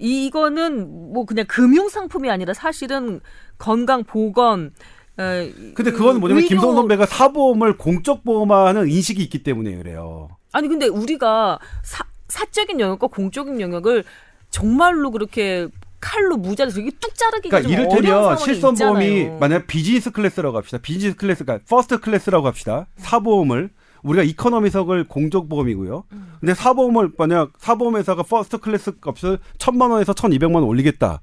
이거는 0.02 1.14
뭐 1.14 1.26
그냥 1.26 1.46
금융 1.48 1.88
상품이 1.88 2.30
아니라 2.30 2.54
사실은 2.54 3.22
건강 3.58 4.04
보건 4.04 4.72
에, 5.20 5.52
근데 5.76 5.92
그건 5.92 6.20
뭐냐면 6.20 6.38
의료- 6.44 6.48
김성 6.50 6.74
선배가 6.76 7.06
사보험을 7.06 7.78
공적 7.78 8.24
보험화하는 8.24 8.90
인식이 8.90 9.22
있기 9.24 9.44
때문에 9.44 9.76
그래요. 9.76 10.30
아니 10.52 10.68
근데 10.68 10.88
우리가 10.88 11.60
사, 11.84 12.04
사적인 12.30 12.80
영역과 12.80 13.08
공적인 13.08 13.62
영역을 13.62 14.04
정말로 14.50 15.12
그렇게 15.12 15.68
칼로 16.00 16.36
무 16.38 16.44
자르듯이 16.44 16.76
이게 16.76 16.90
뚝 17.00 17.14
자르기가 17.14 17.60
그러니까 17.62 17.80
이를테면 17.82 18.22
상황이 18.24 18.40
실손보험이 18.44 19.18
있잖아요. 19.20 19.38
만약 19.40 19.68
비즈니스 19.68 20.10
클래스라고 20.12 20.58
합시다. 20.58 20.80
비즈니스 20.82 21.16
클래스, 21.16 21.44
그러니까 21.46 21.64
퍼스트 21.70 22.00
클래스라고 22.00 22.48
합시다. 22.48 22.88
사보험을 22.98 23.70
우리가 24.04 24.24
이코노미석을 24.24 25.06
공적 25.08 25.48
보험이고요. 25.50 26.04
음. 26.12 26.34
근데 26.40 26.54
사보험을 26.54 27.12
만약 27.18 27.52
사보험 27.58 27.98
회사가 27.98 28.24
퍼스트 28.24 28.58
클래스 28.58 29.00
값을 29.00 29.40
천만 29.58 29.92
원에서 29.92 30.14
천이백만 30.14 30.62
원 30.62 30.70
올리겠다. 30.70 31.22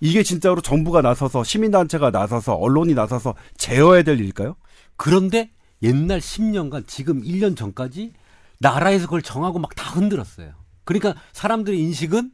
이게 0.00 0.22
진짜로 0.22 0.60
정부가 0.60 1.00
나서서 1.02 1.44
시민단체가 1.44 2.10
나서서 2.10 2.54
언론이 2.54 2.94
나서서 2.94 3.34
제어해야 3.56 4.02
될 4.02 4.18
일일까요? 4.20 4.56
그런데 4.96 5.50
옛날 5.82 6.20
10년간 6.20 6.86
지금 6.86 7.22
1년 7.22 7.56
전까지 7.56 8.12
나라에서 8.60 9.06
그걸 9.06 9.22
정하고 9.22 9.58
막 9.58 9.74
다 9.74 9.90
흔들었어요. 9.90 10.52
그러니까 10.84 11.14
사람들의 11.32 11.78
인식은 11.80 12.30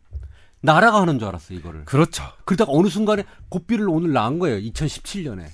나라가 0.62 1.00
하는 1.00 1.18
줄 1.18 1.28
알았어요, 1.28 1.58
이거를. 1.58 1.84
그렇죠. 1.86 2.22
그러다가 2.44 2.72
어느 2.74 2.88
순간에 2.88 3.24
고삐를 3.48 3.88
오늘 3.88 4.12
놓은 4.12 4.38
거예요. 4.38 4.58
2017년에. 4.58 5.46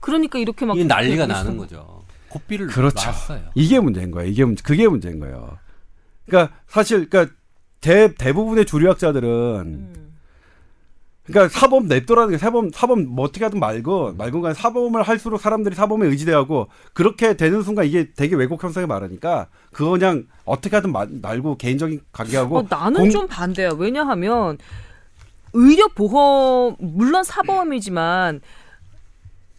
그러니까 0.00 0.38
이렇게 0.38 0.64
막 0.64 0.74
이게 0.76 0.84
난리가 0.84 1.26
나는. 1.26 1.56
거죠. 1.58 2.03
고삐를 2.34 2.66
그렇죠. 2.66 2.96
낳았어요. 3.10 3.40
이게 3.54 3.78
문제인 3.80 4.10
거예요. 4.10 4.28
이게 4.28 4.44
문제, 4.44 4.62
그게 4.62 4.88
문제인 4.88 5.20
거예요. 5.20 5.58
그러니까 6.26 6.54
사실 6.66 7.08
그러니까 7.08 7.34
대 7.80 8.12
대부분의 8.14 8.64
주류학자들은 8.66 9.28
음. 9.28 10.14
그러니까 11.26 11.58
사범 11.58 11.86
냅둬라는 11.88 12.32
게 12.32 12.38
사범 12.38 12.70
사범 12.70 13.06
뭐 13.06 13.24
어떻게 13.24 13.44
하든 13.44 13.58
말고 13.58 14.12
말고 14.14 14.42
간에 14.42 14.52
사범을 14.54 15.02
할수록 15.02 15.38
사람들이 15.40 15.74
사범에 15.74 16.06
의지돼하고 16.08 16.68
그렇게 16.92 17.34
되는 17.34 17.62
순간 17.62 17.86
이게 17.86 18.10
되게 18.14 18.36
왜곡 18.36 18.62
현상이 18.62 18.86
많으니까 18.86 19.46
그거 19.72 19.92
그냥 19.92 20.26
어떻게 20.44 20.76
하든 20.76 20.92
마- 20.92 21.06
말고 21.10 21.56
개인적인 21.56 22.00
관계하고 22.12 22.58
어, 22.58 22.66
나는 22.68 23.00
공- 23.02 23.10
좀 23.10 23.26
반대야. 23.26 23.70
왜냐하면 23.78 24.58
의료 25.54 25.88
보험 25.88 26.76
물론 26.78 27.22
사보험이지만 27.24 28.40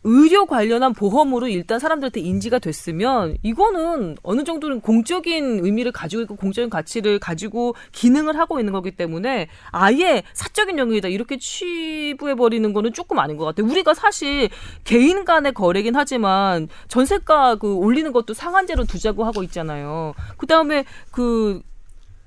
의료 0.07 0.45
관련한 0.45 0.93
보험으로 0.93 1.47
일단 1.47 1.79
사람들한테 1.79 2.19
인지가 2.19 2.59
됐으면 2.59 3.37
이거는 3.41 4.17
어느 4.21 4.43
정도는 4.43 4.79
공적인 4.79 5.65
의미를 5.65 5.91
가지고 5.91 6.21
있고 6.21 6.35
공적인 6.35 6.69
가치를 6.69 7.17
가지고 7.17 7.73
기능을 7.91 8.37
하고 8.37 8.59
있는 8.59 8.71
거기 8.71 8.91
때문에 8.91 9.47
아예 9.71 10.21
사적인 10.33 10.77
영역이다 10.77 11.07
이렇게 11.07 11.39
취부해 11.39 12.35
버리는 12.35 12.71
거는 12.71 12.93
조금 12.93 13.17
아닌 13.17 13.35
것 13.35 13.45
같아요. 13.45 13.65
우리가 13.65 13.95
사실 13.95 14.49
개인 14.83 15.25
간의 15.25 15.53
거래긴 15.53 15.95
하지만 15.95 16.67
전세가 16.87 17.55
그 17.55 17.73
올리는 17.73 18.11
것도 18.11 18.35
상한제로 18.35 18.83
두자고 18.83 19.23
하고 19.25 19.41
있잖아요. 19.41 20.13
그 20.37 20.45
다음에 20.45 20.85
그 21.09 21.63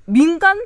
민간 0.03 0.61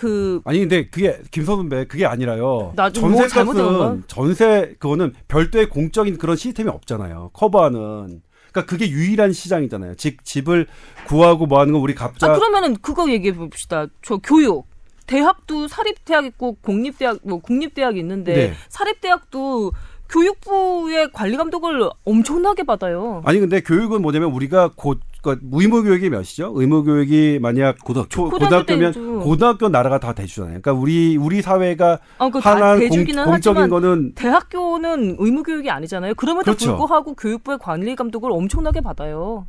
그 0.00 0.40
아니 0.46 0.60
근데 0.60 0.88
그게 0.88 1.20
김선배 1.30 1.84
그게 1.84 2.06
아니라요. 2.06 2.72
전세값은 2.94 4.04
전세 4.06 4.74
그거는 4.78 5.12
별도의 5.28 5.68
공적인 5.68 6.16
그런 6.16 6.36
시스템이 6.36 6.70
없잖아요. 6.70 7.32
커버하는. 7.34 8.22
그러니까 8.50 8.64
그게 8.64 8.88
유일한 8.88 9.34
시장이잖아요. 9.34 9.96
집 9.96 10.24
집을 10.24 10.66
구하고 11.06 11.44
뭐 11.44 11.60
하는 11.60 11.74
건 11.74 11.82
우리 11.82 11.94
각자 11.94 12.32
아 12.32 12.34
그러면은 12.34 12.76
그거 12.80 13.10
얘기해 13.10 13.34
봅시다. 13.34 13.88
저 14.00 14.16
교육 14.16 14.68
대학도 15.06 15.68
사립대학 15.68 16.24
있고 16.24 16.54
공립대학 16.62 17.18
뭐 17.22 17.40
국립대학 17.40 17.98
있는데 17.98 18.32
네. 18.32 18.54
사립대학도 18.70 19.72
교육부의 20.10 21.10
관리 21.12 21.36
감독을 21.36 21.88
엄청나게 22.04 22.64
받아요. 22.64 23.22
아니 23.24 23.38
근데 23.38 23.60
교육은 23.60 24.02
뭐냐면 24.02 24.32
우리가 24.32 24.70
곧 24.74 25.00
그러니까 25.22 25.46
의무 25.52 25.82
교육이 25.82 26.10
몇이죠? 26.10 26.52
의무 26.54 26.84
교육이 26.84 27.38
만약 27.40 27.78
고등학교. 27.84 28.08
초, 28.08 28.28
고등학교 28.28 28.66
때는 28.66 29.20
고등학교 29.20 29.68
나라가 29.68 29.98
다 30.00 30.12
대주잖아요. 30.12 30.60
그러니까 30.60 30.72
우리 30.72 31.16
우리 31.16 31.42
사회가 31.42 31.98
아, 32.18 32.28
그다 32.28 32.56
하나한 32.56 32.78
공, 32.78 32.88
대주기는 32.88 33.24
공적인 33.24 33.68
거는 33.68 34.12
대학교는 34.14 35.16
의무 35.18 35.42
교육이 35.42 35.70
아니잖아요. 35.70 36.14
그럼에도 36.14 36.44
그렇죠. 36.44 36.76
불구하고 36.76 37.14
교육부의 37.14 37.58
관리 37.60 37.94
감독을 37.94 38.32
엄청나게 38.32 38.80
받아요. 38.80 39.46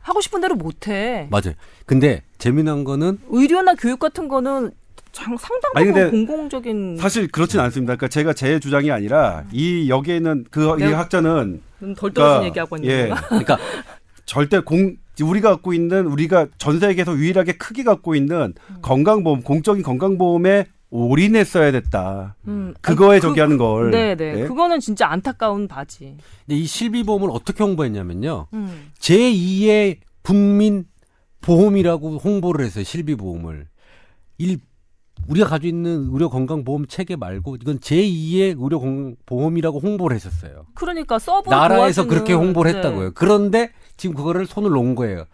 하고 0.00 0.20
싶은 0.20 0.40
대로 0.40 0.56
못 0.56 0.88
해. 0.88 1.28
맞아요. 1.30 1.54
근데 1.86 2.22
재미난 2.38 2.82
거는 2.82 3.18
의료나 3.28 3.74
교육 3.74 4.00
같은 4.00 4.26
거는 4.26 4.72
장- 5.12 5.36
상당 5.36 5.70
부분 5.74 6.10
공공적인 6.26 6.96
사실 6.96 7.28
그렇진 7.28 7.60
않습니다. 7.60 7.96
그러니까 7.96 8.08
제가 8.08 8.32
제 8.32 8.58
주장이 8.58 8.90
아니라 8.90 9.44
이 9.52 9.88
여기에는 9.88 10.46
그 10.50 10.76
이 10.80 10.82
학자는 10.84 11.60
덜 11.96 12.12
떨어진 12.12 12.14
그러니까, 12.14 12.44
얘기하고 12.46 12.76
있는 12.76 12.88
예. 12.90 13.10
그러니까 13.28 13.58
절대 14.24 14.60
공 14.60 14.96
우리가 15.20 15.50
갖고 15.50 15.72
있는 15.74 16.06
우리가 16.06 16.46
전 16.58 16.80
세계에서 16.80 17.14
유일하게 17.16 17.52
크게 17.52 17.84
갖고 17.84 18.14
있는 18.14 18.54
음. 18.70 18.76
건강보험 18.82 19.42
공적인 19.42 19.82
건강보험에 19.82 20.66
올인했어야 20.90 21.70
됐다. 21.72 22.36
음, 22.48 22.74
그거에 22.82 23.12
아니, 23.12 23.20
저기 23.20 23.40
하는 23.40 23.56
걸. 23.56 23.90
네네. 23.90 24.40
예? 24.40 24.44
그거는 24.46 24.78
진짜 24.80 25.06
안타까운 25.08 25.66
바지. 25.68 26.16
근데 26.46 26.58
이 26.60 26.64
실비보험을 26.66 27.30
어떻게 27.30 27.62
홍보했냐면요. 27.64 28.48
음. 28.52 28.90
제2의 28.98 29.98
국민 30.22 30.84
보험이라고 31.40 32.18
홍보를 32.18 32.64
했어요. 32.64 32.84
실비보험을. 32.84 33.66
일 34.38 34.58
우리가 35.28 35.46
가지고 35.48 35.68
있는 35.68 36.08
의료 36.12 36.28
건강 36.28 36.64
보험 36.64 36.86
체계 36.86 37.14
말고 37.16 37.56
이건 37.60 37.78
제2의 37.78 38.56
의료 38.60 38.80
건강 38.80 39.14
보험이라고 39.26 39.78
홍보를 39.78 40.16
했었어요. 40.16 40.66
그러니까 40.74 41.18
sub 41.18 41.48
나라에서 41.48 42.04
도와주는- 42.04 42.08
그렇게 42.08 42.32
홍보를 42.32 42.72
네. 42.72 42.78
했다고요. 42.78 43.12
그런데 43.14 43.70
지금 43.96 44.16
그거를 44.16 44.46
손을 44.46 44.70
놓은 44.70 44.94
거예요. 44.96 45.24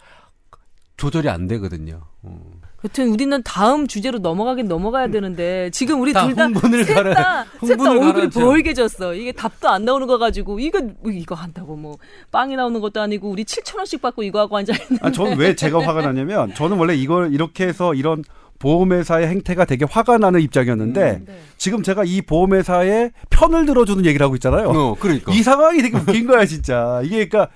조절이 0.96 1.28
안 1.28 1.46
되거든요. 1.46 2.02
음. 2.24 2.38
여튼 2.84 3.08
우리는 3.08 3.42
다음 3.44 3.86
주제로 3.88 4.18
넘어가긴 4.18 4.68
넘어가야 4.68 5.08
되는데 5.08 5.68
지금 5.72 6.00
우리 6.00 6.12
다둘다 6.12 6.44
흥분을 6.46 6.84
가라- 6.84 7.14
셋다 7.14 7.42
흥분을 7.60 7.98
얼굴이. 7.98 8.28
벌게졌어. 8.30 9.14
이게 9.14 9.32
답도 9.32 9.68
안 9.68 9.84
나오는 9.84 10.06
거 10.06 10.18
가지고 10.18 10.60
이거 10.60 10.80
뭐 11.02 11.10
이거 11.10 11.34
한다고 11.34 11.76
뭐 11.76 11.96
빵이 12.30 12.54
나오는 12.56 12.80
것도 12.80 13.00
아니고 13.00 13.30
우리 13.30 13.44
7천 13.44 13.78
원씩 13.78 14.00
받고 14.02 14.22
이거 14.22 14.38
하고 14.40 14.56
앉아 14.58 14.74
있는. 14.74 14.98
아, 15.02 15.10
저는 15.10 15.38
왜 15.38 15.56
제가 15.56 15.82
화가 15.84 16.02
나냐면 16.02 16.54
저는 16.54 16.76
원래 16.78 16.94
이걸 16.94 17.32
이렇게 17.32 17.66
해서 17.66 17.94
이런 17.94 18.22
보험회사의 18.58 19.28
행태가 19.28 19.64
되게 19.64 19.84
화가 19.88 20.18
나는 20.18 20.40
입장이었는데 20.40 21.22
네. 21.24 21.40
지금 21.56 21.82
제가 21.82 22.04
이 22.04 22.22
보험회사의 22.22 23.12
편을 23.30 23.66
들어주는 23.66 24.04
얘기를 24.06 24.24
하고 24.24 24.34
있잖아요. 24.36 24.68
어, 24.70 24.96
그러니까. 24.98 25.32
이 25.32 25.42
상황이 25.42 25.82
되게 25.82 25.96
웃긴 25.96 26.26
거야 26.26 26.44
진짜. 26.44 27.00
이게 27.04 27.28
그러니까 27.28 27.52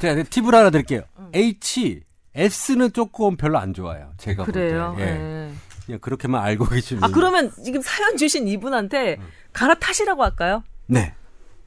제가 0.00 0.22
팁을 0.24 0.54
하나 0.54 0.70
드릴게요. 0.70 1.02
H, 1.34 2.00
S는 2.34 2.92
조금 2.92 3.36
별로 3.36 3.58
안 3.58 3.74
좋아요. 3.74 4.12
제가 4.18 4.44
그래요. 4.44 4.94
볼 4.96 5.04
때. 5.04 5.10
예. 5.10 5.16
예. 5.16 5.50
그냥 5.86 6.00
그렇게만 6.00 6.42
알고 6.42 6.66
계시면. 6.66 7.04
아 7.04 7.08
그러면 7.08 7.50
지금 7.62 7.80
사연 7.82 8.16
주신 8.16 8.48
이분한테 8.48 9.18
갈아타시라고 9.52 10.22
할까요? 10.22 10.62
네. 10.86 11.14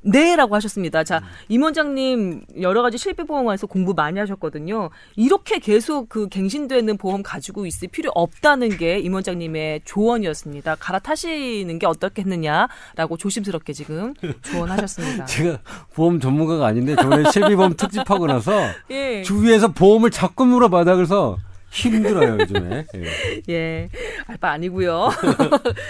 네라고 0.01 0.55
하셨습니다. 0.55 1.03
자, 1.03 1.21
임 1.49 1.63
원장님 1.63 2.45
여러 2.61 2.81
가지 2.81 2.97
실비 2.97 3.23
보험에서 3.25 3.67
공부 3.67 3.93
많이 3.93 4.19
하셨거든요. 4.19 4.89
이렇게 5.15 5.59
계속 5.59 6.07
그 6.07 6.29
갱신되는 6.29 6.97
보험 6.97 7.23
가지고 7.23 7.65
있을 7.65 7.87
필요 7.89 8.11
없다는 8.15 8.77
게 8.77 8.99
임 8.99 9.13
원장님의 9.13 9.81
조언이었습니다. 9.85 10.75
갈아타시는 10.75 11.79
게 11.79 11.85
어떻겠느냐라고 11.87 13.17
조심스럽게 13.17 13.73
지금 13.73 14.13
조언하셨습니다. 14.43 15.25
제가 15.27 15.59
보험 15.93 16.19
전문가가 16.19 16.67
아닌데 16.67 16.95
저번에 16.95 17.29
실비 17.31 17.55
보험 17.55 17.75
특집하고 17.75 18.27
나서 18.27 18.51
예, 18.91 19.23
주위에서 19.23 19.73
보험을 19.73 20.11
자꾸 20.11 20.45
물어봐다 20.45 20.95
그래서 20.95 21.37
힘들어요 21.69 22.37
요즘에. 22.39 22.85
예. 22.95 23.03
예, 23.49 23.89
알바 24.27 24.49
아니고요. 24.51 25.09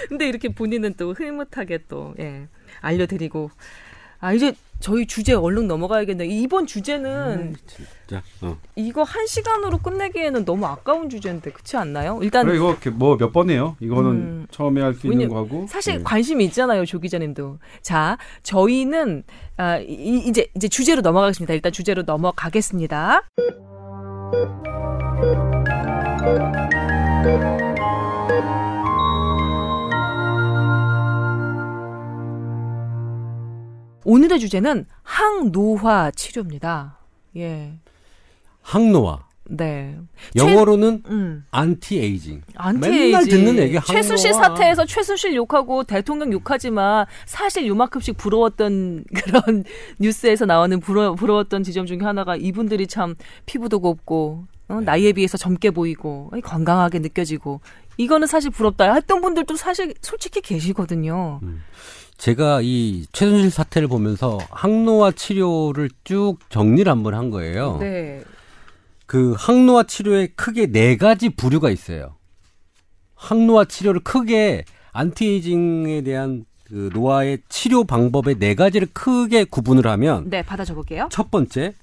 근데 0.09 0.27
이렇게 0.27 0.49
본인은 0.49 0.95
또 0.97 1.13
흐뭇하게 1.13 1.79
또 1.87 2.13
예, 2.19 2.47
알려드리고 2.81 3.51
아 4.19 4.33
이제 4.33 4.53
저희 4.79 5.07
주제 5.07 5.33
얼른 5.33 5.67
넘어가야겠네요. 5.67 6.29
이번 6.29 6.67
주제는 6.67 7.55
진짜. 7.65 8.21
어. 8.41 8.57
이거 8.75 9.01
한 9.03 9.25
시간으로 9.25 9.79
끝내기에는 9.79 10.45
너무 10.45 10.65
아까운 10.67 11.09
주제인데 11.09 11.51
그렇지 11.51 11.77
않나요? 11.77 12.19
일단 12.21 12.45
그래 12.45 12.55
이거 12.57 12.75
뭐 12.93 13.17
몇 13.17 13.31
번이에요? 13.33 13.75
이거는 13.79 14.11
음. 14.11 14.47
처음에 14.51 14.81
할 14.81 14.93
수 14.93 15.07
있는 15.07 15.29
거하고 15.29 15.65
사실 15.67 15.97
네. 15.97 16.03
관심이 16.03 16.45
있잖아요, 16.45 16.85
조 16.85 16.99
기자님도. 16.99 17.57
자, 17.81 18.17
저희는 18.43 19.23
아, 19.57 19.77
이, 19.79 20.23
이제 20.27 20.47
이제 20.55 20.67
주제로 20.67 21.01
넘어가겠습니다. 21.01 21.53
일단 21.55 21.71
주제로 21.71 22.03
넘어가겠습니다. 22.03 23.23
오늘의 34.07 34.39
주제는 34.39 34.85
항노화 35.03 36.11
치료입니다. 36.11 36.97
예. 37.35 37.73
항노화. 38.61 39.27
네. 39.49 39.97
영어로는 40.33 41.03
최, 41.05 41.11
음. 41.11 41.45
Anti-aging. 41.51 42.41
Anti-aging. 42.55 43.01
맨날 43.11 43.25
듣는 43.25 43.57
얘기 43.57 43.77
최순실 43.85 44.33
항노화. 44.33 44.47
사태에서 44.47 44.85
최순실 44.85 45.35
욕하고 45.35 45.83
대통령 45.83 46.31
욕하지만 46.31 47.05
사실 47.25 47.67
요만큼씩 47.67 48.15
부러웠던 48.15 49.03
그런 49.13 49.65
뉴스에서 49.99 50.45
나오는 50.45 50.79
부러, 50.79 51.13
부러웠던 51.13 51.63
지점 51.63 51.85
중에 51.85 51.99
하나가 52.01 52.37
이분들이 52.37 52.87
참 52.87 53.13
피부도 53.45 53.79
곱고 53.81 54.45
네. 54.69 54.75
어, 54.75 54.79
나이에 54.79 55.11
비해서 55.11 55.37
젊게 55.37 55.69
보이고 55.69 56.29
아니, 56.31 56.41
건강하게 56.41 56.99
느껴지고 56.99 57.59
이거는 57.97 58.27
사실 58.27 58.51
부럽다 58.51 58.93
했던 58.93 59.19
분들도 59.19 59.57
사실 59.57 59.93
솔직히 60.01 60.39
계시거든요. 60.39 61.41
음. 61.43 61.61
제가 62.17 62.61
이 62.63 63.05
최순실 63.11 63.51
사태를 63.51 63.87
보면서 63.87 64.39
항노화 64.49 65.11
치료를 65.11 65.89
쭉 66.03 66.37
정리를 66.49 66.91
한번 66.91 67.13
한 67.13 67.29
거예요. 67.29 67.77
네. 67.79 68.23
그 69.05 69.33
항노화 69.37 69.83
치료에 69.83 70.27
크게 70.35 70.67
네 70.67 70.97
가지 70.97 71.29
부류가 71.29 71.69
있어요. 71.69 72.15
항노화 73.15 73.65
치료를 73.65 74.01
크게 74.01 74.65
anti-aging에 74.91 76.01
대한 76.01 76.45
그 76.63 76.89
노화의 76.93 77.39
치료 77.47 77.83
방법의 77.85 78.39
네 78.39 78.55
가지를 78.55 78.89
크게 78.91 79.45
구분을 79.45 79.87
하면 79.87 80.29
네, 80.29 80.41
받아 80.41 80.65
적을게요. 80.65 81.07
첫 81.11 81.31
번째 81.31 81.73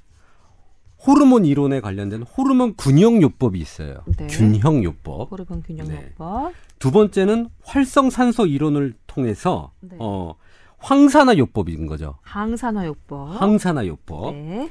호르몬 1.07 1.45
이론에 1.45 1.81
관련된 1.81 2.23
호르몬 2.23 2.75
균형 2.77 3.23
요법이 3.23 3.59
있어요. 3.59 4.03
네. 4.19 4.27
균형 4.27 4.83
요법. 4.83 5.31
호르몬 5.31 5.63
균형 5.63 5.89
네. 5.89 6.11
요법. 6.19 6.53
두 6.79 6.91
번째는 6.91 7.49
활성산소 7.63 8.47
이론을 8.47 8.95
통해서 9.15 9.73
네. 9.81 9.97
어 9.99 10.35
황산화 10.79 11.39
요법인 11.39 11.87
거죠. 11.87 12.17
항산화 12.23 12.87
요법. 12.87 13.41
황산화 13.41 13.87
요법. 13.87 14.35
네. 14.35 14.71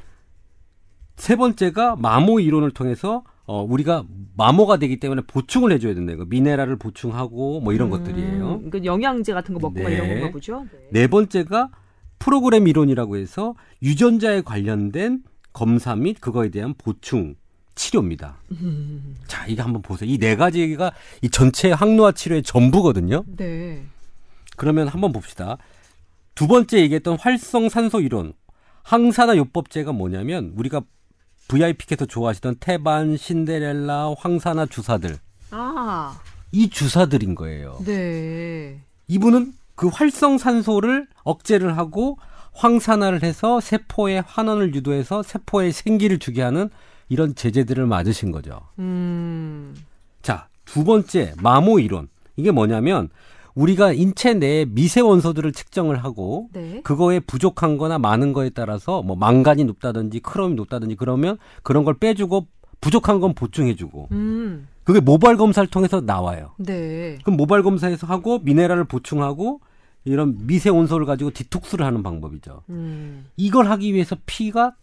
세 1.16 1.36
번째가 1.36 1.96
마모 1.96 2.40
이론을 2.40 2.72
통해서 2.72 3.24
어 3.46 3.64
우리가 3.64 4.04
마모가 4.36 4.78
되기 4.78 5.00
때문에 5.00 5.22
보충을 5.28 5.72
해줘야 5.72 5.94
된다. 5.94 6.14
이거 6.14 6.26
미네랄을 6.26 6.78
보충하고 6.78 7.62
뭐 7.62 7.74
이런 7.74 7.90
것들이에요. 7.90 8.54
음, 8.64 8.70
그 8.70 8.84
영양제 8.84 9.34
같은 9.34 9.54
거 9.54 9.60
먹고 9.62 9.82
막 9.82 9.90
네. 9.90 9.96
이런 9.96 10.10
건가 10.10 10.32
보죠. 10.32 10.66
네. 10.72 11.02
네 11.02 11.08
번째가 11.08 11.70
프로그램 12.20 12.68
이론이라고 12.68 13.18
해서 13.18 13.56
유전자에 13.82 14.42
관련된 14.42 15.24
검사 15.52 15.96
및 15.96 16.20
그거에 16.22 16.50
대한 16.50 16.74
보충 16.78 17.36
치료입니다. 17.76 18.38
음. 18.52 19.16
자, 19.28 19.46
이거 19.48 19.64
한번 19.64 19.82
보세요. 19.82 20.10
이 20.10 20.18
네 20.20 20.36
가지가 20.36 20.92
이 21.22 21.30
전체 21.30 21.72
항노화 21.72 22.12
치료의 22.14 22.44
전부거든요. 22.44 23.24
네. 23.36 23.84
그러면 24.56 24.88
한번 24.88 25.12
봅시다. 25.12 25.58
두 26.36 26.48
번째 26.48 26.80
얘기했던 26.80 27.18
활성산소 27.20 28.02
이론. 28.02 28.34
항산화 28.84 29.38
요법제가 29.38 29.92
뭐냐면 29.94 30.54
우리가 30.58 30.82
VIP께서 31.48 32.06
좋아하시던 32.06 32.56
태반, 32.60 33.18
신데렐라, 33.18 34.16
황산화 34.18 34.66
주사들. 34.68 35.18
아, 35.52 36.20
이 36.52 36.70
주사들인 36.70 37.36
거예요. 37.36 37.78
네. 37.86 38.82
이분은 39.08 39.54
그 39.76 39.88
활성산소를 39.88 41.08
억제를 41.24 41.78
하고 41.78 42.18
황산화를 42.54 43.24
해서 43.24 43.60
세포에 43.60 44.20
환원을 44.20 44.76
유도해서 44.76 45.24
세포에 45.24 45.72
생기를 45.72 46.20
주게 46.20 46.42
하는 46.42 46.70
이런 47.10 47.36
제재들을 47.36 47.86
맞으신 47.86 48.32
거죠. 48.32 48.62
음, 48.80 49.76
자, 50.22 50.48
두 50.66 50.84
번째 50.84 51.34
마모 51.38 51.80
이론. 51.80 52.10
이게 52.36 52.52
뭐냐면 52.52 53.10
우리가 53.56 53.94
인체 53.94 54.34
내에 54.34 54.66
미세 54.66 55.00
원소들을 55.02 55.52
측정을 55.52 56.04
하고 56.04 56.50
네. 56.54 56.82
그거에 56.84 57.20
부족한 57.20 57.78
거나 57.78 58.00
많은 58.00 58.34
거에 58.34 58.50
따라서 58.50 59.02
뭐 59.04 59.16
망간이 59.16 59.64
높다든지 59.66 60.22
크롬이 60.22 60.56
높다든지 60.56 60.96
그러면 60.96 61.38
그런 61.62 61.84
걸 61.84 61.96
빼주고 61.96 62.48
부족한 62.82 63.20
건 63.20 63.34
보충해 63.34 63.76
주고 63.76 64.08
음, 64.12 64.68
그게 64.84 65.00
모발 65.00 65.38
검사를 65.38 65.66
통해서 65.70 66.02
나와요. 66.02 66.52
네. 66.58 67.18
그럼 67.24 67.38
모발 67.38 67.64
검사에서 67.64 68.08
하고 68.08 68.40
미네랄을 68.40 68.86
보충하고 68.86 69.62
이런 70.06 70.46
미세 70.46 70.70
온소를 70.70 71.06
가지고 71.06 71.32
디톡스를 71.32 71.86
하는 71.86 72.04
방법이죠. 72.04 72.64
음, 72.70 73.26
이걸 73.38 73.68
하기 73.68 73.94
위해서 73.94 74.18
피가 74.26 74.76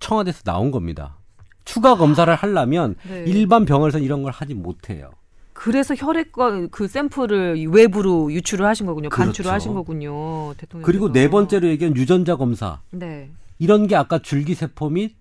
청와대에서 0.00 0.42
나온 0.42 0.70
겁니다. 0.70 1.16
추가 1.64 1.96
검사를 1.96 2.32
하려면 2.34 2.96
네. 3.08 3.24
일반 3.26 3.64
병원에서 3.64 3.98
이런 3.98 4.22
걸 4.22 4.32
하지 4.32 4.52
못해요. 4.52 5.10
그래서 5.62 5.94
혈액과 5.94 6.66
그 6.72 6.88
샘플을 6.88 7.68
외부로 7.68 8.32
유출을 8.32 8.66
하신 8.66 8.84
거군요. 8.84 9.10
간출을 9.10 9.44
그렇죠. 9.44 9.54
하신 9.54 9.74
거군요. 9.74 10.54
대통령. 10.56 10.84
그리고 10.84 11.12
네 11.12 11.30
번째로 11.30 11.68
얘기한 11.68 11.94
유전자 11.96 12.34
검사. 12.34 12.80
네. 12.90 13.30
이런 13.60 13.86
게 13.86 13.94
아까 13.94 14.18
줄기세포 14.18 14.90
및 14.90 15.14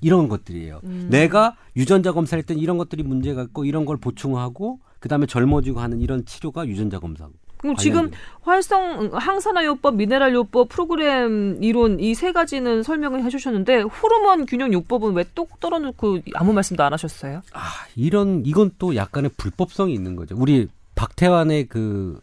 이런 0.00 0.28
것들이에요. 0.28 0.82
음. 0.84 1.08
내가 1.10 1.56
유전자 1.74 2.12
검사할 2.12 2.44
때 2.44 2.54
이런 2.54 2.78
것들이 2.78 3.02
문제가 3.02 3.42
있고 3.42 3.64
이런 3.64 3.84
걸 3.84 3.96
보충하고 3.96 4.78
그다음에 5.00 5.26
젊어지고 5.26 5.80
하는 5.80 6.00
이런 6.00 6.24
치료가 6.26 6.64
유전자 6.68 7.00
검사. 7.00 7.28
그럼 7.62 7.76
지금. 7.76 8.10
활성 8.42 9.10
항산화 9.12 9.64
요법, 9.64 9.94
미네랄 9.96 10.34
요법, 10.34 10.68
프로그램 10.68 11.62
이론 11.62 12.00
이 12.00 12.12
세 12.14 12.32
가지는 12.32 12.82
설명을 12.82 13.22
해주셨는데 13.24 13.82
호르몬 13.82 14.46
균형 14.46 14.72
요법은 14.72 15.14
왜뚝 15.14 15.60
떨어놓고 15.60 16.18
아무 16.34 16.52
말씀도 16.52 16.82
안 16.82 16.92
하셨어요? 16.92 17.42
아, 17.52 17.60
이런 17.96 18.42
이건 18.44 18.72
또 18.78 18.94
약간의 18.96 19.30
불법성이 19.36 19.94
있는 19.94 20.16
거죠. 20.16 20.34
우리 20.36 20.68
박태환의 20.96 21.68
그 21.68 22.20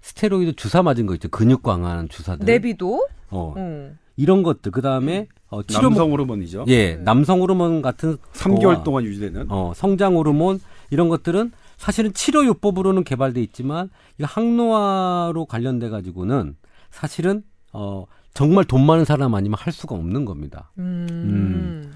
스테로이드 0.00 0.56
주사 0.56 0.82
맞은 0.82 1.06
거 1.06 1.14
있죠. 1.14 1.28
근육 1.28 1.62
강화하는 1.62 2.08
주사들. 2.08 2.44
내비도? 2.46 3.06
어. 3.30 3.54
어. 3.56 3.90
이런 4.16 4.42
것들 4.42 4.72
그 4.72 4.82
다음에 4.82 5.28
어, 5.48 5.62
치료 5.62 5.82
목- 5.82 5.90
남성 5.90 6.12
호르몬이죠. 6.12 6.64
예, 6.68 6.96
남성 6.96 7.40
호르몬 7.40 7.82
같은 7.82 8.16
3개월 8.32 8.62
거와, 8.62 8.82
동안 8.84 9.04
유지되는. 9.04 9.46
어, 9.50 9.72
성장 9.76 10.16
호르몬 10.16 10.60
이런 10.90 11.08
것들은 11.08 11.52
사실은 11.82 12.12
치료 12.14 12.46
요법으로는 12.46 13.02
개발돼 13.02 13.42
있지만 13.42 13.90
이 14.20 14.22
항노화로 14.22 15.46
관련돼 15.46 15.88
가지고는 15.88 16.54
사실은 16.92 17.42
어 17.72 18.04
정말 18.34 18.64
돈 18.64 18.86
많은 18.86 19.04
사람 19.04 19.34
아니면 19.34 19.58
할 19.58 19.72
수가 19.72 19.96
없는 19.96 20.24
겁니다. 20.24 20.70
음. 20.78 21.92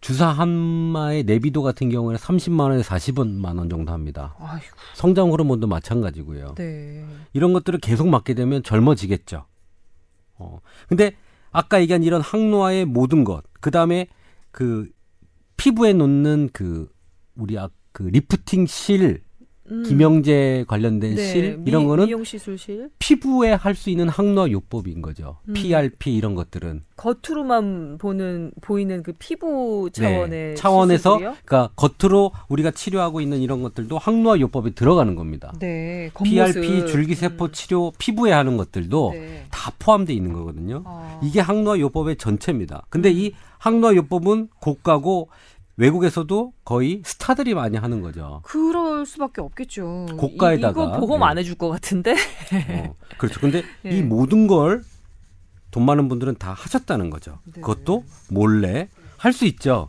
주사 0.00 0.28
한 0.28 0.50
방에 0.50 1.24
네비도 1.24 1.64
같은 1.64 1.88
경우에는 1.88 2.16
30만 2.16 2.60
원에서 2.60 2.88
40만 2.94 3.58
원 3.58 3.68
정도 3.68 3.90
합니다. 3.90 4.36
아이고, 4.38 4.66
성장 4.94 5.30
호르몬도 5.30 5.66
마찬가지고요. 5.66 6.54
네. 6.54 7.04
이런 7.32 7.52
것들을 7.52 7.80
계속 7.80 8.06
맞게 8.06 8.34
되면 8.34 8.62
젊어지겠죠. 8.62 9.46
어. 10.36 10.60
근데 10.88 11.16
아까 11.50 11.80
얘기한 11.80 12.04
이런 12.04 12.20
항노화의 12.20 12.84
모든 12.84 13.24
것, 13.24 13.42
그 13.60 13.72
다음에 13.72 14.06
그 14.52 14.88
피부에 15.56 15.92
놓는 15.92 16.50
그 16.52 16.88
우리 17.34 17.58
아, 17.58 17.68
그 17.94 18.02
리프팅 18.02 18.66
실, 18.66 19.23
음. 19.70 19.82
기명제 19.84 20.64
관련된 20.68 21.14
네, 21.14 21.26
실 21.26 21.56
미- 21.58 21.70
이런 21.70 21.86
거는 21.86 22.04
미용 22.06 22.22
시술실 22.22 22.90
피부에 22.98 23.52
할 23.52 23.74
수 23.74 23.88
있는 23.90 24.08
항노화 24.08 24.50
요법인 24.50 25.00
거죠. 25.02 25.38
음. 25.48 25.54
PRP 25.54 26.14
이런 26.14 26.34
것들은 26.34 26.82
겉으로만 26.96 27.98
보는 27.98 28.52
보이는 28.60 29.02
그 29.02 29.12
피부 29.18 29.88
차원의 29.92 30.28
네, 30.30 30.54
차원에서 30.54 31.14
시술이요? 31.18 31.36
그러니까 31.44 31.70
겉으로 31.76 32.30
우리가 32.48 32.70
치료하고 32.70 33.20
있는 33.20 33.40
이런 33.40 33.62
것들도 33.62 33.96
항노화 33.98 34.38
요법에 34.40 34.70
들어가는 34.74 35.14
겁니다. 35.16 35.52
네, 35.58 36.10
겉모습. 36.14 36.60
PRP 36.60 36.86
줄기세포 36.86 37.46
음. 37.46 37.52
치료 37.52 37.92
피부에 37.98 38.32
하는 38.32 38.56
것들도 38.56 39.10
네. 39.14 39.46
다 39.50 39.72
포함돼 39.78 40.12
있는 40.12 40.32
거거든요. 40.34 40.82
아. 40.84 41.20
이게 41.22 41.40
항노화 41.40 41.78
요법의 41.80 42.16
전체입니다. 42.16 42.86
근데 42.90 43.10
음. 43.10 43.16
이 43.16 43.32
항노화 43.58 43.94
요법은 43.96 44.48
고가고 44.60 45.28
외국에서도 45.76 46.52
거의 46.64 47.02
스타들이 47.04 47.54
많이 47.54 47.76
하는 47.76 48.00
거죠. 48.00 48.40
그럴 48.44 49.06
수밖에 49.06 49.40
없겠죠. 49.40 50.06
고가에다가, 50.18 50.84
이, 50.84 50.86
이거 50.88 51.00
보험 51.00 51.20
네. 51.20 51.26
안 51.26 51.38
해줄 51.38 51.56
것 51.56 51.68
같은데. 51.68 52.12
어, 52.12 52.94
그렇죠. 53.18 53.40
근데 53.40 53.62
예. 53.84 53.90
이 53.90 54.02
모든 54.02 54.46
걸 54.46 54.82
돈 55.74 55.84
많은 55.86 56.08
분들은 56.08 56.36
다 56.38 56.52
하셨다는 56.52 57.10
거죠. 57.10 57.40
네. 57.46 57.54
그것도 57.60 58.04
몰래 58.30 58.88
할 59.16 59.32
수 59.32 59.44
있죠. 59.46 59.88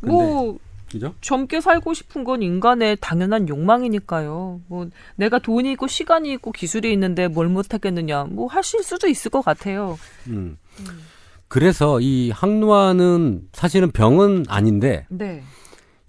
근데 0.00 0.12
뭐 0.14 0.58
그죠? 0.88 1.12
젊게 1.20 1.60
살고 1.60 1.92
싶은 1.92 2.22
건 2.22 2.40
인간의 2.40 2.98
당연한 3.00 3.48
욕망이니까요. 3.48 4.60
뭐 4.68 4.88
내가 5.16 5.40
돈이 5.40 5.72
있고 5.72 5.88
시간이 5.88 6.32
있고 6.34 6.52
기술이 6.52 6.92
있는데 6.92 7.26
뭘 7.26 7.48
못하겠느냐. 7.48 8.26
뭐 8.30 8.46
하실 8.46 8.84
수도 8.84 9.08
있을 9.08 9.32
것 9.32 9.44
같아요. 9.44 9.98
음. 10.28 10.56
그래서 11.48 12.00
이 12.00 12.30
항노화는 12.30 13.48
사실은 13.52 13.90
병은 13.90 14.44
아닌데 14.48 15.06
네, 15.08 15.42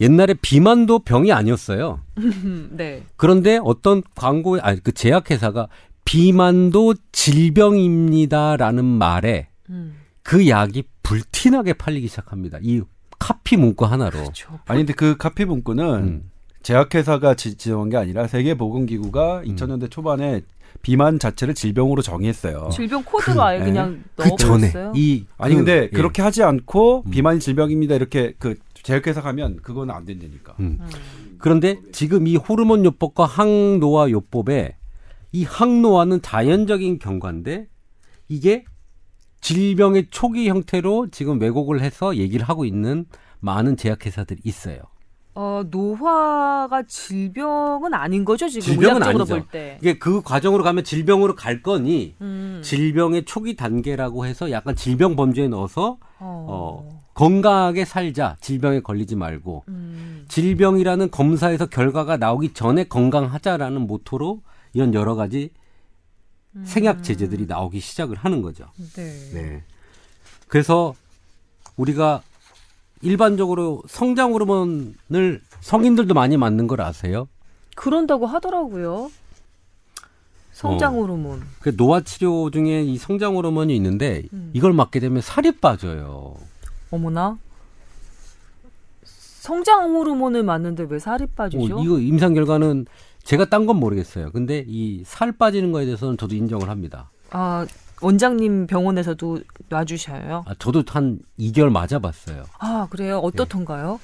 옛날에 0.02 0.34
비만도 0.42 1.00
병이 1.00 1.32
아니었어요. 1.32 2.02
음, 2.18 2.70
네. 2.78 3.04
그런데 3.16 3.60
어떤 3.64 4.02
광고에 4.16 4.60
아니 4.62 4.82
그 4.84 4.92
제약회사가 4.92 5.68
비만도 6.06 6.96
질병입니다라는 7.12 8.84
말에 8.86 9.48
음, 9.70 9.96
그 10.24 10.48
약이 10.48 10.84
불티나게 11.04 11.74
팔리기 11.74 12.08
시작합니다. 12.08 12.58
이 12.62 12.82
카피 13.20 13.58
문구 13.58 13.86
하나로. 13.86 14.20
그렇죠. 14.20 14.60
아니 14.66 14.80
근데 14.80 14.94
그 14.94 15.18
카피 15.18 15.46
문구는 15.46 15.86
음. 15.96 16.32
제약회사가 16.64 17.36
지- 17.36 17.56
지정한 17.56 17.90
게 17.90 17.98
아니라 17.98 18.28
세계보건기구가 18.28 19.40
음. 19.40 19.44
2000년대 19.56 19.90
초반에 19.92 20.42
비만 20.82 21.20
자체를 21.20 21.54
질병으로 21.54 22.02
정의했어요. 22.02 22.70
질병 22.72 23.04
코드로 23.04 23.42
아예 23.44 23.60
네. 23.60 23.66
그냥 23.66 24.04
그 24.16 24.28
넣어버렸어요. 24.28 24.94
이 24.96 25.26
아니 25.38 25.54
그- 25.56 25.60
근데 25.60 25.84
예. 25.84 25.88
그렇게 25.90 26.22
하지 26.22 26.44
않고 26.44 27.04
음. 27.06 27.12
비만이 27.12 27.40
질병입니다 27.40 27.96
이렇게 27.96 28.34
그 28.40 28.56
제약회사 28.74 29.22
가면 29.22 29.60
그건 29.62 29.92
안 29.92 30.06
된다니까. 30.06 30.56
음. 30.60 30.78
음. 30.82 30.90
그런데 31.38 31.80
지금 31.92 32.28
이 32.28 32.36
호르몬 32.36 32.86
요법과 32.86 33.26
항노화 33.26 34.10
요법에 34.10 34.76
이 35.32 35.44
항노화는 35.44 36.22
자연적인 36.22 37.00
경과인데 37.00 37.68
이게 38.30 38.64
질병의 39.42 40.08
초기 40.12 40.50
형태로 40.50 41.10
지금 41.12 41.40
왜곡을 41.42 41.82
해서 41.82 42.16
얘기를 42.18 42.48
하고 42.48 42.66
있는 42.66 43.06
많은 43.40 43.78
제약회사들이 43.78 44.42
있어요. 44.44 44.80
어, 45.42 45.64
노화가 45.72 46.84
질병은 46.84 47.94
아닌 47.94 48.26
거죠 48.26 48.50
지금 48.50 48.62
질병은 48.62 49.02
아니죠. 49.02 49.26
볼 49.26 49.48
때. 49.48 49.78
이게 49.80 49.98
그 49.98 50.22
과정으로 50.22 50.66
가면 50.66 50.84
질병으로 50.84 51.34
갈 51.36 51.64
거니 51.64 52.14
음. 52.20 52.60
질병의 52.62 53.24
초기 53.24 53.56
단계라고 53.56 54.26
해서 54.26 54.52
약간 54.52 54.76
질병 54.76 55.16
범주에 55.16 55.48
넣어서 55.48 55.98
어. 56.20 56.46
어, 56.50 57.04
건강하게 57.14 57.86
살자. 57.86 58.36
질병에 58.42 58.82
걸리지 58.82 59.16
말고 59.16 59.64
음. 59.70 60.26
질병이라는 60.28 61.10
검사에서 61.10 61.68
결과가 61.68 62.18
나오기 62.18 62.54
전에 62.54 62.84
건강하자라는 62.84 63.88
모토로 63.88 64.42
이런 64.74 64.94
여러 64.94 65.16
가지 65.16 65.52
생약 66.66 67.02
제재들이 67.02 67.46
나오기 67.46 67.80
시작을 67.80 68.18
하는 68.18 68.42
거죠. 68.42 68.66
네. 68.98 69.14
네. 69.34 69.64
그래서 70.50 70.94
우리가 71.78 72.24
일반적으로 73.02 73.82
성장 73.88 74.34
호르몬을 74.34 75.42
성인들도 75.62 76.14
많이 76.14 76.38
맞는 76.38 76.68
걸 76.68 76.82
아세요? 76.82 77.28
그런다고 77.76 78.26
하더라고요. 78.26 79.10
성장 80.52 80.96
어. 80.98 81.02
호르몬. 81.02 81.42
그 81.62 81.76
노화 81.78 82.02
치료 82.02 82.50
중에 82.52 82.82
이 82.84 82.98
성장 82.98 83.36
호르몬이 83.36 83.74
있는데 83.78 84.24
음. 84.34 84.52
이걸 84.54 84.74
맞게 84.74 85.00
되면 85.00 85.22
살이 85.22 85.52
빠져요. 85.54 86.36
어머나. 86.92 87.38
성장 89.04 89.96
호르몬을 89.96 90.44
맞는데 90.44 90.88
왜 90.90 91.00
살이 91.00 91.26
빠지죠? 91.28 91.78
어, 91.80 91.82
이거 91.84 92.00
임상 92.00 92.34
결과는 92.34 92.86
제가 93.24 93.46
딴 93.46 93.66
건 93.66 93.78
모르겠어요. 93.78 94.32
근데 94.32 94.66
이 94.68 95.04
살 95.06 95.32
빠지는 95.32 95.72
거에 95.72 95.86
대해서는 95.86 96.18
저도 96.18 96.36
인정을 96.36 96.70
합니다. 96.70 97.10
아 97.32 97.66
원장님 98.02 98.68
병원에서도 98.68 99.40
놔주셔요. 99.70 100.46
아, 100.48 100.56
저도 100.60 100.84
한 100.88 101.20
2개월 101.40 101.70
맞아봤어요. 101.70 102.44
아 102.60 102.88
그래요? 102.90 103.20
어떻던가요? 103.20 104.00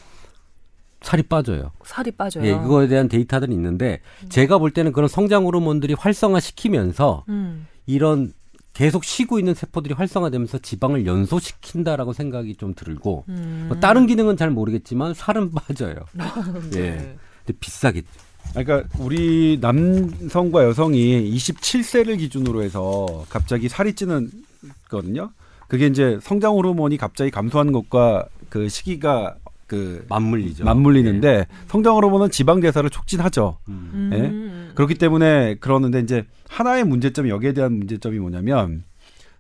살이 1.01 1.23
빠져요. 1.23 1.71
살이 1.83 2.11
빠져요. 2.11 2.45
예, 2.45 2.53
그거에 2.53 2.87
대한 2.87 3.07
데이터들이 3.07 3.53
있는데 3.53 4.01
제가 4.29 4.57
볼 4.57 4.71
때는 4.71 4.91
그런 4.91 5.07
성장 5.07 5.45
호르몬들이 5.45 5.93
활성화 5.93 6.39
시키면서 6.39 7.25
음. 7.29 7.67
이런 7.85 8.33
계속 8.73 9.05
쉬고 9.05 9.39
있는 9.39 9.53
세포들이 9.53 9.93
활성화되면서 9.93 10.57
지방을 10.57 11.05
연소시킨다라고 11.05 12.11
생각이 12.11 12.55
좀 12.55 12.73
들고 12.73 13.23
음. 13.29 13.65
뭐 13.69 13.79
다른 13.79 14.07
기능은 14.07 14.35
잘 14.35 14.49
모르겠지만 14.49 15.13
살은 15.13 15.51
빠져요. 15.51 15.95
네. 16.71 16.79
예. 16.79 17.17
근데 17.45 17.59
비싸겠죠. 17.59 18.24
그러니까 18.53 18.83
우리 18.99 19.57
남성과 19.61 20.63
여성이 20.63 21.29
27세를 21.35 22.17
기준으로 22.17 22.63
해서 22.63 23.25
갑자기 23.29 23.67
살이 23.69 23.93
찌는 23.93 24.29
거든요. 24.89 25.31
그게 25.67 25.87
이제 25.87 26.19
성장 26.21 26.53
호르몬이 26.53 26.97
갑자기 26.97 27.31
감소하는 27.31 27.73
것과 27.73 28.27
그 28.49 28.69
시기가 28.69 29.35
그 29.67 30.05
맞물리죠. 30.09 30.63
맞물리는데 30.63 31.47
성장 31.67 31.95
호르몬은 31.95 32.29
지방 32.29 32.59
대사를 32.59 32.87
촉진하죠. 32.89 33.57
예. 33.67 33.71
음. 33.71 33.91
음. 33.93 34.67
예? 34.69 34.73
그렇기 34.75 34.95
때문에 34.95 35.55
그러는데 35.55 35.99
이제 35.99 36.25
하나의 36.47 36.83
문제점이 36.83 37.29
여기에 37.29 37.53
대한 37.53 37.73
문제점이 37.73 38.19
뭐냐면 38.19 38.83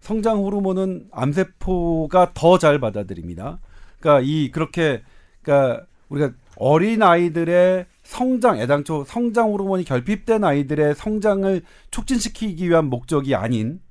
성장 0.01 0.39
호르몬은 0.39 1.07
암세포가 1.11 2.31
더 2.33 2.57
잘 2.57 2.79
받아들입니다. 2.79 3.59
그러니까 3.99 4.25
이 4.25 4.51
그렇게 4.51 5.03
그러니까 5.41 5.85
우리가 6.09 6.31
어린 6.57 7.03
아이들의 7.03 7.85
성장 8.05 8.59
애당초 8.59 9.03
성장 9.05 9.51
호르몬이 9.51 9.83
결핍된 9.83 10.43
아이들의 10.43 10.95
성장을 10.95 11.61
촉진시키기 11.91 12.69
위한 12.69 12.85
목적이 12.85 13.35
아닌 13.35 13.81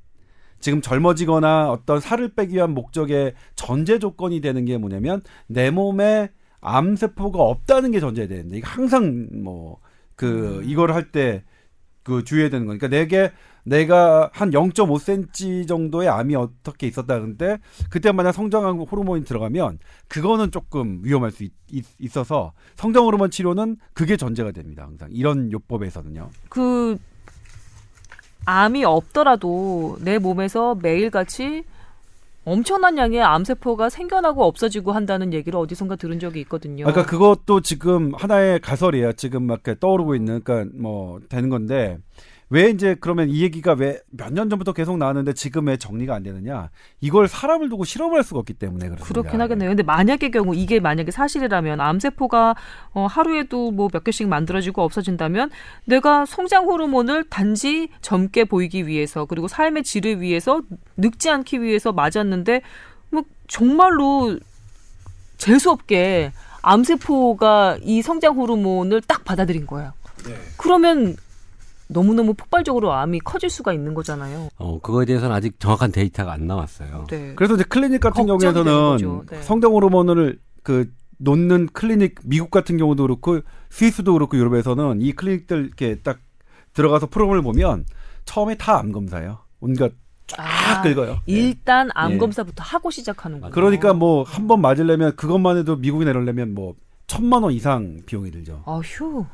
지금 0.60 0.80
젊어지거나 0.80 1.70
어떤 1.70 2.00
살을 2.00 2.34
빼기 2.34 2.54
위한 2.54 2.72
목적의 2.72 3.34
전제 3.54 3.98
조건이 3.98 4.40
되는 4.40 4.64
게 4.64 4.78
뭐냐면 4.78 5.20
내 5.46 5.70
몸에 5.70 6.30
암세포가 6.62 7.38
없다는 7.42 7.90
게 7.90 8.00
전제되는데 8.00 8.56
이게 8.58 8.66
항상 8.66 9.28
뭐 9.42 9.80
그 10.16 10.62
이걸 10.64 10.92
할 10.92 11.10
때 11.10 11.42
그 12.04 12.22
주의해야 12.22 12.50
되는 12.50 12.66
거니까 12.66 12.86
내게 12.88 13.32
내가 13.64 14.30
한 14.32 14.50
0.5cm 14.50 15.66
정도의 15.66 16.08
암이 16.08 16.36
어떻게 16.36 16.86
있었다 16.86 17.14
그런데 17.14 17.58
그때 17.90 18.12
만약 18.12 18.32
성장 18.32 18.80
호르몬이 18.80 19.24
들어가면 19.24 19.78
그거는 20.08 20.50
조금 20.50 21.00
위험할 21.02 21.30
수 21.30 21.44
있, 21.44 21.52
있, 21.70 22.16
어서 22.16 22.52
성장 22.76 23.04
호르몬 23.04 23.30
치료는 23.30 23.78
그게 23.94 24.16
전제가 24.16 24.52
됩니다. 24.52 24.84
항상 24.84 25.08
이런 25.12 25.50
요법에서는요. 25.50 26.30
그 26.48 26.98
암이 28.46 28.84
없더라도 28.84 29.96
내 30.00 30.18
몸에서 30.18 30.74
매일같이 30.74 31.64
엄청난 32.44 32.98
양의 32.98 33.22
암세포가 33.22 33.88
생겨나고 33.88 34.44
없어지고 34.44 34.92
한다는 34.92 35.32
얘기를 35.32 35.58
어디선가 35.58 35.96
들은 35.96 36.18
적이 36.18 36.40
있거든요. 36.40 36.84
그러니까 36.84 37.06
그것도 37.06 37.62
지금 37.62 38.12
하나의 38.14 38.60
가설이에요. 38.60 39.14
지금 39.14 39.44
막 39.44 39.62
떠오르고 39.80 40.14
있는 40.14 40.42
그러니까 40.42 40.70
뭐 40.78 41.20
되는 41.30 41.48
건데 41.48 41.98
왜 42.54 42.70
이제 42.70 42.94
그러면 43.00 43.30
이 43.30 43.42
얘기가 43.42 43.72
왜 43.72 43.98
몇 44.16 44.32
년 44.32 44.48
전부터 44.48 44.72
계속 44.72 44.96
나왔는데 44.96 45.32
지금 45.32 45.66
왜 45.66 45.76
정리가 45.76 46.14
안 46.14 46.22
되느냐? 46.22 46.70
이걸 47.00 47.26
사람을 47.26 47.68
두고 47.68 47.84
실험을 47.84 48.16
할 48.16 48.22
수가 48.22 48.38
없기 48.40 48.54
때문에 48.54 48.86
그렇습니다. 48.88 49.08
그렇긴 49.08 49.40
하겠네요. 49.40 49.70
근데 49.70 49.82
만약의 49.82 50.30
경우 50.30 50.54
이게 50.54 50.78
만약에 50.78 51.10
사실이라면 51.10 51.80
암세포가 51.80 52.54
어, 52.92 53.06
하루에도 53.06 53.70
뭐 53.72 53.88
몇 53.92 54.04
개씩 54.04 54.28
만들어지고 54.28 54.82
없어진다면 54.82 55.50
내가 55.84 56.26
성장 56.26 56.64
호르몬을 56.66 57.24
단지 57.24 57.88
젊게 58.02 58.44
보이기 58.44 58.86
위해서 58.86 59.24
그리고 59.24 59.48
삶의 59.48 59.82
질을 59.82 60.20
위해서 60.20 60.62
늙지 60.96 61.30
않기 61.30 61.60
위해서 61.60 61.92
맞았는데 61.92 62.62
뭐 63.10 63.22
정말로 63.48 64.38
재수 65.38 65.70
없게 65.70 66.32
암세포가 66.62 67.78
이 67.82 68.00
성장 68.02 68.36
호르몬을 68.36 69.02
딱 69.02 69.24
받아들인 69.24 69.66
거예요. 69.66 69.92
그러면 70.56 71.16
너무너무 71.88 72.34
폭발적으로 72.34 72.92
암이 72.92 73.20
커질 73.20 73.50
수가 73.50 73.72
있는 73.72 73.94
거잖아요. 73.94 74.48
어, 74.56 74.80
그거에 74.80 75.04
대해서는 75.04 75.34
아직 75.34 75.58
정확한 75.60 75.92
데이터가 75.92 76.32
안 76.32 76.46
나왔어요. 76.46 77.06
네. 77.10 77.34
그래서 77.36 77.54
이제 77.54 77.64
클리닉 77.64 78.00
같은 78.00 78.26
경우에서는. 78.26 79.26
네. 79.30 79.42
성장 79.42 79.72
호르몬을 79.72 80.38
그 80.62 80.90
놓는 81.18 81.68
클리닉 81.72 82.20
미국 82.24 82.50
같은 82.50 82.76
경우도 82.76 83.02
그렇고 83.04 83.40
스위스도 83.70 84.14
그렇고 84.14 84.36
유럽에서는 84.36 85.00
이 85.02 85.12
클리닉들 85.12 85.64
이렇게 85.66 85.96
딱 86.02 86.18
들어가서 86.72 87.06
프로그램을 87.06 87.42
보면 87.42 87.84
처음에 88.24 88.56
다 88.56 88.78
암 88.78 88.90
검사예요. 88.92 89.38
온갖 89.60 89.92
쫙 90.26 90.40
아, 90.40 90.82
긁어요. 90.82 91.18
일단 91.26 91.90
암 91.94 92.12
예. 92.12 92.16
검사부터 92.18 92.62
하고 92.64 92.90
시작하는군요. 92.90 93.50
그러니까 93.52 93.92
뭐 93.92 94.24
한 94.24 94.48
번 94.48 94.60
맞으려면 94.62 95.14
그것만 95.16 95.58
해도 95.58 95.76
미국에 95.76 96.04
내려려면 96.06 96.54
뭐 96.54 96.74
천만 97.06 97.42
원 97.42 97.52
이상 97.52 98.00
비용이 98.06 98.30
들죠. 98.30 98.62
아휴. 98.66 99.26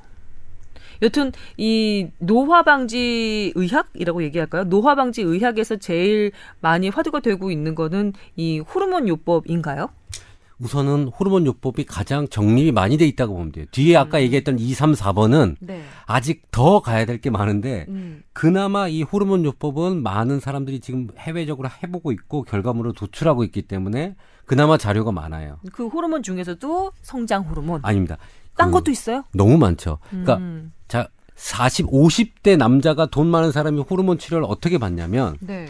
여튼 1.03 1.33
이 1.57 2.09
노화 2.19 2.63
방지 2.63 3.53
의학이라고 3.55 4.23
얘기할까요? 4.25 4.65
노화 4.65 4.95
방지 4.95 5.23
의학에서 5.23 5.77
제일 5.77 6.33
많이 6.61 6.89
화두가 6.89 7.21
되고 7.21 7.51
있는 7.51 7.75
거는 7.75 8.13
이 8.37 8.59
호르몬 8.59 9.09
요법인가요? 9.09 9.89
우선은 10.59 11.09
호르몬 11.09 11.47
요법이 11.47 11.85
가장 11.87 12.29
정립이 12.29 12.71
많이 12.73 12.99
돼 12.99 13.07
있다고 13.07 13.33
보면 13.35 13.51
돼요. 13.51 13.65
뒤에 13.71 13.97
아까 13.97 14.19
음. 14.19 14.23
얘기했던 14.25 14.59
2, 14.59 14.75
3, 14.75 14.93
4번은 14.93 15.57
네. 15.61 15.83
아직 16.05 16.43
더 16.51 16.81
가야 16.81 17.07
될 17.07 17.19
게 17.19 17.31
많은데 17.31 17.87
음. 17.89 18.23
그나마 18.35 18.87
이 18.87 19.03
호르몬 19.03 19.43
요법은 19.47 20.03
많은 20.03 20.39
사람들이 20.39 20.81
지금 20.81 21.09
해외적으로 21.17 21.71
해보고 21.83 22.13
있고 22.13 22.43
결과물을 22.43 22.93
도출하고 22.93 23.43
있기 23.45 23.63
때문에 23.63 24.17
그나마 24.45 24.77
자료가 24.77 25.13
많아요. 25.13 25.61
그 25.73 25.87
호르몬 25.87 26.23
중에서도 26.23 26.93
성장 27.01 27.45
호르몬. 27.45 27.81
아닙니다. 27.83 28.19
딴그 28.61 28.73
것도 28.73 28.91
있어요? 28.91 29.25
너무 29.33 29.57
많죠. 29.59 29.99
그러니까 30.11 30.37
음. 30.37 30.73
자 30.89 31.09
40, 31.35 31.87
50대 31.87 32.57
남자가 32.57 33.07
돈 33.07 33.27
많은 33.29 33.53
사람이 33.53 33.81
호르몬 33.89 34.19
치료를 34.19 34.47
어떻게 34.49 34.79
받냐면 34.79 35.37
네. 35.41 35.69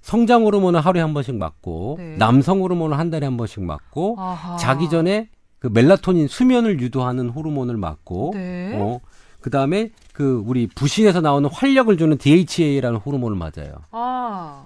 성장 0.00 0.44
호르몬을 0.44 0.80
하루에 0.80 1.02
한 1.02 1.14
번씩 1.14 1.36
맞고 1.36 1.96
네. 1.98 2.16
남성 2.16 2.60
호르몬을 2.60 2.98
한 2.98 3.10
달에 3.10 3.26
한 3.26 3.36
번씩 3.36 3.62
맞고 3.62 4.16
아하. 4.18 4.56
자기 4.56 4.88
전에 4.88 5.28
그 5.58 5.68
멜라토닌 5.72 6.28
수면을 6.28 6.80
유도하는 6.80 7.28
호르몬을 7.28 7.76
맞고 7.76 8.32
네. 8.34 8.72
어 8.74 9.00
그다음에 9.40 9.90
그 10.12 10.42
우리 10.46 10.66
부신에서 10.66 11.20
나오는 11.20 11.48
활력을 11.50 11.96
주는 11.98 12.16
DHA라는 12.16 12.98
호르몬을 12.98 13.36
맞아요. 13.36 13.74
아. 13.90 14.64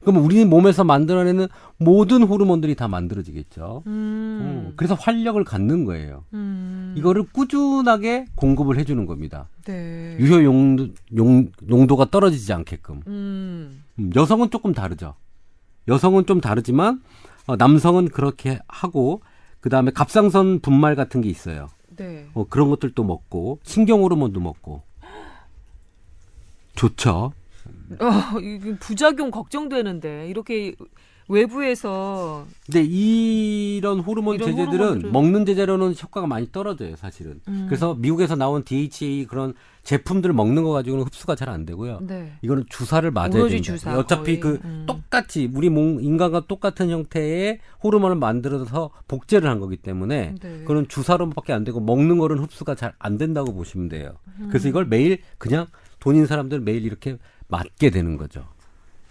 그러면 0.00 0.22
우리 0.22 0.44
몸에서 0.44 0.84
만들어내는 0.84 1.48
모든 1.78 2.22
호르몬들이 2.22 2.74
다 2.74 2.88
만들어지겠죠. 2.88 3.82
음. 3.86 4.40
어, 4.42 4.72
그래서 4.76 4.94
활력을 4.94 5.44
갖는 5.44 5.84
거예요. 5.84 6.24
음. 6.32 6.94
이거를 6.96 7.24
꾸준하게 7.32 8.26
공급을 8.34 8.78
해주는 8.78 9.04
겁니다. 9.06 9.48
네. 9.64 10.16
유효 10.18 10.44
용도, 10.44 10.88
용, 11.16 11.50
용도가 11.68 12.10
떨어지지 12.10 12.52
않게끔. 12.52 13.02
음. 13.06 13.82
음, 13.98 14.10
여성은 14.14 14.50
조금 14.50 14.72
다르죠. 14.72 15.14
여성은 15.88 16.26
좀 16.26 16.40
다르지만 16.40 17.02
어, 17.46 17.56
남성은 17.56 18.08
그렇게 18.08 18.60
하고 18.68 19.22
그 19.60 19.68
다음에 19.68 19.90
갑상선 19.90 20.60
분말 20.60 20.94
같은 20.94 21.20
게 21.20 21.28
있어요. 21.28 21.68
네. 21.96 22.26
어, 22.34 22.44
그런 22.48 22.68
것들도 22.70 23.02
먹고 23.02 23.58
신경 23.62 24.02
호르몬도 24.02 24.40
먹고 24.40 24.82
좋죠. 26.74 27.32
어, 28.00 28.76
부작용 28.80 29.30
걱정되는데 29.30 30.28
이렇게 30.28 30.74
외부에서 31.28 32.46
근데 32.64 32.82
이런 32.84 34.00
호르몬 34.00 34.36
이런 34.36 34.48
제제들은 34.50 35.02
호르몬들은- 35.02 35.10
먹는 35.10 35.44
제재로는 35.46 35.94
효과가 36.00 36.26
많이 36.26 36.50
떨어져요, 36.52 36.96
사실은. 36.96 37.40
음. 37.48 37.66
그래서 37.68 37.94
미국에서 37.94 38.36
나온 38.36 38.62
DHA 38.64 39.26
그런 39.26 39.54
제품들을 39.82 40.32
먹는 40.34 40.62
거 40.62 40.70
가지고는 40.70 41.04
흡수가 41.04 41.34
잘 41.34 41.48
안 41.48 41.64
되고요. 41.64 41.98
네. 42.02 42.32
이거는 42.42 42.64
주사를 42.68 43.08
맞아야 43.10 43.30
됩니다. 43.30 43.60
주사, 43.62 43.96
어차피 43.98 44.40
거의. 44.40 44.58
그 44.58 44.60
음. 44.64 44.84
똑같이 44.86 45.48
우리 45.54 45.68
몸 45.68 46.00
인간과 46.00 46.46
똑같은 46.46 46.90
형태의 46.90 47.60
호르몬을 47.84 48.16
만들어서 48.16 48.90
복제를 49.08 49.48
한 49.48 49.60
거기 49.60 49.76
때문에 49.76 50.34
네. 50.40 50.58
그건 50.64 50.88
주사로밖에 50.88 51.52
안 51.52 51.62
되고 51.64 51.78
먹는 51.80 52.18
거는 52.18 52.38
흡수가 52.38 52.74
잘 52.74 52.94
안 52.98 53.18
된다고 53.18 53.52
보시면 53.54 53.88
돼요. 53.88 54.12
음. 54.40 54.46
그래서 54.48 54.68
이걸 54.68 54.86
매일 54.86 55.18
그냥 55.38 55.66
돈 56.00 56.14
있는 56.14 56.26
사람들 56.26 56.60
매일 56.60 56.84
이렇게 56.84 57.16
맞게 57.48 57.90
되는 57.90 58.16
거죠. 58.16 58.44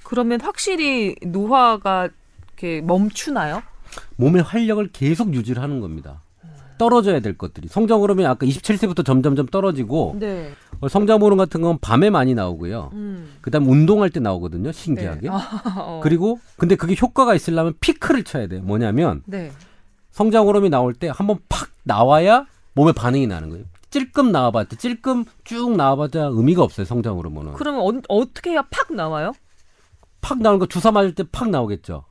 그러면 0.03 0.39
확실히 0.41 1.15
노화가 1.25 2.09
이렇게 2.47 2.81
멈추나요? 2.81 3.63
몸의 4.17 4.43
활력을 4.43 4.89
계속 4.91 5.33
유지를 5.33 5.61
하는 5.61 5.79
겁니다. 5.79 6.21
떨어져야 6.77 7.21
될 7.21 7.37
것들이 7.37 7.67
성장 7.69 8.01
호르몬이 8.01 8.27
아까 8.27 8.45
27세부터 8.45 9.05
점점점 9.05 9.45
떨어지고 9.47 10.17
네. 10.19 10.51
어, 10.81 10.89
성장 10.89 11.21
호르몬 11.21 11.37
같은 11.37 11.61
건 11.61 11.77
밤에 11.79 12.09
많이 12.09 12.33
나오고요. 12.33 12.89
음. 12.93 13.33
그다음 13.41 13.69
운동할 13.69 14.09
때 14.09 14.19
나오거든요. 14.19 14.71
신기하게. 14.71 15.29
네. 15.29 15.29
어. 15.77 16.01
그리고 16.03 16.39
근데 16.57 16.75
그게 16.75 16.95
효과가 17.01 17.33
있으려면 17.33 17.75
피크를 17.79 18.23
쳐야 18.23 18.47
돼요. 18.47 18.61
뭐냐면 18.63 19.23
네. 19.25 19.51
성장 20.11 20.47
호르몬이 20.47 20.69
나올 20.69 20.93
때 20.93 21.09
한번 21.13 21.39
팍 21.49 21.69
나와야 21.83 22.45
몸에 22.73 22.91
반응이 22.91 23.27
나는 23.27 23.49
거예요. 23.49 23.65
찔끔 23.95 24.33
나와봤자 24.33 24.75
찔끔 24.75 25.23
쭉 25.45 25.73
나와봤자 25.77 26.25
의미가 26.33 26.61
없어요. 26.63 26.85
성장 26.85 27.15
호르몬은. 27.15 27.53
그러면 27.53 27.81
어, 27.81 28.01
어떻게 28.09 28.49
해야 28.51 28.61
팍 28.69 28.93
나와요? 28.93 29.31
팍 30.19 30.39
나오는 30.41 30.59
거 30.59 30.65
주사 30.65 30.91
맞을 30.91 31.15
때 31.15 31.23
팍 31.23 31.49
나오겠죠. 31.49 32.03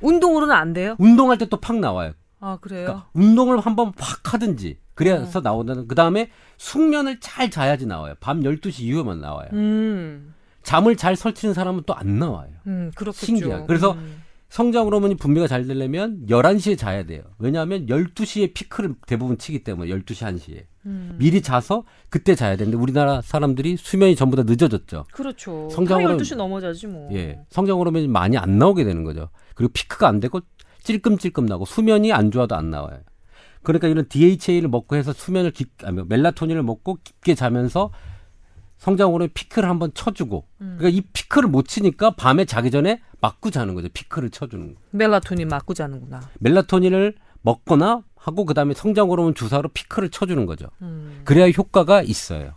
운동으로는 0.00 0.54
안 0.54 0.72
돼요? 0.72 0.94
운동할 1.00 1.36
때 1.38 1.46
또 1.46 1.56
팍 1.58 1.76
나와요. 1.80 2.12
아 2.38 2.58
그래요? 2.60 2.84
그러니까 2.84 3.08
운동을 3.14 3.58
한번 3.58 3.90
팍 3.92 4.32
하든지 4.34 4.78
그래서 4.94 5.40
나온다는 5.40 5.88
그 5.88 5.96
다음에 5.96 6.30
숙면을 6.58 7.18
잘 7.18 7.50
자야지 7.50 7.86
나와요. 7.86 8.14
밤 8.20 8.40
12시 8.40 8.82
이후에만 8.82 9.20
나와요. 9.20 9.48
음. 9.54 10.34
잠을 10.62 10.94
잘 10.96 11.16
설치는 11.16 11.52
사람은 11.52 11.82
또 11.84 11.94
안 11.94 12.18
나와요. 12.20 12.50
음, 12.68 12.92
그렇겠죠. 12.94 13.26
신기하게. 13.26 13.66
그래서 13.66 13.92
음. 13.92 14.22
성장 14.54 14.86
호르몬이 14.86 15.16
분비가 15.16 15.48
잘 15.48 15.66
되려면 15.66 16.24
11시에 16.28 16.78
자야 16.78 17.02
돼요. 17.02 17.24
왜냐하면 17.40 17.86
12시에 17.86 18.54
피크를 18.54 18.94
대부분 19.04 19.36
치기 19.36 19.64
때문에 19.64 19.90
12시 19.90 20.24
1시에. 20.32 20.66
음. 20.86 21.16
미리 21.18 21.42
자서 21.42 21.82
그때 22.08 22.36
자야 22.36 22.54
되는데 22.54 22.76
우리나라 22.78 23.20
사람들이 23.20 23.76
수면이 23.76 24.14
전부 24.14 24.36
다 24.36 24.44
늦어졌죠. 24.46 25.06
그렇죠. 25.12 25.68
성장으로- 25.72 26.06
다 26.06 26.16
12시 26.18 26.36
넘어 26.36 26.60
자지 26.60 26.86
뭐. 26.86 27.08
예. 27.12 27.40
성장 27.50 27.80
호르몬이 27.80 28.06
많이 28.06 28.38
안 28.38 28.56
나오게 28.56 28.84
되는 28.84 29.02
거죠. 29.02 29.28
그리고 29.56 29.72
피크가 29.72 30.06
안 30.06 30.20
되고 30.20 30.38
찔끔찔끔 30.84 31.46
나고 31.46 31.64
수면이 31.64 32.12
안 32.12 32.30
좋아도 32.30 32.54
안 32.54 32.70
나와요. 32.70 33.00
그러니까 33.64 33.88
이런 33.88 34.06
DHA를 34.08 34.68
먹고 34.68 34.94
해서 34.94 35.12
수면을 35.12 35.50
깊, 35.50 35.70
아니, 35.82 36.00
멜라토닌을 36.06 36.62
먹고 36.62 36.98
깊게 37.02 37.34
자면서 37.34 37.90
성장 38.84 39.12
호르몬 39.12 39.30
피크를 39.32 39.66
한번 39.66 39.92
쳐주고 39.94 40.44
음. 40.60 40.76
그러니까 40.78 40.98
이 40.98 41.00
피크를 41.14 41.48
못 41.48 41.66
치니까 41.66 42.10
밤에 42.16 42.44
자기 42.44 42.70
전에 42.70 43.00
맞고 43.22 43.50
자는 43.50 43.74
거죠. 43.74 43.88
피크를 43.94 44.28
쳐주는 44.28 44.74
거. 44.74 44.80
멜라토닌 44.90 45.48
맞고 45.48 45.72
자는구나. 45.72 46.20
멜라토닌을 46.40 47.14
먹거나 47.40 48.02
하고 48.14 48.44
그다음에 48.44 48.74
성장 48.74 49.08
호르몬 49.08 49.34
주사로 49.34 49.70
피크를 49.70 50.10
쳐주는 50.10 50.44
거죠. 50.44 50.66
음. 50.82 51.22
그래야 51.24 51.48
효과가 51.48 52.02
있어요. 52.02 52.52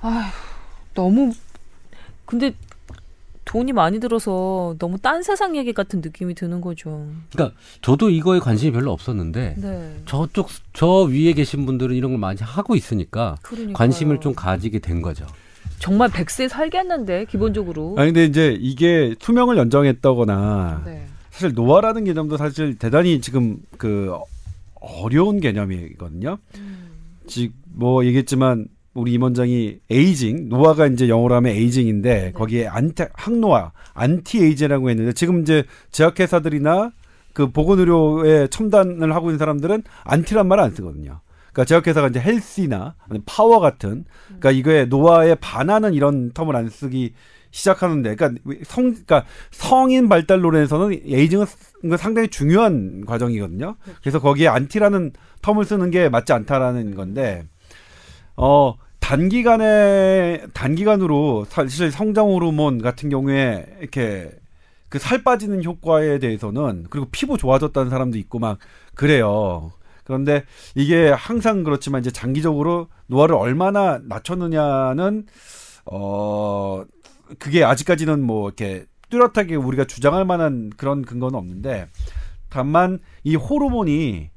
아휴, 0.00 0.32
너무 0.92 1.32
근데 2.24 2.52
돈이 3.48 3.72
많이 3.72 3.98
들어서 3.98 4.76
너무 4.78 4.98
딴 4.98 5.22
세상 5.22 5.56
얘기 5.56 5.72
같은 5.72 6.02
느낌이 6.02 6.34
드는 6.34 6.60
거죠. 6.60 7.06
그러니까 7.32 7.56
저도 7.80 8.10
이거에 8.10 8.40
관심이 8.40 8.72
별로 8.72 8.92
없었는데 8.92 9.54
네. 9.56 9.96
저쪽 10.04 10.50
저 10.74 11.04
위에 11.04 11.32
계신 11.32 11.64
분들은 11.64 11.96
이런 11.96 12.10
걸 12.10 12.20
많이 12.20 12.38
하고 12.42 12.76
있으니까 12.76 13.38
그러니까요. 13.40 13.72
관심을 13.72 14.20
좀 14.20 14.34
가지게 14.34 14.80
된 14.80 15.00
거죠. 15.00 15.26
정말 15.78 16.10
100세 16.10 16.48
살겠는데 16.48 17.24
기본적으로. 17.24 17.94
아니 17.96 18.12
근데 18.12 18.26
이제 18.26 18.54
이게 18.60 19.14
수명을 19.18 19.56
연장했다거나 19.56 20.82
네. 20.84 21.06
사실 21.30 21.54
노화라는 21.54 22.04
개념도 22.04 22.36
사실 22.36 22.76
대단히 22.76 23.22
지금 23.22 23.56
그 23.78 24.14
어려운 24.74 25.40
개념이거든요. 25.40 26.36
음. 26.58 26.88
즉뭐 27.26 28.04
얘기했지만 28.04 28.68
우리 28.98 29.12
임원장이 29.12 29.78
aging 29.90 30.48
노화가 30.48 30.86
이제 30.88 31.08
영어로 31.08 31.34
하면 31.36 31.52
네. 31.52 31.58
aging인데 31.58 32.32
거기에 32.32 32.66
안티 32.66 33.04
항노화 33.14 33.72
anti-aging이라고 33.94 34.90
했는데 34.90 35.12
지금 35.12 35.42
이제 35.42 35.64
제약회사들이나 35.92 36.90
그 37.32 37.50
보건의료에 37.50 38.48
첨단을 38.48 39.14
하고 39.14 39.28
있는 39.28 39.38
사람들은 39.38 39.84
anti란 40.04 40.48
말 40.48 40.62
안 40.62 40.72
쓰거든요. 40.72 41.20
그러니까 41.52 41.64
제약회사가 41.64 42.08
이제 42.08 42.20
healthy나 42.20 42.94
파워 43.26 43.60
같은 43.60 44.04
그러니까 44.26 44.50
이거에 44.50 44.84
노화에 44.86 45.36
반하는 45.36 45.94
이런 45.94 46.32
term을 46.32 46.54
안 46.54 46.68
쓰기 46.68 47.14
시작하는데 47.50 48.16
그러니까 48.16 48.42
성 48.64 48.90
그러니까 48.90 49.24
성인 49.50 50.08
발달론에서는 50.08 51.00
aging은 51.04 51.46
상당히 51.96 52.28
중요한 52.28 53.04
과정이거든요. 53.06 53.76
그래서 54.00 54.18
거기에 54.20 54.48
anti라는 54.48 55.12
텀을 55.42 55.64
쓰는 55.64 55.90
게 55.90 56.08
맞지 56.08 56.32
않다라는 56.32 56.94
건데 56.94 57.44
어 58.36 58.74
단기간에 59.08 60.48
단기간으로 60.52 61.46
사실 61.48 61.90
성장 61.90 62.26
호르몬 62.26 62.82
같은 62.82 63.08
경우에 63.08 63.64
이렇게 63.80 64.30
그 64.90 64.98
살 64.98 65.22
빠지는 65.24 65.64
효과에 65.64 66.18
대해서는 66.18 66.86
그리고 66.90 67.08
피부 67.10 67.38
좋아졌다는 67.38 67.88
사람도 67.88 68.18
있고 68.18 68.38
막 68.38 68.58
그래요. 68.94 69.72
그런데 70.04 70.44
이게 70.74 71.08
항상 71.08 71.64
그렇지만 71.64 72.02
이제 72.02 72.10
장기적으로 72.10 72.88
노화를 73.06 73.34
얼마나 73.34 73.98
낮췄느냐는 74.04 75.24
어 75.86 76.84
그게 77.38 77.64
아직까지는 77.64 78.20
뭐 78.22 78.48
이렇게 78.48 78.84
뚜렷하게 79.08 79.54
우리가 79.54 79.86
주장할 79.86 80.26
만한 80.26 80.70
그런 80.76 81.00
근거는 81.02 81.34
없는데 81.38 81.88
다만 82.50 82.98
이 83.24 83.36
호르몬이 83.36 84.28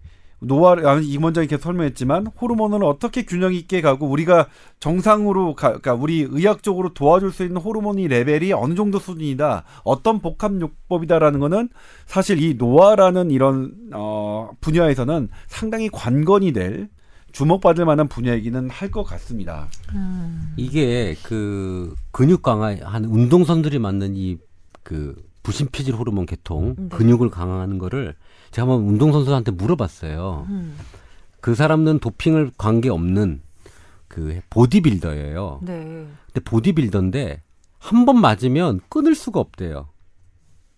노화를 0.41 0.87
아, 0.87 0.99
임 1.01 1.23
원장이 1.23 1.47
계속 1.47 1.63
설명했지만 1.63 2.27
호르몬은 2.39 2.83
어떻게 2.83 3.23
균형 3.23 3.53
있게 3.53 3.81
가고 3.81 4.07
우리가 4.07 4.47
정상으로 4.79 5.55
가, 5.55 5.67
그러니까 5.69 5.93
우리 5.93 6.27
의학적으로 6.29 6.93
도와줄 6.93 7.31
수 7.31 7.43
있는 7.43 7.57
호르몬이 7.61 8.07
레벨이 8.07 8.51
어느 8.53 8.73
정도 8.75 8.99
수준이다 8.99 9.63
어떤 9.83 10.19
복합 10.19 10.59
요법이다라는 10.59 11.39
거는 11.39 11.69
사실 12.05 12.41
이 12.41 12.55
노화라는 12.55 13.31
이런 13.31 13.73
어 13.93 14.49
분야에서는 14.61 15.29
상당히 15.47 15.89
관건이 15.89 16.51
될 16.53 16.89
주목받을 17.31 17.85
만한 17.85 18.07
분야이기는 18.09 18.69
할 18.69 18.91
것 18.91 19.03
같습니다. 19.03 19.67
음. 19.95 20.53
이게 20.57 21.15
그 21.23 21.95
근육 22.11 22.41
강화한 22.41 23.05
운동선들이 23.05 23.79
맞는 23.79 24.15
이 24.15 24.37
그 24.83 25.15
부신피질 25.43 25.95
호르몬 25.95 26.25
계통 26.25 26.75
네. 26.77 26.87
근육을 26.89 27.29
강화하는 27.29 27.77
거를 27.77 28.15
제가 28.51 28.67
한번 28.67 28.87
운동선수한테 28.87 29.51
물어봤어요. 29.51 30.45
음. 30.49 30.77
그 31.39 31.55
사람은 31.55 31.99
도핑을 31.99 32.51
관계 32.57 32.89
없는 32.89 33.41
그 34.07 34.41
보디빌더예요. 34.49 35.59
네. 35.63 36.07
근데 36.27 36.39
보디빌더인데 36.43 37.41
한 37.79 38.05
번 38.05 38.21
맞으면 38.21 38.79
끊을 38.89 39.15
수가 39.15 39.39
없대요. 39.39 39.89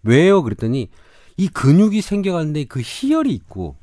왜요? 0.03 0.41
그랬더니 0.43 0.89
이 1.35 1.47
근육이 1.49 2.01
생겨가는데 2.01 2.65
그 2.65 2.79
희열이 2.81 3.33
있고 3.33 3.75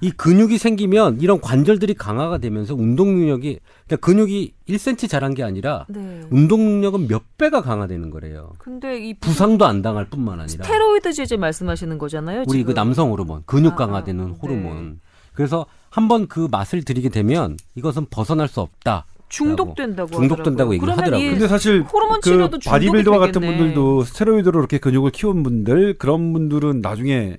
이 0.00 0.10
근육이 0.10 0.58
생기면 0.58 1.20
이런 1.20 1.40
관절들이 1.40 1.94
강화가 1.94 2.38
되면서 2.38 2.74
운동 2.74 3.14
능력이 3.16 3.58
그러니까 3.86 4.06
근육이 4.06 4.52
1cm 4.68 5.08
자란 5.08 5.34
게 5.34 5.42
아니라 5.42 5.86
네. 5.88 6.20
운동 6.30 6.60
능력은 6.64 7.08
몇 7.08 7.22
배가 7.38 7.62
강화되는 7.62 8.10
거래요. 8.10 8.52
근데 8.58 8.98
이 9.00 9.14
부상도 9.14 9.64
안 9.66 9.80
당할 9.82 10.06
뿐만 10.10 10.40
아니라 10.40 10.64
스테로이드 10.64 11.12
제 11.14 11.24
제 11.24 11.36
말씀하시는 11.36 11.96
거잖아요. 11.96 12.40
우리 12.48 12.64
그 12.64 12.70
지금. 12.70 12.74
남성 12.74 13.10
호르몬, 13.12 13.42
근육 13.46 13.74
아, 13.74 13.76
강화되는 13.76 14.26
네. 14.26 14.34
호르몬. 14.42 15.00
그래서 15.32 15.64
한번 15.90 16.26
그 16.28 16.48
맛을 16.50 16.82
들이게 16.84 17.08
되면 17.08 17.56
이것은 17.76 18.06
벗어날 18.10 18.48
수 18.48 18.60
없다. 18.60 19.06
중독된다고 19.28 20.10
중독된다고. 20.10 20.74
얘기를 20.74 20.92
하더라고요. 20.92 21.24
이 21.24 21.30
근데 21.30 21.46
사실 21.46 21.82
호르몬 21.82 22.20
그 22.20 22.30
치료도 22.30 22.58
중독이 22.58 22.68
바디빌더 22.68 23.18
같은 23.18 23.40
되겠네. 23.40 23.56
분들도 23.58 24.02
스테로이드로 24.02 24.58
이렇게 24.58 24.78
근육을 24.78 25.12
키운 25.12 25.44
분들 25.44 25.98
그런 25.98 26.32
분들은 26.32 26.80
나중에 26.80 27.38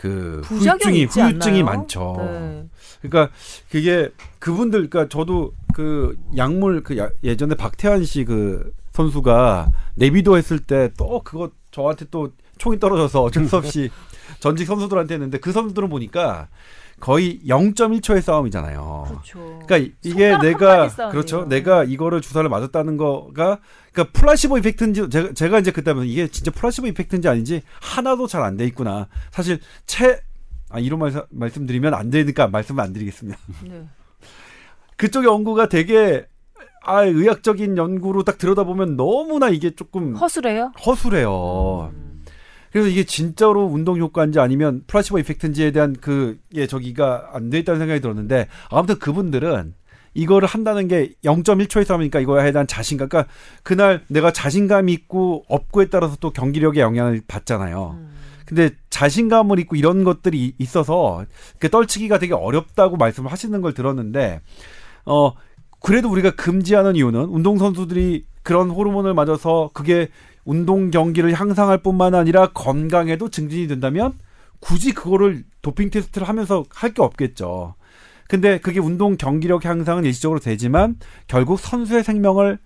그 0.00 0.40
후유증이 0.44 1.04
후유증이? 1.04 1.62
많죠. 1.62 2.16
네. 2.18 2.64
그러니까 3.02 3.34
그게 3.70 4.08
그분들 4.38 4.88
그러니까 4.88 5.08
저도 5.10 5.52
그 5.74 6.16
약물 6.36 6.82
그 6.82 6.96
야- 6.96 7.10
예전에 7.22 7.54
박태환 7.54 8.04
씨 8.04 8.24
그 8.24 8.72
선수가 8.92 9.70
내비도 9.96 10.36
했을 10.38 10.58
때 10.58 10.88
또 10.96 11.20
그거 11.22 11.50
저한테 11.70 12.06
또 12.10 12.32
총이 12.58 12.78
떨어져서 12.80 13.22
어쩔 13.22 13.46
수 13.46 13.56
없이 13.56 13.90
전직 14.40 14.66
선수들한테 14.66 15.14
했는데 15.14 15.38
그 15.38 15.52
선수들은 15.52 15.88
보니까 15.90 16.48
거의 17.00 17.40
0.1초의 17.46 18.20
싸움이잖아요. 18.20 19.04
그렇죠. 19.08 19.58
그러니까 19.66 19.92
이게 20.02 20.36
내가. 20.38 20.88
그렇죠. 21.10 21.44
내가 21.46 21.84
이거를 21.84 22.20
주사를 22.20 22.48
맞았다는 22.48 22.96
거가 22.96 23.58
그러니까 23.92 24.12
플라시보 24.20 24.58
이펙트인지 24.58 25.08
제가, 25.10 25.32
제가 25.32 25.58
이제 25.58 25.70
그때 25.72 25.90
하면 25.90 26.04
이게 26.06 26.28
진짜 26.28 26.50
플라시보 26.50 26.86
이펙트인지 26.88 27.26
아닌지 27.28 27.62
하나도 27.80 28.26
잘 28.26 28.42
안 28.42 28.56
돼 28.56 28.64
있구나. 28.66 29.08
사실 29.30 29.60
채 29.86 30.20
아, 30.68 30.78
이런 30.78 31.00
말, 31.00 31.12
말씀드리면 31.30 31.94
안 31.94 32.10
되니까 32.10 32.46
말씀을 32.48 32.84
안 32.84 32.92
드리겠습니다. 32.92 33.38
네. 33.64 33.86
그쪽 34.96 35.24
연구가 35.24 35.68
되게 35.68 36.26
아 36.84 37.02
의학적인 37.04 37.76
연구로 37.76 38.22
딱 38.24 38.38
들여다보면 38.38 38.96
너무나 38.96 39.48
이게 39.48 39.70
조금 39.74 40.14
허술해요? 40.16 40.72
허술해요. 40.86 41.90
음. 41.92 42.09
그래서 42.72 42.88
이게 42.88 43.04
진짜로 43.04 43.64
운동 43.64 43.98
효과인지 43.98 44.38
아니면 44.38 44.82
플라시보 44.86 45.18
이펙트인지에 45.18 45.72
대한 45.72 45.94
그게 46.00 46.66
저기가 46.66 47.30
안 47.32 47.50
돼 47.50 47.58
있다는 47.58 47.80
생각이 47.80 48.00
들었는데 48.00 48.46
아무튼 48.70 48.98
그분들은 48.98 49.74
이거를 50.14 50.48
한다는 50.48 50.88
게 50.88 51.12
0.1초의 51.24 51.84
싸움이니까 51.84 52.20
이거에 52.20 52.50
대한 52.52 52.66
자신감. 52.66 53.08
그러니까 53.08 53.32
그날 53.62 54.02
내가 54.08 54.32
자신감이 54.32 54.92
있고 54.92 55.44
없고에 55.48 55.86
따라서 55.86 56.16
또 56.20 56.30
경기력에 56.30 56.80
영향을 56.80 57.22
받잖아요. 57.26 57.96
음. 57.98 58.10
근데 58.44 58.70
자신감을 58.90 59.60
있고 59.60 59.76
이런 59.76 60.02
것들이 60.02 60.54
있어서 60.58 61.24
그 61.60 61.70
떨치기가 61.70 62.18
되게 62.18 62.34
어렵다고 62.34 62.96
말씀을 62.96 63.30
하시는 63.30 63.60
걸 63.60 63.72
들었는데 63.74 64.40
어 65.06 65.32
그래도 65.80 66.10
우리가 66.10 66.32
금지하는 66.32 66.96
이유는 66.96 67.20
운동 67.26 67.58
선수들이 67.58 68.24
그런 68.42 68.70
호르몬을 68.70 69.14
맞아서 69.14 69.70
그게 69.72 70.08
운동 70.50 70.90
경기를 70.90 71.32
향상할 71.38 71.78
뿐만 71.78 72.12
아니라 72.16 72.48
건강에도 72.52 73.28
증진이 73.30 73.68
된다면 73.68 74.14
굳이 74.58 74.92
그거를 74.92 75.44
도핑 75.62 75.90
테스트를 75.90 76.28
하면서 76.28 76.64
할 76.74 76.92
게 76.92 77.02
없겠죠. 77.02 77.74
근데 78.28 78.58
그게 78.58 78.80
운동 78.80 79.16
경기력 79.16 79.64
향상은 79.64 80.04
일시적으로 80.04 80.40
되지만 80.40 80.96
결국 81.28 81.60
선수의 81.60 82.02
생명을 82.02 82.58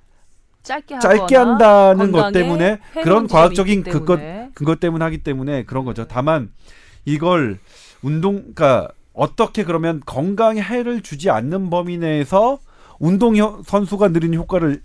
짧게 0.63 0.99
짧게 0.99 1.37
한다는 1.37 2.11
것 2.13 2.33
때문에 2.33 2.79
그런 3.05 3.27
과학적인 3.29 3.83
그것. 4.01 4.19
그것 4.55 4.81
때문에 4.81 5.05
하기 5.05 5.19
때문에 5.19 5.65
그런 5.65 5.85
거죠. 5.85 6.07
다만 6.09 6.51
이걸 7.05 7.59
운동 8.03 8.37
그러니까 8.55 8.89
어떻게 9.13 9.63
그러면 9.65 10.01
건강에 10.07 10.63
해를 10.63 11.03
주지 11.03 11.29
않는 11.29 11.69
범위 11.69 11.99
내에서 11.99 12.59
운동 12.99 13.37
혀- 13.37 13.61
선수가 13.67 14.09
누리는 14.09 14.39
효과를 14.39 14.81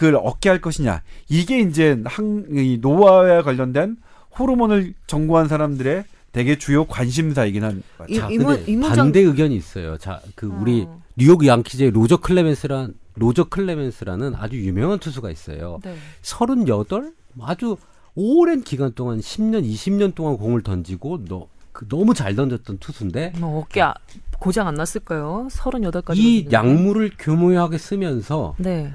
그걸 0.00 0.16
얻게 0.16 0.48
할 0.48 0.62
것이냐. 0.62 1.02
이게 1.28 1.60
이제 1.60 2.00
항, 2.06 2.46
이 2.50 2.78
노화와 2.80 3.42
관련된 3.42 3.98
호르몬을 4.38 4.94
전공한 5.06 5.46
사람들의 5.46 6.04
되게 6.32 6.56
주요 6.56 6.86
관심사이긴 6.86 7.64
한. 7.64 7.82
이- 8.08 8.16
자, 8.16 8.28
근데 8.28 8.64
이모장- 8.64 8.96
반대 8.96 9.20
의견이 9.20 9.54
있어요. 9.54 9.98
자, 9.98 10.22
그 10.34 10.46
우리 10.46 10.86
어. 10.88 11.02
뉴욕 11.16 11.44
양키즈의 11.46 11.90
로저 11.90 12.16
클레멘스란 12.16 12.94
로저 13.16 13.44
클레멘스라는 13.44 14.34
아주 14.36 14.56
유명한 14.56 14.98
투수가 15.00 15.30
있어요. 15.30 15.80
네. 15.84 15.94
38 16.22 17.12
아주 17.42 17.76
오랜 18.14 18.62
기간 18.62 18.92
동안 18.94 19.18
10년, 19.20 19.64
20년 19.70 20.14
동안 20.14 20.38
공을 20.38 20.62
던지고 20.62 21.26
너, 21.28 21.46
그 21.72 21.86
너무 21.88 22.14
잘 22.14 22.34
던졌던 22.34 22.78
투수인데 22.78 23.34
뭐 23.38 23.60
어깨 23.60 23.82
아- 23.82 23.94
고장 24.38 24.66
안 24.66 24.74
났을까요? 24.76 25.48
38까지. 25.50 26.16
이 26.16 26.48
약물을 26.50 27.10
교묘하게 27.18 27.76
쓰면서 27.76 28.54
네. 28.56 28.90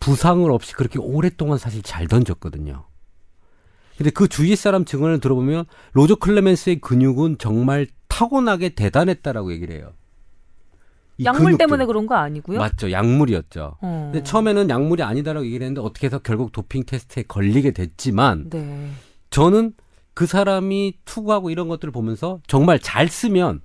부상을 0.00 0.50
없이 0.50 0.74
그렇게 0.74 0.98
오랫동안 0.98 1.58
사실 1.58 1.82
잘 1.82 2.06
던졌거든요. 2.06 2.84
근데 3.96 4.10
그 4.10 4.28
주위 4.28 4.54
사람 4.54 4.84
증언을 4.84 5.18
들어보면 5.20 5.64
로저 5.92 6.14
클레멘스의 6.14 6.80
근육은 6.80 7.38
정말 7.38 7.86
타고나게 8.06 8.70
대단했다라고 8.70 9.52
얘기를 9.52 9.74
해요. 9.76 9.92
이 11.18 11.24
약물 11.24 11.42
근육들. 11.42 11.58
때문에 11.58 11.84
그런 11.86 12.06
거 12.06 12.14
아니고요? 12.14 12.60
맞죠. 12.60 12.92
약물이었죠. 12.92 13.76
어. 13.80 14.10
근데 14.12 14.22
처음에는 14.22 14.70
약물이 14.70 15.02
아니다라고 15.02 15.44
얘기를 15.46 15.64
했는데 15.66 15.80
어떻게 15.80 16.06
해서 16.06 16.20
결국 16.20 16.52
도핑 16.52 16.84
테스트에 16.84 17.24
걸리게 17.26 17.72
됐지만 17.72 18.50
네. 18.50 18.90
저는 19.30 19.72
그 20.14 20.26
사람이 20.26 20.98
투구하고 21.04 21.50
이런 21.50 21.66
것들을 21.68 21.90
보면서 21.90 22.40
정말 22.46 22.78
잘 22.78 23.08
쓰면 23.08 23.62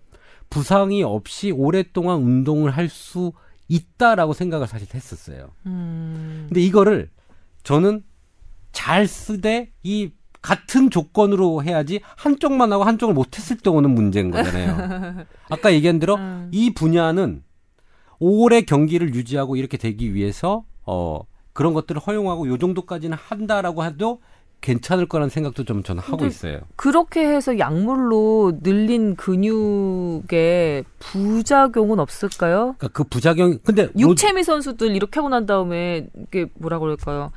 부상이 0.50 1.04
없이 1.04 1.52
오랫동안 1.52 2.18
운동을 2.24 2.72
할 2.72 2.90
수 2.90 3.34
있다라고 3.68 4.34
생각을 4.34 4.68
사실 4.68 4.88
했었어요. 4.94 5.52
음. 5.66 6.46
근데 6.48 6.62
이거를 6.62 7.10
저는 7.64 8.04
잘 8.72 9.08
쓰되 9.08 9.72
이 9.84 10.12
같은 10.42 10.90
조건으로 10.90 11.64
해야지 11.64 12.02
한쪽만 12.18 12.74
하고 12.74 12.84
한쪽을 12.84 13.14
못했을 13.14 13.58
때 13.58 13.70
오는 13.70 13.90
문제인 13.90 14.30
거잖아요. 14.30 15.26
아까 15.50 15.74
얘기한 15.74 16.00
대로 16.00 16.16
음. 16.16 16.50
이 16.52 16.74
분야는 16.74 17.44
오래 18.20 18.62
경기를 18.62 19.16
유지하고 19.16 19.56
이렇게 19.56 19.78
되기 19.78 20.14
위해서 20.14 20.66
어 20.86 21.22
그런 21.54 21.74
것들을 21.74 22.02
허용하고 22.02 22.48
요 22.48 22.58
정도까지는 22.58 23.18
한다라고 23.18 23.86
해도 23.86 24.22
괜찮을 24.64 25.06
거라는 25.08 25.30
생각도 25.30 25.66
좀 25.66 25.84
저는 25.84 26.02
하고 26.02 26.26
있어요. 26.26 26.62
그렇게 26.78 27.28
해서 27.28 27.60
약물로 27.60 28.60
늘린 28.64 29.16
근육에 29.18 30.84
부작용은 31.00 32.00
없을까요? 32.00 32.76
그러니까 32.78 32.88
그 32.90 33.04
부작용 33.04 33.60
근데 33.64 33.84
로- 33.88 33.92
육체미 33.98 34.44
선수들 34.44 34.96
이렇게 34.96 35.20
하고 35.20 35.28
난 35.30 35.46
다음에 35.46 36.08
이게 36.16 36.48
뭐라 36.56 36.80
그럴까요? 36.80 37.32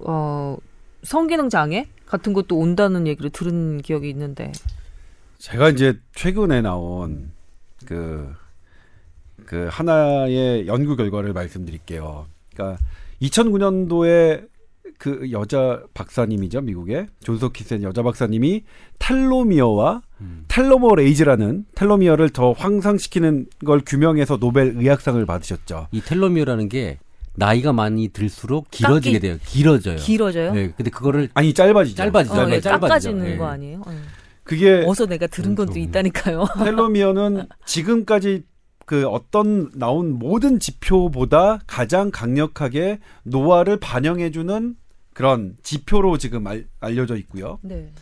어 0.00 0.56
성기능 1.04 1.48
장애 1.48 1.86
같은 2.04 2.32
것도 2.32 2.58
온다는 2.58 3.06
얘기를 3.06 3.30
들은 3.30 3.78
기억이 3.80 4.10
있는데. 4.10 4.50
제가 5.38 5.68
이제 5.70 5.98
최근에 6.14 6.60
나온 6.62 7.30
그, 7.86 8.28
그 9.46 9.68
하나의 9.70 10.66
연구 10.66 10.96
결과를 10.96 11.32
말씀드릴게요. 11.32 12.26
그러니까 12.52 12.82
2009년도에 13.22 14.48
그 15.00 15.30
여자 15.32 15.82
박사님이죠, 15.94 16.60
미국의 16.60 17.06
존스홉킨스 17.24 17.82
여자 17.82 18.02
박사님이 18.02 18.64
텔로미어와 18.98 20.02
음. 20.20 20.44
telomerase라는 20.48 21.64
텔로미어를 21.74 22.28
더 22.28 22.52
향상시키는 22.52 23.46
걸 23.64 23.80
규명해서 23.84 24.36
노벨 24.36 24.74
의학상을 24.76 25.24
받으셨죠. 25.24 25.88
이 25.90 26.02
텔로미어라는 26.02 26.68
게 26.68 26.98
나이가 27.34 27.72
많이 27.72 28.08
들수록 28.08 28.70
길어지게 28.70 29.18
깎이- 29.18 29.22
돼요. 29.22 29.36
길어져요. 29.46 29.96
길어져요? 29.96 30.52
네, 30.52 30.72
근데 30.76 30.90
그거를 30.90 31.30
아니 31.32 31.54
짧아지죠. 31.54 31.96
짧아지죠. 31.96 32.34
어, 32.34 32.50
예, 32.50 32.60
짧아지죠. 32.60 32.80
깎아지는 32.80 33.26
예. 33.26 33.36
거 33.38 33.46
아니에요? 33.46 33.82
예. 33.88 33.94
그게 34.44 34.84
어서 34.86 35.06
내가 35.06 35.26
들은 35.28 35.54
것도 35.54 35.72
그렇죠. 35.72 35.80
있다니까요. 35.88 36.44
텔로미어는 36.62 37.46
지금까지 37.64 38.42
그 38.84 39.06
어떤 39.08 39.70
나온 39.74 40.12
모든 40.18 40.58
지표보다 40.60 41.60
가장 41.66 42.10
강력하게 42.10 42.98
노화를 43.22 43.78
반영해주는 43.78 44.74
그런 45.20 45.56
지표로 45.62 46.16
지금 46.18 46.46
알, 46.46 46.66
알려져 46.80 47.16
있고요. 47.16 47.58
네. 47.62 47.92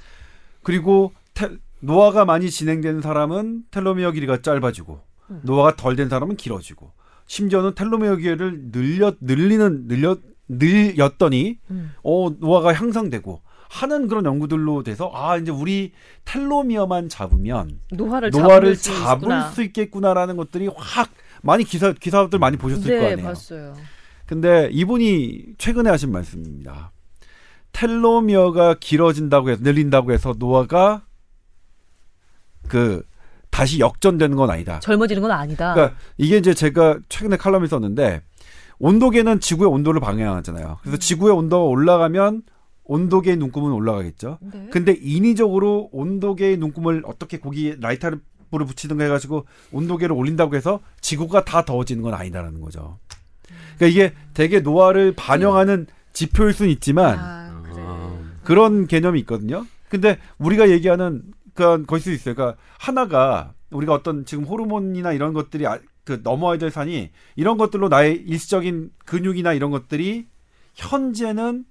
그리고 0.62 1.12
테- 1.34 1.56
노화가 1.80 2.24
많이 2.24 2.48
진행된 2.50 3.00
사람은 3.02 3.64
텔로미어 3.70 4.12
길이가 4.12 4.40
짧아지고 4.42 5.00
음. 5.30 5.40
노화가 5.42 5.76
덜 5.76 5.96
된 5.96 6.08
사람은 6.08 6.36
길어지고 6.36 6.92
심지어는 7.26 7.74
텔로미어 7.74 8.16
길이를 8.16 8.70
늘려 8.72 9.12
늘리는 9.20 9.86
늘려 9.88 10.16
늘렸더니 10.48 11.58
음. 11.70 11.92
어 12.02 12.30
노화가 12.38 12.72
향상되고 12.74 13.42
하는 13.68 14.08
그런 14.08 14.24
연구들로 14.24 14.82
돼서 14.82 15.10
아 15.14 15.36
이제 15.36 15.50
우리 15.50 15.92
텔로미어만 16.24 17.08
잡으면 17.10 17.80
노화를, 17.92 18.30
노화를 18.30 18.74
잡을 18.74 18.76
수 18.76 19.02
잡을. 19.02 19.52
수 19.52 19.62
있겠구나라는 19.62 20.36
것들이 20.36 20.68
확 20.74 21.10
많이 21.42 21.64
기사 21.64 21.92
기사들 21.92 22.38
많이 22.38 22.56
보셨을 22.56 22.82
거 22.84 23.02
네, 23.06 23.12
아니에요. 23.12 23.28
봤어요. 23.28 23.74
근데 24.26 24.68
이분이 24.72 25.54
최근에 25.58 25.90
하신 25.90 26.10
말씀입니다. 26.12 26.92
텔로미어가 27.72 28.76
길어진다고 28.80 29.50
해서 29.50 29.62
늘린다고 29.62 30.12
해서 30.12 30.34
노화가 30.38 31.02
그 32.68 33.02
다시 33.50 33.80
역전되는 33.80 34.36
건 34.36 34.50
아니다. 34.50 34.78
젊어지는 34.80 35.22
건 35.22 35.30
아니다. 35.30 35.74
그러니까 35.74 35.96
이게 36.16 36.36
이제 36.36 36.54
제가 36.54 36.98
최근에 37.08 37.36
칼럼에 37.36 37.66
썼는데 37.66 38.22
온도계는 38.78 39.40
지구의 39.40 39.70
온도를 39.70 40.00
방해하잖아요. 40.00 40.78
그래서 40.82 40.96
음. 40.96 40.98
지구의 40.98 41.34
온도가 41.34 41.64
올라가면 41.64 42.42
온도계의 42.84 43.36
눈금은 43.36 43.72
올라가겠죠. 43.72 44.38
네. 44.40 44.68
근데 44.70 44.96
인위적으로 45.00 45.88
온도계의 45.92 46.56
눈금을 46.56 47.02
어떻게 47.04 47.38
거기에 47.38 47.76
라이터를 47.80 48.20
붙이든가 48.50 49.04
해가지고 49.04 49.46
온도계를 49.72 50.14
올린다고 50.14 50.56
해서 50.56 50.80
지구가 51.00 51.44
다 51.44 51.64
더워지는 51.64 52.02
건 52.02 52.14
아니다라는 52.14 52.60
거죠. 52.60 52.98
그러니까 53.76 53.86
이게 53.86 54.14
되게 54.34 54.60
노화를 54.60 55.14
반영하는 55.16 55.86
지표일 56.12 56.52
수는 56.52 56.70
있지만 56.72 57.18
아, 57.18 57.47
그런 58.48 58.86
개념이 58.86 59.20
있거든요. 59.20 59.66
근데 59.90 60.18
우리가 60.38 60.70
얘기하는 60.70 61.22
그런 61.52 61.86
것일 61.86 62.02
수 62.02 62.12
있어요. 62.12 62.34
그러니까 62.34 62.58
하나가 62.78 63.52
우리가 63.70 63.92
어떤 63.92 64.24
지금 64.24 64.44
호르몬이나 64.44 65.12
이런 65.12 65.34
것들이 65.34 65.66
아- 65.66 65.78
그 66.06 66.22
넘어야 66.22 66.56
될 66.56 66.70
산이 66.70 67.10
이런 67.36 67.58
것들로 67.58 67.90
나의 67.90 68.16
일시적인 68.26 68.90
근육이나 69.04 69.52
이런 69.52 69.70
것들이 69.70 70.28
현재는 70.72 71.66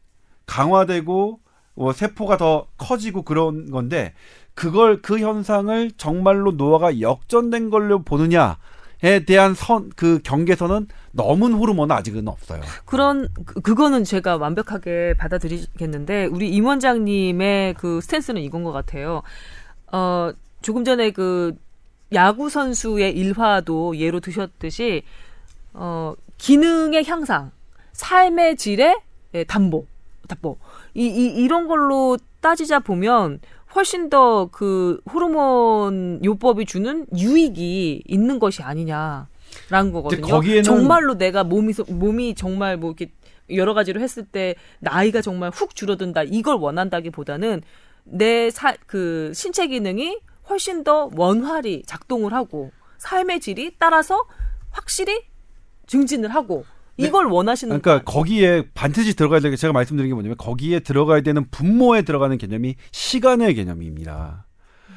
강화되고 0.46 1.40
뭐 1.74 1.94
세포가 1.94 2.38
더 2.38 2.68
커지고 2.78 3.24
그런 3.24 3.72
건데 3.72 4.14
그걸 4.54 5.02
그 5.02 5.18
현상을 5.18 5.94
정말로 5.98 6.52
노화가 6.52 7.02
역전된 7.02 7.72
걸로 7.72 8.04
보느냐 8.04 8.60
에 9.04 9.20
대한 9.26 9.54
선 9.54 9.92
그 9.96 10.20
경계선은 10.24 10.88
넘은 11.12 11.54
호르몬은 11.54 11.96
아직은 11.96 12.28
없어요. 12.28 12.62
그런 12.86 13.28
그- 13.46 13.62
그거는 13.62 14.04
제가 14.04 14.38
완벽하게 14.38 15.14
받아들이겠는데 15.18 16.26
우리 16.26 16.50
임 16.50 16.66
원장님의 16.66 17.76
그 17.76 18.02
스탠스는 18.02 18.42
이건 18.42 18.64
것 18.64 18.72
같아요. 18.72 19.22
어 19.92 20.32
조금 20.62 20.84
전에 20.84 21.12
그 21.12 21.56
야구 22.14 22.50
선수의 22.50 23.16
일화도 23.16 23.98
예로 23.98 24.20
드셨듯이 24.20 25.04
어 25.74 26.14
기능의 26.38 27.06
향상, 27.06 27.52
삶의 27.94 28.58
질의 28.58 29.00
예, 29.36 29.44
담보, 29.44 29.86
담보 30.28 30.58
이, 30.96 31.06
이 31.06 31.26
이런 31.44 31.68
걸로 31.68 32.18
따지자 32.42 32.80
보면 32.80 33.40
훨씬 33.76 34.10
더 34.10 34.50
그 34.52 35.00
호르몬 35.12 36.20
요법이 36.24 36.66
주는 36.66 37.06
유익이 37.16 38.04
있는 38.08 38.40
것이 38.40 38.64
아니냐라는 38.64 39.28
거거든요. 39.94 40.22
거기에는- 40.28 40.64
정말로 40.64 41.18
내가 41.18 41.44
몸이 41.44 41.74
소- 41.74 41.86
몸이 41.88 42.36
정말 42.36 42.78
뭐 42.78 42.92
이렇게 42.98 43.12
여러 43.50 43.74
가지로 43.74 44.02
했을 44.02 44.26
때 44.26 44.56
나이가 44.80 45.22
정말 45.22 45.52
훅 45.52 45.76
줄어든다 45.76 46.24
이걸 46.24 46.56
원한다기보다는 46.58 47.62
내그 48.04 49.32
신체 49.34 49.68
기능이 49.68 50.20
훨씬 50.50 50.84
더 50.84 51.10
원활히 51.16 51.84
작동을 51.86 52.34
하고 52.34 52.72
삶의 52.98 53.42
질이 53.42 53.76
따라서 53.78 54.24
확실히 54.72 55.22
증진을 55.88 56.30
하고 56.34 56.66
이걸 56.98 57.26
원하시는 57.28 57.80
그러니까 57.82 58.04
거 58.04 58.12
거기에 58.12 58.64
반드시 58.74 59.16
들어가야 59.16 59.40
되게 59.40 59.56
제가 59.56 59.72
말씀드린 59.74 60.10
게 60.10 60.14
뭐냐면 60.14 60.36
거기에 60.38 60.80
들어가야 60.80 61.22
되는 61.22 61.46
분모에 61.52 62.02
들어가는 62.02 62.38
개념이 62.38 62.76
시간의 62.92 63.54
개념입니다. 63.56 64.46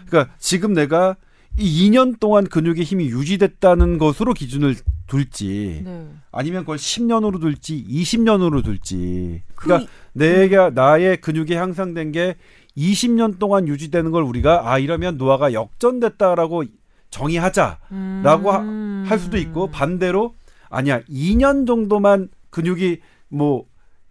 그러니까 0.07 0.35
지금 0.39 0.73
내가 0.73 1.17
이 1.59 1.91
2년 1.91 2.19
동안 2.21 2.47
근육의 2.47 2.85
힘이 2.85 3.07
유지됐다는 3.07 3.99
것으로 3.99 4.33
기준을 4.35 4.77
둘지 5.09 5.83
네. 5.85 6.09
아니면 6.31 6.61
그걸 6.63 6.77
10년으로 6.77 7.41
둘지 7.41 7.85
20년으로 7.89 8.63
둘지. 8.65 9.43
그 9.57 9.65
그러니까 9.67 9.91
내가 10.13 10.71
나의 10.71 11.21
근육이 11.21 11.55
향상된 11.55 12.13
게 12.13 12.37
20년 12.77 13.39
동안 13.39 13.67
유지되는 13.69 14.11
걸 14.13 14.23
우리가 14.23 14.71
아 14.73 14.79
이러면 14.79 15.17
노화가 15.19 15.53
역전됐다라고 15.53 16.65
정의하자라고 17.11 18.51
하- 18.53 19.05
할 19.09 19.19
수도 19.19 19.37
있고 19.37 19.69
반대로 19.71 20.35
아니야 20.71 21.03
2년 21.03 21.67
정도만 21.67 22.31
근육이 22.51 23.01
뭐 23.29 23.71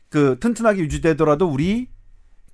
그 0.10 0.38
튼튼하게 0.40 0.81
유지되더라도 0.81 1.48
우리 1.48 1.88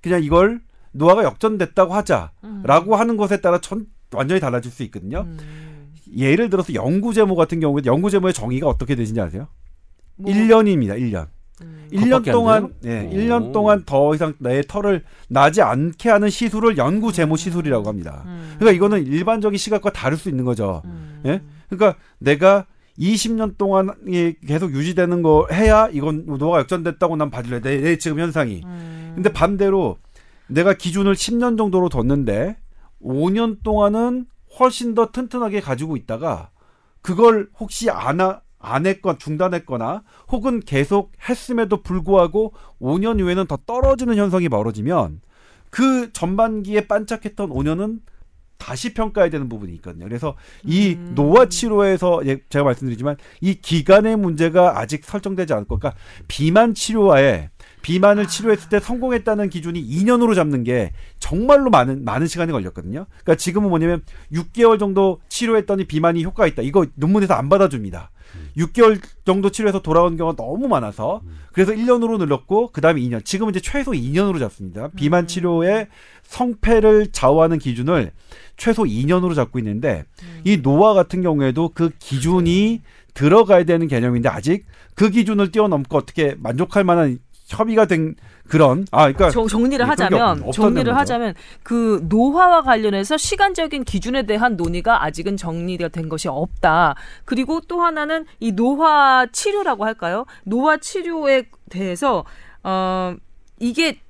그냥 0.02 0.22
이걸 0.22 0.60
노화가 0.92 1.24
역전됐다고 1.24 1.94
하자라고 1.94 2.96
하는 2.96 3.16
것에 3.16 3.40
따라 3.40 3.60
전, 3.60 3.86
완전히 4.12 4.40
달라질 4.40 4.70
수 4.70 4.82
있거든요. 4.84 5.22
음. 5.26 5.92
예를 6.16 6.48
들어서 6.48 6.72
연구 6.74 7.12
제모 7.12 7.34
같은 7.34 7.60
경우에 7.60 7.82
연구 7.86 8.10
제모의 8.10 8.32
정의가 8.32 8.68
어떻게 8.68 8.94
되는지 8.94 9.20
아세요? 9.20 9.48
뭐, 10.16 10.32
1년입니다. 10.32 10.98
1년. 10.98 11.28
음. 11.62 11.88
1년 11.90 12.04
그것밖에 12.04 12.30
안 12.30 12.32
동안? 12.32 12.74
예, 12.84 13.00
오. 13.00 13.10
1년 13.10 13.52
동안 13.52 13.82
더 13.84 14.14
이상 14.14 14.34
내 14.38 14.62
털을 14.62 15.04
나지 15.28 15.62
않게 15.62 16.08
하는 16.08 16.30
시술을 16.30 16.76
연구 16.76 17.12
제모 17.12 17.36
시술이라고 17.36 17.88
합니다. 17.88 18.22
음. 18.26 18.54
그러니까 18.58 18.76
이거는 18.76 19.06
일반적인 19.06 19.58
시각과 19.58 19.90
다를 19.92 20.16
수 20.16 20.28
있는 20.28 20.44
거죠. 20.44 20.82
음. 20.84 21.22
예? 21.26 21.42
그러니까 21.68 21.98
내가 22.18 22.66
20년 22.98 23.58
동안 23.58 23.90
이 24.06 24.34
계속 24.46 24.72
유지되는 24.72 25.22
거 25.22 25.46
해야 25.52 25.88
이건 25.88 26.24
노화가 26.26 26.60
역전됐다고 26.60 27.16
난 27.16 27.30
봐줄래. 27.30 27.60
내, 27.60 27.80
내 27.80 27.98
지금 27.98 28.18
현상이. 28.18 28.62
음. 28.64 29.12
근데 29.14 29.32
반대로 29.32 29.98
내가 30.48 30.74
기준을 30.74 31.14
10년 31.14 31.58
정도로 31.58 31.88
뒀는데 31.88 32.56
5년 33.02 33.62
동안은 33.62 34.26
훨씬 34.58 34.94
더 34.94 35.10
튼튼하게 35.10 35.60
가지고 35.60 35.96
있다가 35.96 36.50
그걸 37.02 37.48
혹시 37.58 37.90
안, 37.90 38.20
하, 38.20 38.40
안 38.58 38.86
했건 38.86 39.18
중단했거나 39.18 40.02
혹은 40.32 40.60
계속 40.60 41.12
했음에도 41.28 41.82
불구하고 41.82 42.52
5년 42.80 43.20
후에는 43.20 43.46
더 43.46 43.58
떨어지는 43.66 44.16
현상이 44.16 44.48
벌어지면 44.48 45.20
그 45.70 46.12
전반기에 46.12 46.86
반짝했던 46.86 47.50
5년은 47.50 48.00
다시 48.58 48.94
평가해야 48.94 49.30
되는 49.30 49.48
부분이 49.48 49.72
있거든요. 49.76 50.04
그래서 50.06 50.36
이 50.64 50.94
음. 50.94 51.12
노화 51.14 51.46
치료에서 51.46 52.22
예, 52.26 52.38
제가 52.48 52.64
말씀드리지만 52.64 53.16
이 53.40 53.54
기간의 53.54 54.16
문제가 54.16 54.78
아직 54.78 55.04
설정되지 55.04 55.52
않고 55.52 55.78
그러니까 55.78 56.00
비만 56.28 56.74
치료와에 56.74 57.50
비만을 57.82 58.26
치료했을 58.26 58.68
때 58.68 58.80
성공했다는 58.80 59.48
기준이 59.48 59.80
2년으로 59.80 60.34
잡는 60.34 60.64
게 60.64 60.92
정말로 61.20 61.70
많은 61.70 62.04
많은 62.04 62.26
시간이 62.26 62.50
걸렸거든요. 62.50 63.06
그러니까 63.08 63.36
지금은 63.36 63.68
뭐냐면 63.68 64.02
6개월 64.32 64.80
정도 64.80 65.20
치료했더니 65.28 65.84
비만이 65.84 66.24
효과가 66.24 66.48
있다. 66.48 66.62
이거 66.62 66.86
논문에서 66.96 67.34
안 67.34 67.48
받아줍니다. 67.48 68.10
6개월 68.56 69.00
정도 69.24 69.50
치료해서 69.50 69.82
돌아온 69.82 70.16
경우가 70.16 70.36
너무 70.36 70.66
많아서 70.68 71.22
그래서 71.52 71.72
1년으로 71.72 72.18
늘렸고 72.18 72.72
그다음에 72.72 73.00
2년. 73.00 73.24
지금은 73.24 73.50
이제 73.50 73.60
최소 73.60 73.92
2년으로 73.92 74.38
잡습니다. 74.38 74.88
비만 74.96 75.26
치료의 75.26 75.88
성패를 76.22 77.12
좌우하는 77.12 77.58
기준을 77.58 78.12
최소 78.56 78.84
2년으로 78.84 79.34
잡고 79.34 79.58
있는데 79.58 80.04
이 80.44 80.62
노화 80.62 80.94
같은 80.94 81.22
경우에도 81.22 81.70
그 81.74 81.90
기준이 81.98 82.82
들어가야 83.14 83.64
되는 83.64 83.88
개념인데 83.88 84.28
아직 84.28 84.66
그 84.94 85.10
기준을 85.10 85.50
뛰어넘고 85.52 85.96
어떻게 85.96 86.34
만족할 86.38 86.84
만한 86.84 87.18
협의가 87.48 87.84
된 87.86 88.14
그런 88.48 88.86
아 88.90 89.02
그러니까 89.12 89.30
저- 89.30 89.46
정리를 89.46 89.78
게 89.84 89.88
하자면 89.88 90.50
정리를. 90.52 90.96
하자면 90.96 91.34
그 91.62 92.04
노화와 92.08 92.62
관련해서 92.62 93.16
시간적인 93.16 93.84
기준에 93.84 94.22
대한 94.24 94.56
논의가 94.56 95.04
아직은 95.04 95.36
정리가 95.36 95.88
된 95.88 96.08
것이 96.08 96.28
없다. 96.28 96.96
그리고 97.24 97.60
또 97.68 97.82
하나는 97.82 98.24
이 98.40 98.52
노화 98.52 99.26
치료라고 99.30 99.84
할까요? 99.84 100.24
노화 100.44 100.76
치료에 100.78 101.44
대해서 101.70 102.24
어 102.64 103.14
이게 103.60 104.00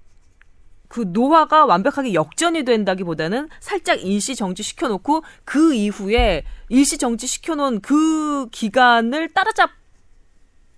그 0.96 1.04
노화가 1.12 1.66
완벽하게 1.66 2.14
역전이 2.14 2.64
된다기보다는 2.64 3.50
살짝 3.60 4.02
일시 4.02 4.34
정지 4.34 4.62
시켜 4.62 4.88
놓고 4.88 5.24
그 5.44 5.74
이후에 5.74 6.42
일시 6.70 6.96
정지 6.96 7.26
시켜 7.26 7.54
놓은 7.54 7.82
그 7.82 8.48
기간을 8.48 9.28
따라잡 9.34 9.68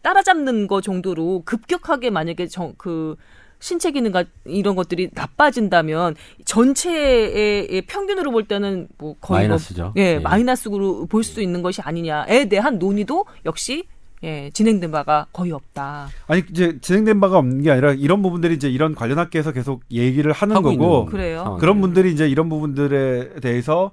따라잡는 0.03 0.66
거 0.66 0.81
정도로 0.81 1.43
급격하게 1.45 2.11
만약에 2.11 2.49
정, 2.49 2.74
그 2.78 3.15
신체 3.61 3.93
기능과 3.93 4.24
이런 4.45 4.74
것들이 4.74 5.11
나빠진다면 5.12 6.16
전체의 6.45 7.82
평균으로 7.82 8.32
볼 8.32 8.49
때는 8.49 8.89
뭐 8.99 9.15
거의 9.20 9.43
마이너스죠. 9.43 9.82
뭐, 9.85 9.93
예, 9.99 10.15
예. 10.15 10.19
마이너스로 10.19 11.07
볼 11.07 11.23
수 11.23 11.40
있는 11.40 11.62
것이 11.62 11.81
아니냐에 11.81 12.47
대한 12.49 12.81
논의도 12.81 13.24
역시 13.45 13.86
예, 14.24 14.51
진행된 14.53 14.90
바가 14.90 15.27
거의 15.32 15.53
없다. 15.53 16.09
아니 16.27 16.43
이제 16.51 16.78
진행된 16.81 17.20
바가 17.20 17.39
없는 17.39 17.62
게 17.62 17.70
아니라 17.70 17.93
이런 17.93 18.20
부분들이 18.23 18.55
이제 18.55 18.69
이런 18.69 18.95
관련 18.95 19.19
학계에서 19.19 19.53
계속 19.53 19.82
얘기를 19.93 20.32
하는 20.32 20.61
거고 20.61 21.07
그래요? 21.07 21.57
그런 21.61 21.81
분들이 21.81 22.12
이제 22.12 22.28
이런 22.28 22.49
부분들에 22.49 23.40
대해서 23.40 23.93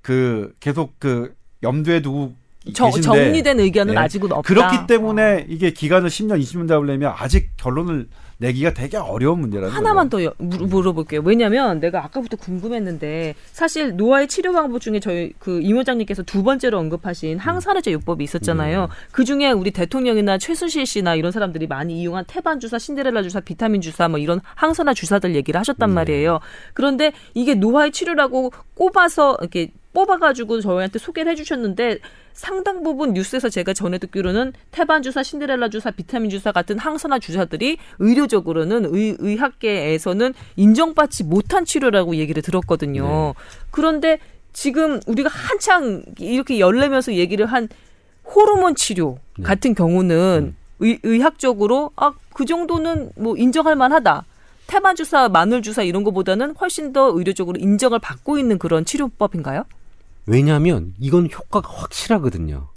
그 0.00 0.54
계속 0.60 0.94
그 0.98 1.34
염두에 1.62 2.02
두고 2.02 2.34
저- 2.72 2.86
계신데 2.86 3.02
정리된 3.04 3.60
의견은 3.60 3.94
예. 3.94 3.98
아직은 3.98 4.32
없다. 4.32 4.42
그렇기 4.48 4.86
때문에 4.86 5.46
이게 5.48 5.70
기간을 5.72 6.08
10년, 6.08 6.40
20년 6.40 6.68
잡으려면 6.68 7.12
아직 7.16 7.50
결론을 7.56 8.08
내기가 8.38 8.74
되게 8.74 8.96
어려운 8.96 9.40
문제라는 9.40 9.70
하나만 9.74 10.08
거죠. 10.10 10.16
더 10.18 10.24
여- 10.24 10.34
물- 10.38 10.66
물어볼게요. 10.66 11.22
왜냐하면 11.24 11.80
내가 11.80 12.04
아까부터 12.04 12.36
궁금했는데 12.36 13.34
사실 13.52 13.96
노화의 13.96 14.28
치료 14.28 14.52
방법 14.52 14.80
중에 14.80 15.00
저희 15.00 15.32
그 15.38 15.60
임 15.62 15.76
원장님께서 15.76 16.22
두 16.24 16.42
번째로 16.42 16.78
언급하신 16.78 17.38
항산화제 17.38 17.92
요법이 17.92 18.24
있었잖아요. 18.24 18.88
그 19.12 19.24
중에 19.24 19.50
우리 19.52 19.70
대통령이나 19.70 20.36
최순실 20.38 20.84
씨나 20.86 21.14
이런 21.14 21.32
사람들이 21.32 21.66
많이 21.66 22.00
이용한 22.00 22.24
태반 22.26 22.60
주사, 22.60 22.78
신데렐라 22.78 23.22
주사, 23.22 23.40
비타민 23.40 23.80
주사 23.80 24.08
뭐 24.08 24.18
이런 24.18 24.40
항산화 24.56 24.94
주사들 24.94 25.34
얘기를 25.34 25.58
하셨단 25.60 25.90
말이에요. 25.90 26.40
그런데 26.74 27.12
이게 27.34 27.54
노화의 27.54 27.92
치료라고 27.92 28.52
꼽아서 28.74 29.36
이렇게 29.40 29.70
뽑아가지고 29.92 30.60
저희한테 30.60 30.98
소개를 30.98 31.30
해주셨는데 31.32 31.98
상당 32.34 32.82
부분 32.82 33.14
뉴스에서 33.14 33.48
제가 33.48 33.72
전해 33.72 33.98
듣기로는 33.98 34.52
태반 34.70 35.02
주사, 35.02 35.22
신데렐라 35.22 35.70
주사, 35.70 35.90
비타민 35.90 36.30
주사 36.30 36.52
같은 36.52 36.78
항산화 36.78 37.18
주사들이 37.18 37.78
의료적으로는 37.98 38.94
의, 38.94 39.16
의학계에서는 39.18 40.34
인정받지 40.56 41.24
못한 41.24 41.64
치료라고 41.64 42.16
얘기를 42.16 42.42
들었거든요. 42.42 43.34
그런데 43.70 44.18
지금 44.52 45.00
우리가 45.06 45.30
한창 45.30 46.02
이렇게 46.18 46.58
열내면서 46.58 47.14
얘기를 47.14 47.46
한 47.46 47.68
호르몬 48.24 48.74
치료 48.74 49.18
네. 49.38 49.44
같은 49.44 49.74
경우는 49.74 50.54
의, 50.80 50.98
의학적으로 51.02 51.90
아 51.96 52.12
그 52.34 52.44
정도는 52.44 53.12
뭐 53.16 53.36
인정할 53.36 53.76
만하다. 53.76 54.24
태반 54.66 54.96
주사, 54.96 55.28
마늘 55.28 55.62
주사 55.62 55.82
이런 55.82 56.04
거보다는 56.04 56.56
훨씬 56.56 56.92
더 56.92 57.10
의료적으로 57.14 57.58
인정을 57.58 58.00
받고 58.00 58.38
있는 58.38 58.58
그런 58.58 58.84
치료법인가요? 58.84 59.64
왜냐하면 60.26 60.94
이건 60.98 61.28
효과가 61.30 61.68
확실하거든요. 61.72 62.68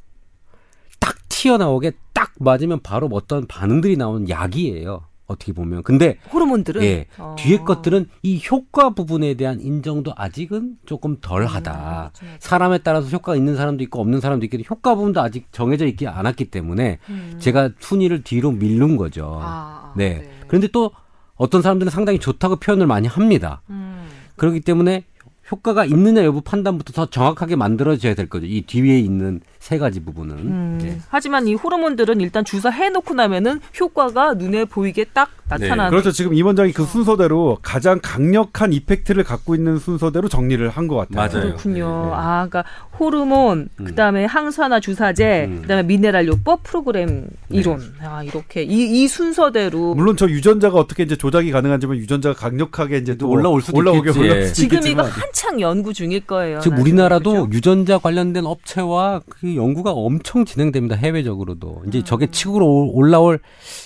딱 0.99 1.15
튀어나오게 1.30 1.94
딱 2.14 2.34
맞으면 2.40 2.82
바로 2.82 3.10
어떤 3.11 3.48
반응들이 3.48 3.98
나오는 3.98 4.30
약이에요. 4.30 5.06
어떻게 5.28 5.52
보면. 5.52 5.84
근데 5.84 6.18
호르몬들은 6.32 6.82
예, 6.84 7.06
어. 7.18 7.36
뒤에 7.38 7.60
것들은 7.60 8.10
이 8.24 8.41
효과 8.49 8.91
부분에 8.91 9.34
대한 9.36 9.60
인정도 9.60 10.14
아직은 10.15 10.78
조금 10.86 11.18
덜하다. 11.19 11.72
음, 11.72 11.76
맞아, 11.76 12.10
맞아. 12.26 12.38
사람에 12.40 12.78
따라서 12.80 13.10
효과가 13.10 13.36
있는 13.36 13.57
사람도 13.57 13.84
있고 13.84 13.99
없는 13.99 14.22
사람도 14.22 14.45
있기 14.45 14.57
때문에 14.57 14.68
효과 14.69 14.95
부분도 14.95 15.22
아직 15.22 15.48
정해져 15.52 15.86
있지 15.86 16.07
않았기 16.07 16.45
때문에 16.45 16.99
음. 17.10 17.36
제가 17.40 17.72
순위를 17.80 18.24
뒤로 18.24 18.52
밀는 18.52 18.95
거죠. 18.95 19.40
아, 19.41 19.94
네. 19.98 20.30
그런데 20.48 20.69
또 20.69 20.91
어떤 21.36 21.61
사람들은 21.61 21.90
상당히 21.91 22.19
좋다고 22.19 22.56
표현을 22.56 22.88
많이 22.88 23.07
합니다. 23.07 23.61
음. 23.69 24.07
그렇기 24.38 24.61
때문에 24.61 25.03
효과가 25.52 25.86
있느냐 25.86 26.24
여부 26.24 26.41
판단부터 26.41 26.94
더 26.94 27.10
정확하게 27.10 27.56
만들어져야 27.56 28.15
될 28.15 28.28
거죠. 28.28 28.45
이 28.45 28.61
뒤에 28.61 28.99
있는 28.99 29.41
세 29.68 29.77
가지 29.77 29.99
부분은. 29.99 30.38
음, 30.38 30.80
네. 30.81 30.98
하지만 31.10 31.45
이 31.45 31.53
호르몬들은 31.53 32.22
일단 32.22 32.45
주사 32.45 32.69
해놓고 32.69 33.14
나면은 33.15 33.60
효과가 33.77 34.35
눈에 34.35 34.64
보이게 34.64 35.03
딱 35.11 35.30
나타나는. 35.49 35.89
그렇죠. 35.89 36.14
지금 36.14 36.34
임 36.34 36.45
원장이 36.45 36.72
그 36.72 36.85
순서대로 36.85 37.57
가장 37.61 37.99
강력한 38.02 38.72
이펙트를 38.72 39.26
갖고 39.26 39.56
있는 39.56 39.77
순서대로 39.77 40.30
정리를 40.30 40.69
한 40.69 40.88
것 40.88 40.95
같아요. 40.95 41.18
맞아요. 41.18 41.48
그렇군요. 41.49 41.85
네, 41.85 42.07
네. 42.07 42.11
아, 42.14 42.48
그러니까 42.49 42.64
호르몬, 42.98 43.68
음. 43.80 43.85
그다음에 43.85 44.23
항산화 44.23 44.80
주사제, 44.80 45.48
음. 45.49 45.61
그다음에 45.64 45.84
미네랄 45.84 46.27
요법 46.27 46.64
프로그램 46.64 47.27
이론. 47.49 47.81
아, 48.02 48.23
이렇게 48.23 48.64
이, 48.64 49.03
이 49.03 49.07
순서대로 49.10 49.95
물론 49.95 50.15
저 50.15 50.30
유전자가 50.30 50.77
어떻게 50.80 51.03
이제 51.03 51.18
조작이 51.18 51.52
가능한지만 51.52 51.98
유전자가 51.98 52.35
강력하게 52.35 52.99
이제 52.99 53.18
또 53.18 53.30
올라올 53.30 53.61
수도 53.61 53.77
올라오게 53.77 53.99
있겠지. 54.11 54.19
올라올 54.19 54.38
예. 54.44 54.45
수도 54.45 54.56
지금 54.56 54.77
이거 54.77 54.88
있겠지만 54.88 55.06
한창 55.07 55.60
연구 55.60 55.94
중일 55.94 56.22
거예요. 56.22 56.61
지금 56.61 56.77
나중에. 56.77 56.89
우리나라도 56.89 57.31
그죠? 57.31 57.49
유전자 57.52 57.98
관련된 57.98 58.45
업체와 58.45 59.22
그 59.27 59.57
연구가 59.58 59.92
엄청 59.92 60.46
진행됩니다. 60.46 60.96
해외적으로도. 60.96 61.82
음. 61.84 61.88
이제 61.90 62.04
저게 62.04 62.28
치고로 62.28 62.66
올- 62.66 62.90
올라올 62.94 63.40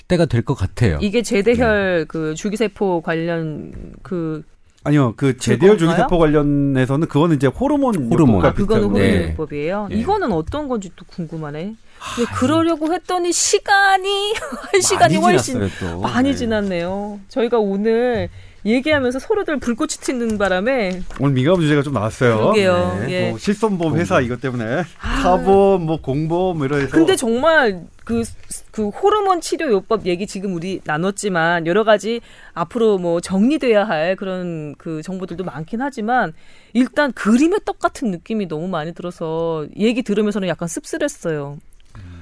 때가 0.08 0.26
될 0.26 0.42
것 0.44 0.54
같아요. 0.56 0.98
이게 1.02 1.22
제대혈 1.24 2.06
그 2.08 2.36
주기세포 2.36 3.02
관련 3.02 3.72
그 4.04 4.44
아니요 4.84 5.14
그 5.16 5.36
그건가요? 5.38 5.78
주기세포 5.78 6.18
관련해서는 6.18 7.08
그거는 7.08 7.36
이제 7.36 7.48
호르몬 7.48 7.96
호르몬. 8.12 8.44
아, 8.46 8.54
그거는 8.54 8.82
비슷하고. 8.90 8.98
네. 9.00 9.10
호르몬 9.12 9.32
요법이에요. 9.32 9.88
네. 9.92 9.96
이거는 9.98 10.32
어떤 10.32 10.68
건지 10.68 10.90
또 10.96 11.06
궁금하네. 11.06 11.76
근데 12.16 12.32
그러려고 12.34 12.92
했더니 12.92 13.32
시간이 13.32 14.34
한 14.72 14.82
시간이 14.82 15.20
많이 15.20 15.34
훨씬 15.36 15.54
지났어요, 15.56 15.92
또. 15.92 16.00
많이 16.02 16.30
네. 16.32 16.36
지났네요. 16.36 17.20
저희가 17.28 17.60
오늘 17.60 18.30
얘기하면서 18.66 19.20
서로들 19.20 19.58
불꽃이 19.58 19.90
튀는 20.02 20.38
바람에 20.38 21.02
오늘 21.20 21.34
민감한 21.34 21.62
주제가 21.62 21.82
좀 21.82 21.94
나왔어요. 21.94 22.38
그러게요. 22.38 23.04
네. 23.06 23.12
예. 23.12 23.30
뭐 23.30 23.40
실손보험 23.40 23.98
회사 23.98 24.22
이것 24.22 24.40
때문에 24.42 24.84
사보험, 25.24 25.86
뭐 25.86 26.02
공보험 26.02 26.58
뭐 26.58 26.66
이러해서 26.66 26.92
근데 26.92 27.16
정말 27.16 27.86
그, 28.04 28.24
그 28.72 28.90
호르몬 28.90 29.42
치료 29.42 29.72
요법 29.72 30.06
얘기 30.06 30.28
지금 30.28 30.54
우리 30.54 30.82
나눴지만 30.84 31.66
여러 31.68 31.84
가지 31.84 32.22
앞으로 32.54 32.98
뭐 32.98 33.22
정리돼야 33.22 33.88
할 33.88 34.16
그런 34.16 34.76
그 34.78 35.02
정보들도 35.02 35.44
많긴 35.44 35.82
하지만 35.82 36.34
일단 36.74 37.12
그림의 37.14 37.60
떡 37.66 37.80
같은 37.80 38.12
느낌이 38.12 38.48
너무 38.48 38.68
많이 38.68 38.94
들어서 38.94 39.66
얘기 39.78 40.02
들으면서는 40.04 40.48
약간 40.48 40.68
씁쓸했어요. 40.68 41.58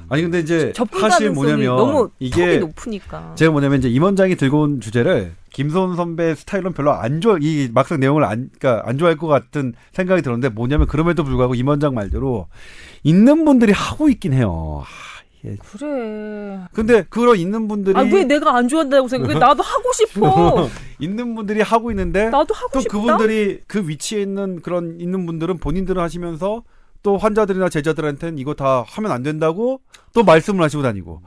아니 0.09 0.23
근데 0.23 0.39
이제 0.39 0.73
사실 0.99 1.31
뭐냐면 1.31 1.75
너무 1.75 2.09
이게 2.19 2.57
높으니까. 2.57 3.33
제가 3.35 3.51
뭐냐면 3.51 3.79
이제 3.79 3.89
임원장이 3.89 4.35
들고 4.35 4.61
온 4.61 4.81
주제를 4.81 5.33
김소은 5.53 5.95
선배 5.95 6.35
스타일은 6.35 6.73
별로 6.73 6.91
안 6.93 7.21
좋아 7.21 7.37
이 7.41 7.69
막상 7.73 7.99
내용을 7.99 8.23
안 8.23 8.49
그러니까 8.59 8.87
안 8.87 8.97
좋아할 8.97 9.17
것 9.17 9.27
같은 9.27 9.73
생각이 9.93 10.21
들었는데 10.21 10.49
뭐냐면 10.49 10.87
그럼에도 10.87 11.23
불구하고 11.23 11.55
임원장 11.55 11.93
말대로 11.93 12.47
있는 13.03 13.45
분들이 13.45 13.71
하고 13.71 14.09
있긴 14.09 14.33
해요. 14.33 14.83
아, 14.83 14.87
이게. 15.41 15.55
그래. 15.71 16.59
근데 16.73 17.03
그런 17.09 17.37
있는 17.37 17.67
분들이 17.67 17.97
아 17.97 18.01
왜 18.01 18.25
내가 18.25 18.55
안 18.57 18.67
좋아한다고 18.67 19.07
생각해? 19.07 19.33
나도 19.39 19.63
하고 19.63 19.91
싶어. 19.93 20.69
있는 20.99 21.33
분들이 21.35 21.61
하고 21.61 21.91
있는데 21.91 22.25
나도 22.29 22.53
하고 22.53 22.69
또 22.73 22.79
싶다. 22.81 22.97
그분들이 22.97 23.61
그 23.67 23.87
위치에 23.87 24.21
있는 24.21 24.61
그런 24.61 24.97
있는 24.99 25.25
분들은 25.25 25.57
본인들은 25.59 26.01
하시면서 26.01 26.63
또 27.03 27.17
환자들이나 27.17 27.69
제자들한테는 27.69 28.37
이거 28.39 28.53
다 28.53 28.83
하면 28.87 29.11
안 29.11 29.23
된다고 29.23 29.81
또 30.13 30.23
말씀을 30.23 30.63
하시고 30.63 30.83
다니고 30.83 31.21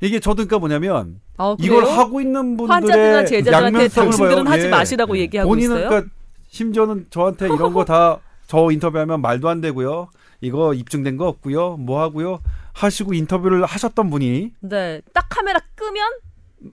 이게 0.00 0.18
저도 0.20 0.36
그러니까 0.46 0.58
뭐냐면 0.58 1.20
아, 1.38 1.54
이걸? 1.60 1.84
하고 1.86 2.20
있는 2.20 2.56
분들의 2.56 2.68
환자들이나 2.74 3.24
제자들한테 3.24 3.66
양면성을 3.66 4.06
당신들은 4.10 4.44
봐요. 4.44 4.52
하지 4.52 4.66
예. 4.66 4.70
마시라고 4.70 5.16
얘기하고 5.18 5.48
본인은 5.48 5.76
있어요. 5.76 5.88
그러니까 5.88 6.10
심지어는 6.48 7.06
저한테 7.10 7.46
이런 7.46 7.72
거 7.72 7.84
다 7.84 8.20
저 8.48 8.70
인터뷰하면 8.70 9.22
말도 9.22 9.48
안 9.48 9.62
되고요. 9.62 10.08
이거 10.42 10.74
입증된 10.74 11.16
거 11.16 11.26
없고요. 11.26 11.78
뭐 11.78 12.02
하고요. 12.02 12.40
하시고 12.74 13.14
인터뷰를 13.14 13.64
하셨던 13.64 14.10
분이 14.10 14.52
네, 14.60 15.00
딱 15.14 15.24
카메라 15.30 15.58
끄면 15.74 16.04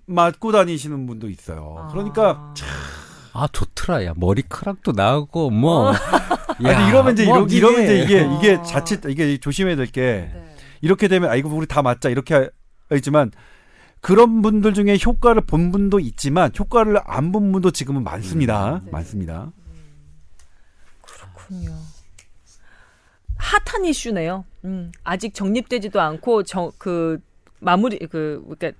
맞고 0.06 0.52
다니시는 0.52 1.08
분도 1.08 1.30
있어요. 1.30 1.76
아. 1.80 1.88
그러니까 1.88 2.54
아 3.32 3.48
좋더라 3.54 4.04
야 4.08 4.14
머리카락도 4.18 4.92
나고 4.92 5.52
뭐 5.52 5.94
아니 6.64 6.90
이러면 6.90 7.14
이제 7.14 7.26
뭐 7.26 7.46
이러, 7.48 7.48
이러 7.48 7.72
면 7.72 7.84
이제 7.84 8.00
이게 8.04 8.22
어. 8.22 8.38
이게 8.38 8.62
자칫 8.64 9.02
이게 9.08 9.38
조심해야 9.38 9.76
될게 9.76 10.32
네. 10.34 10.56
이렇게 10.82 11.08
되면 11.08 11.30
아 11.30 11.36
이거 11.36 11.50
우리 11.50 11.66
다 11.68 11.82
맞자 11.82 12.10
이렇게 12.10 12.50
하지만 12.90 13.32
그런 14.02 14.42
분들 14.42 14.74
중에 14.74 14.98
효과를 15.06 15.42
본 15.46 15.72
분도 15.72 16.00
있지만 16.00 16.52
효과를 16.58 17.00
안 17.06 17.32
본 17.32 17.52
분도 17.52 17.72
지금은 17.72 18.04
많습니다. 18.04 18.82
네. 18.86 18.92
많습니다. 18.92 19.52
그렇군요. 21.02 21.76
핫한 23.38 23.86
이슈네요. 23.86 24.46
음, 24.66 24.92
아직 25.04 25.34
정립되지도 25.34 26.00
않고 26.02 26.44
정, 26.44 26.72
그 26.78 27.20
마무리 27.60 27.98
그 28.00 28.44
그러니까 28.50 28.78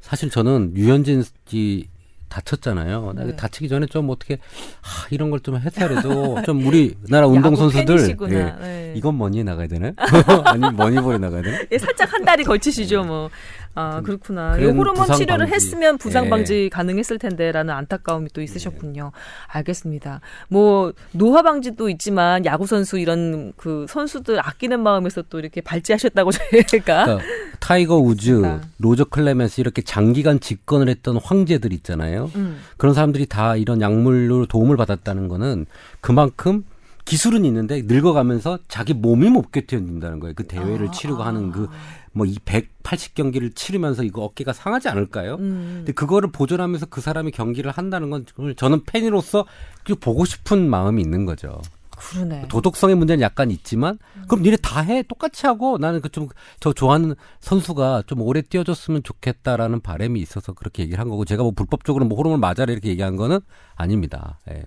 사실 0.00 0.30
저는 0.30 0.76
유현진 0.76 1.24
씨 1.46 1.88
다쳤잖아요. 2.30 3.12
나 3.14 3.24
네. 3.24 3.36
다치기 3.36 3.68
전에 3.68 3.86
좀 3.86 4.08
어떻게 4.08 4.38
하, 4.80 5.06
이런 5.10 5.30
걸좀 5.30 5.56
했어야래도 5.56 6.42
좀 6.46 6.64
우리나라 6.66 7.26
운동 7.26 7.56
선수들. 7.56 8.16
예, 8.30 8.44
네. 8.60 8.94
이건 8.96 9.18
머니에 9.18 9.42
나가야 9.42 9.66
되나? 9.66 9.92
아니 10.46 10.60
머니볼에 10.74 11.18
나가야 11.18 11.42
되나? 11.42 11.58
예, 11.70 11.76
살짝 11.78 12.12
한 12.12 12.24
다리 12.24 12.44
걸치시죠, 12.44 13.04
뭐. 13.04 13.28
아, 13.74 14.00
그렇구나. 14.02 14.56
이 14.56 14.60
그런 14.60 14.76
호르몬 14.76 15.06
치료를 15.12 15.46
방지. 15.46 15.54
했으면 15.54 15.96
부상 15.98 16.26
예. 16.26 16.28
방지 16.30 16.70
가능했을 16.72 17.18
텐데라는 17.18 17.72
안타까움이 17.72 18.28
또 18.32 18.42
있으셨군요. 18.42 19.12
알겠습니다. 19.46 20.20
뭐 20.48 20.92
노화 21.12 21.42
방지도 21.42 21.88
있지만 21.90 22.44
야구 22.46 22.66
선수 22.66 22.98
이런 22.98 23.52
그 23.56 23.86
선수들 23.88 24.40
아끼는 24.40 24.80
마음에서 24.80 25.22
또 25.30 25.38
이렇게 25.38 25.60
발제하셨다고 25.60 26.30
제가 26.68 27.04
그러니까 27.04 27.18
타이거 27.60 27.96
우즈. 27.96 28.42
로저 28.78 29.04
클레멘스 29.04 29.60
이렇게 29.60 29.82
장기간 29.82 30.40
집권을 30.40 30.88
했던 30.88 31.16
황제들 31.16 31.72
있잖아요. 31.74 32.30
음. 32.34 32.60
그런 32.76 32.94
사람들이 32.94 33.26
다 33.26 33.56
이런 33.56 33.80
약물로 33.80 34.46
도움을 34.46 34.76
받았다는 34.76 35.28
거는 35.28 35.66
그만큼 36.00 36.64
기술은 37.04 37.44
있는데 37.44 37.82
늙어가면서 37.86 38.58
자기 38.68 38.94
몸이 38.94 39.28
못 39.30 39.50
견딘다는 39.52 40.20
거예요. 40.20 40.34
그 40.34 40.46
대회를 40.46 40.88
아, 40.88 40.90
치르고 40.90 41.22
아. 41.22 41.26
하는 41.26 41.50
그 41.50 41.68
뭐 42.12 42.26
이 42.26 42.36
180 42.44 43.14
경기를 43.14 43.52
치르면서 43.52 44.02
이거 44.02 44.22
어깨가 44.24 44.52
상하지 44.52 44.88
않을까요? 44.88 45.34
음. 45.36 45.74
근데 45.78 45.92
그거를 45.92 46.32
보존하면서 46.32 46.86
그 46.86 47.00
사람이 47.00 47.30
경기를 47.30 47.70
한다는 47.70 48.10
건 48.10 48.26
저는 48.56 48.82
팬으로서 48.84 49.46
그 49.84 49.94
보고 49.94 50.24
싶은 50.24 50.68
마음이 50.68 51.00
있는 51.00 51.24
거죠. 51.24 51.60
그러네. 51.96 52.48
도덕성의 52.48 52.96
문제는 52.96 53.20
약간 53.22 53.50
있지만 53.52 53.98
그럼 54.26 54.42
니네 54.42 54.56
다 54.56 54.80
해 54.82 55.02
똑같이 55.04 55.46
하고 55.46 55.78
나는 55.78 56.00
그 56.00 56.08
좀 56.08 56.28
저 56.58 56.72
좋아하는 56.72 57.14
선수가 57.40 58.02
좀 58.08 58.22
오래 58.22 58.42
뛰어줬으면 58.42 59.02
좋겠다라는 59.04 59.80
바람이 59.80 60.18
있어서 60.20 60.52
그렇게 60.52 60.82
얘기를 60.82 60.98
한 60.98 61.08
거고 61.08 61.24
제가 61.24 61.42
뭐 61.44 61.52
불법적으로 61.52 62.06
뭐 62.06 62.16
호르몬 62.18 62.40
맞아라 62.40 62.72
이렇게 62.72 62.88
얘기한 62.88 63.14
거는 63.16 63.38
아닙니다. 63.76 64.40
예. 64.50 64.64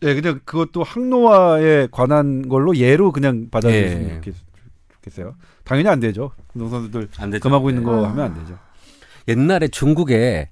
네, 0.00 0.14
근데 0.14 0.34
그것도 0.44 0.82
항노화에 0.84 1.88
관한 1.90 2.48
걸로 2.48 2.76
예로 2.76 3.12
그냥 3.12 3.48
받아주시면 3.50 4.08
예. 4.10 4.14
좋겠, 4.14 4.34
좋겠어요. 4.94 5.34
당연히 5.64 5.88
안 5.88 6.00
되죠. 6.00 6.32
되죠. 7.30 7.42
금하고 7.42 7.70
있는 7.70 7.82
거 7.82 8.04
아. 8.04 8.10
하면 8.10 8.24
안 8.24 8.34
되죠. 8.34 8.58
옛날에 9.26 9.68
중국에 9.68 10.50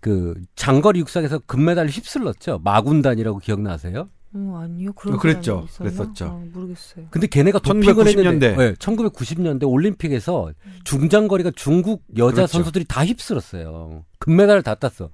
그 0.00 0.34
장거리 0.54 1.00
육상에서 1.00 1.40
금메달을 1.40 1.90
휩쓸렀죠. 1.90 2.60
마군단이라고 2.62 3.38
기억나세요? 3.38 4.08
어, 4.34 4.60
아니요. 4.62 4.92
그런 4.94 5.14
어, 5.14 5.18
그랬죠. 5.18 5.66
그랬었죠. 5.78 6.24
아, 6.26 6.44
모르겠어요. 6.52 7.06
근데 7.10 7.26
걔네가 7.26 7.60
1990 7.60 7.94
도핑을 7.94 8.08
했는데 8.08 8.48
년대. 8.48 8.64
네, 8.64 8.74
1990년대 8.74 9.68
올림픽에서 9.70 10.52
중장거리가 10.82 11.52
중국 11.54 12.02
여자 12.16 12.34
그렇죠. 12.34 12.52
선수들이 12.52 12.84
다 12.86 13.04
휩쓸었어요. 13.04 14.04
금메달을 14.18 14.62
다 14.62 14.74
땄어. 14.74 15.10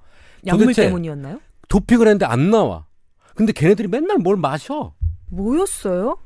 약물 0.47 0.67
도대체 0.67 0.85
때문이었나요? 0.87 1.39
도핑을 1.67 2.07
했는데 2.07 2.25
안 2.25 2.49
나와. 2.49 2.85
근데 3.41 3.53
걔네들이 3.53 3.87
맨날 3.87 4.19
뭘 4.19 4.37
마셔. 4.37 4.93
뭐였어요? 5.31 6.17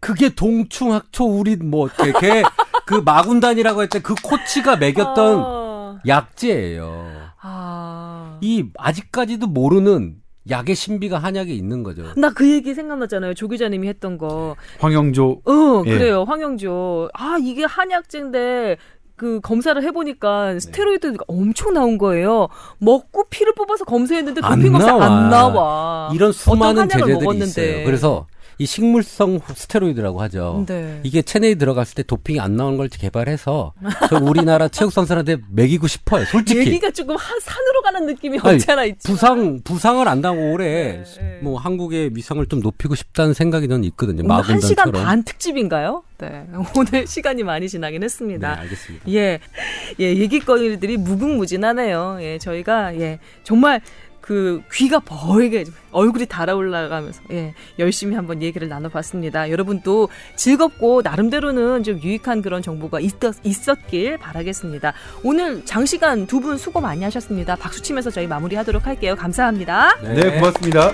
그게 0.00 0.34
동충학초 0.34 1.24
우리 1.24 1.56
뭐 1.56 1.88
걔 1.88 2.42
그 2.84 2.96
마군단이라고 3.02 3.82
했던 3.84 4.02
그 4.02 4.14
코치가 4.22 4.76
먹였던 4.76 5.38
아, 5.40 5.98
약제예요. 6.06 7.06
아. 7.40 8.38
이 8.42 8.66
아직까지도 8.76 9.46
모르는 9.46 10.16
약의 10.50 10.74
신비가 10.74 11.16
한약에 11.18 11.54
있는 11.54 11.82
거죠. 11.82 12.02
나 12.18 12.28
그 12.28 12.52
얘기 12.52 12.74
생각나잖아요. 12.74 13.32
조 13.32 13.48
기자님이 13.48 13.88
했던 13.88 14.18
거. 14.18 14.56
황영조 14.80 15.40
어, 15.46 15.82
예. 15.86 15.90
그래요. 15.90 16.24
황영조. 16.24 17.08
아, 17.14 17.38
이게 17.40 17.64
한약제인데 17.64 18.76
그 19.16 19.40
검사를 19.40 19.80
해보니까 19.80 20.58
스테로이드가 20.58 21.24
엄청 21.28 21.72
나온 21.72 21.98
거예요. 21.98 22.48
먹고 22.78 23.24
피를 23.30 23.54
뽑아서 23.54 23.84
검사했는데 23.84 24.40
안 24.42 24.58
도핑 24.58 24.72
검사 24.72 24.88
나와. 24.88 25.06
안 25.06 25.30
나와. 25.30 26.10
이런 26.12 26.32
수많은 26.32 26.88
제재들이 26.88 27.14
먹었는데. 27.14 27.44
있어요. 27.44 27.84
그래서 27.84 28.26
이 28.58 28.66
식물성 28.66 29.40
스테로이드라고 29.54 30.20
하죠. 30.22 30.64
네. 30.68 31.00
이게 31.02 31.22
체내에 31.22 31.54
들어갔을 31.56 31.94
때 31.96 32.02
도핑이 32.02 32.40
안 32.40 32.56
나오는 32.56 32.76
걸 32.76 32.88
개발해서 32.88 33.72
저 34.08 34.16
우리나라 34.18 34.68
체육 34.68 34.92
선수한테 34.92 35.38
먹이고 35.50 35.86
싶어요. 35.86 36.24
솔직히. 36.26 36.60
얘기가 36.60 36.90
조금 36.90 37.16
한 37.16 37.40
산으로 37.40 37.82
가는 37.82 38.06
느낌이 38.06 38.38
없잖아 38.42 38.84
있지. 38.84 39.08
부상 39.08 39.60
부상을 39.64 40.06
안 40.06 40.20
당하고 40.20 40.52
올해 40.52 40.64
네, 40.64 41.04
네. 41.18 41.38
뭐 41.42 41.58
한국의 41.58 42.10
위상을 42.14 42.44
좀 42.46 42.60
높이고 42.60 42.94
싶다는 42.94 43.34
생각이 43.34 43.68
저는 43.68 43.84
있거든요. 43.84 44.22
오늘 44.24 44.42
한 44.42 44.60
시간. 44.60 44.92
반 44.92 45.22
특집인가요? 45.24 46.02
네. 46.18 46.46
오늘 46.76 47.06
시간이 47.06 47.42
많이 47.42 47.68
지나긴 47.68 48.00
네, 48.00 48.04
했습니다. 48.04 48.58
알겠습니다. 48.60 49.04
예, 49.10 49.40
예, 49.98 50.14
얘기거리들이 50.16 50.96
무궁무진하네요. 50.98 52.18
예, 52.20 52.38
저희가, 52.38 52.96
예, 53.00 53.18
정말 53.42 53.80
그 54.24 54.62
귀가 54.72 55.00
벌게 55.00 55.64
얼굴이 55.92 56.24
달아올라가면서 56.24 57.20
예, 57.32 57.52
열심히 57.78 58.16
한번 58.16 58.40
얘기를 58.40 58.68
나눠봤습니다. 58.68 59.50
여러분도 59.50 60.08
즐겁고 60.34 61.02
나름대로는 61.02 61.82
좀 61.82 62.00
유익한 62.02 62.40
그런 62.40 62.62
정보가 62.62 63.00
있었, 63.00 63.34
있었길 63.44 64.16
바라겠습니다. 64.16 64.94
오늘 65.22 65.62
장시간 65.66 66.26
두 66.26 66.40
분 66.40 66.56
수고 66.58 66.80
많이 66.80 67.04
하셨습니다. 67.04 67.54
박수 67.56 67.82
치면서 67.82 68.10
저희 68.10 68.26
마무리하도록 68.26 68.86
할게요. 68.86 69.14
감사합니다. 69.14 69.96
네 70.02 70.38
고맙습니다. 70.38 70.90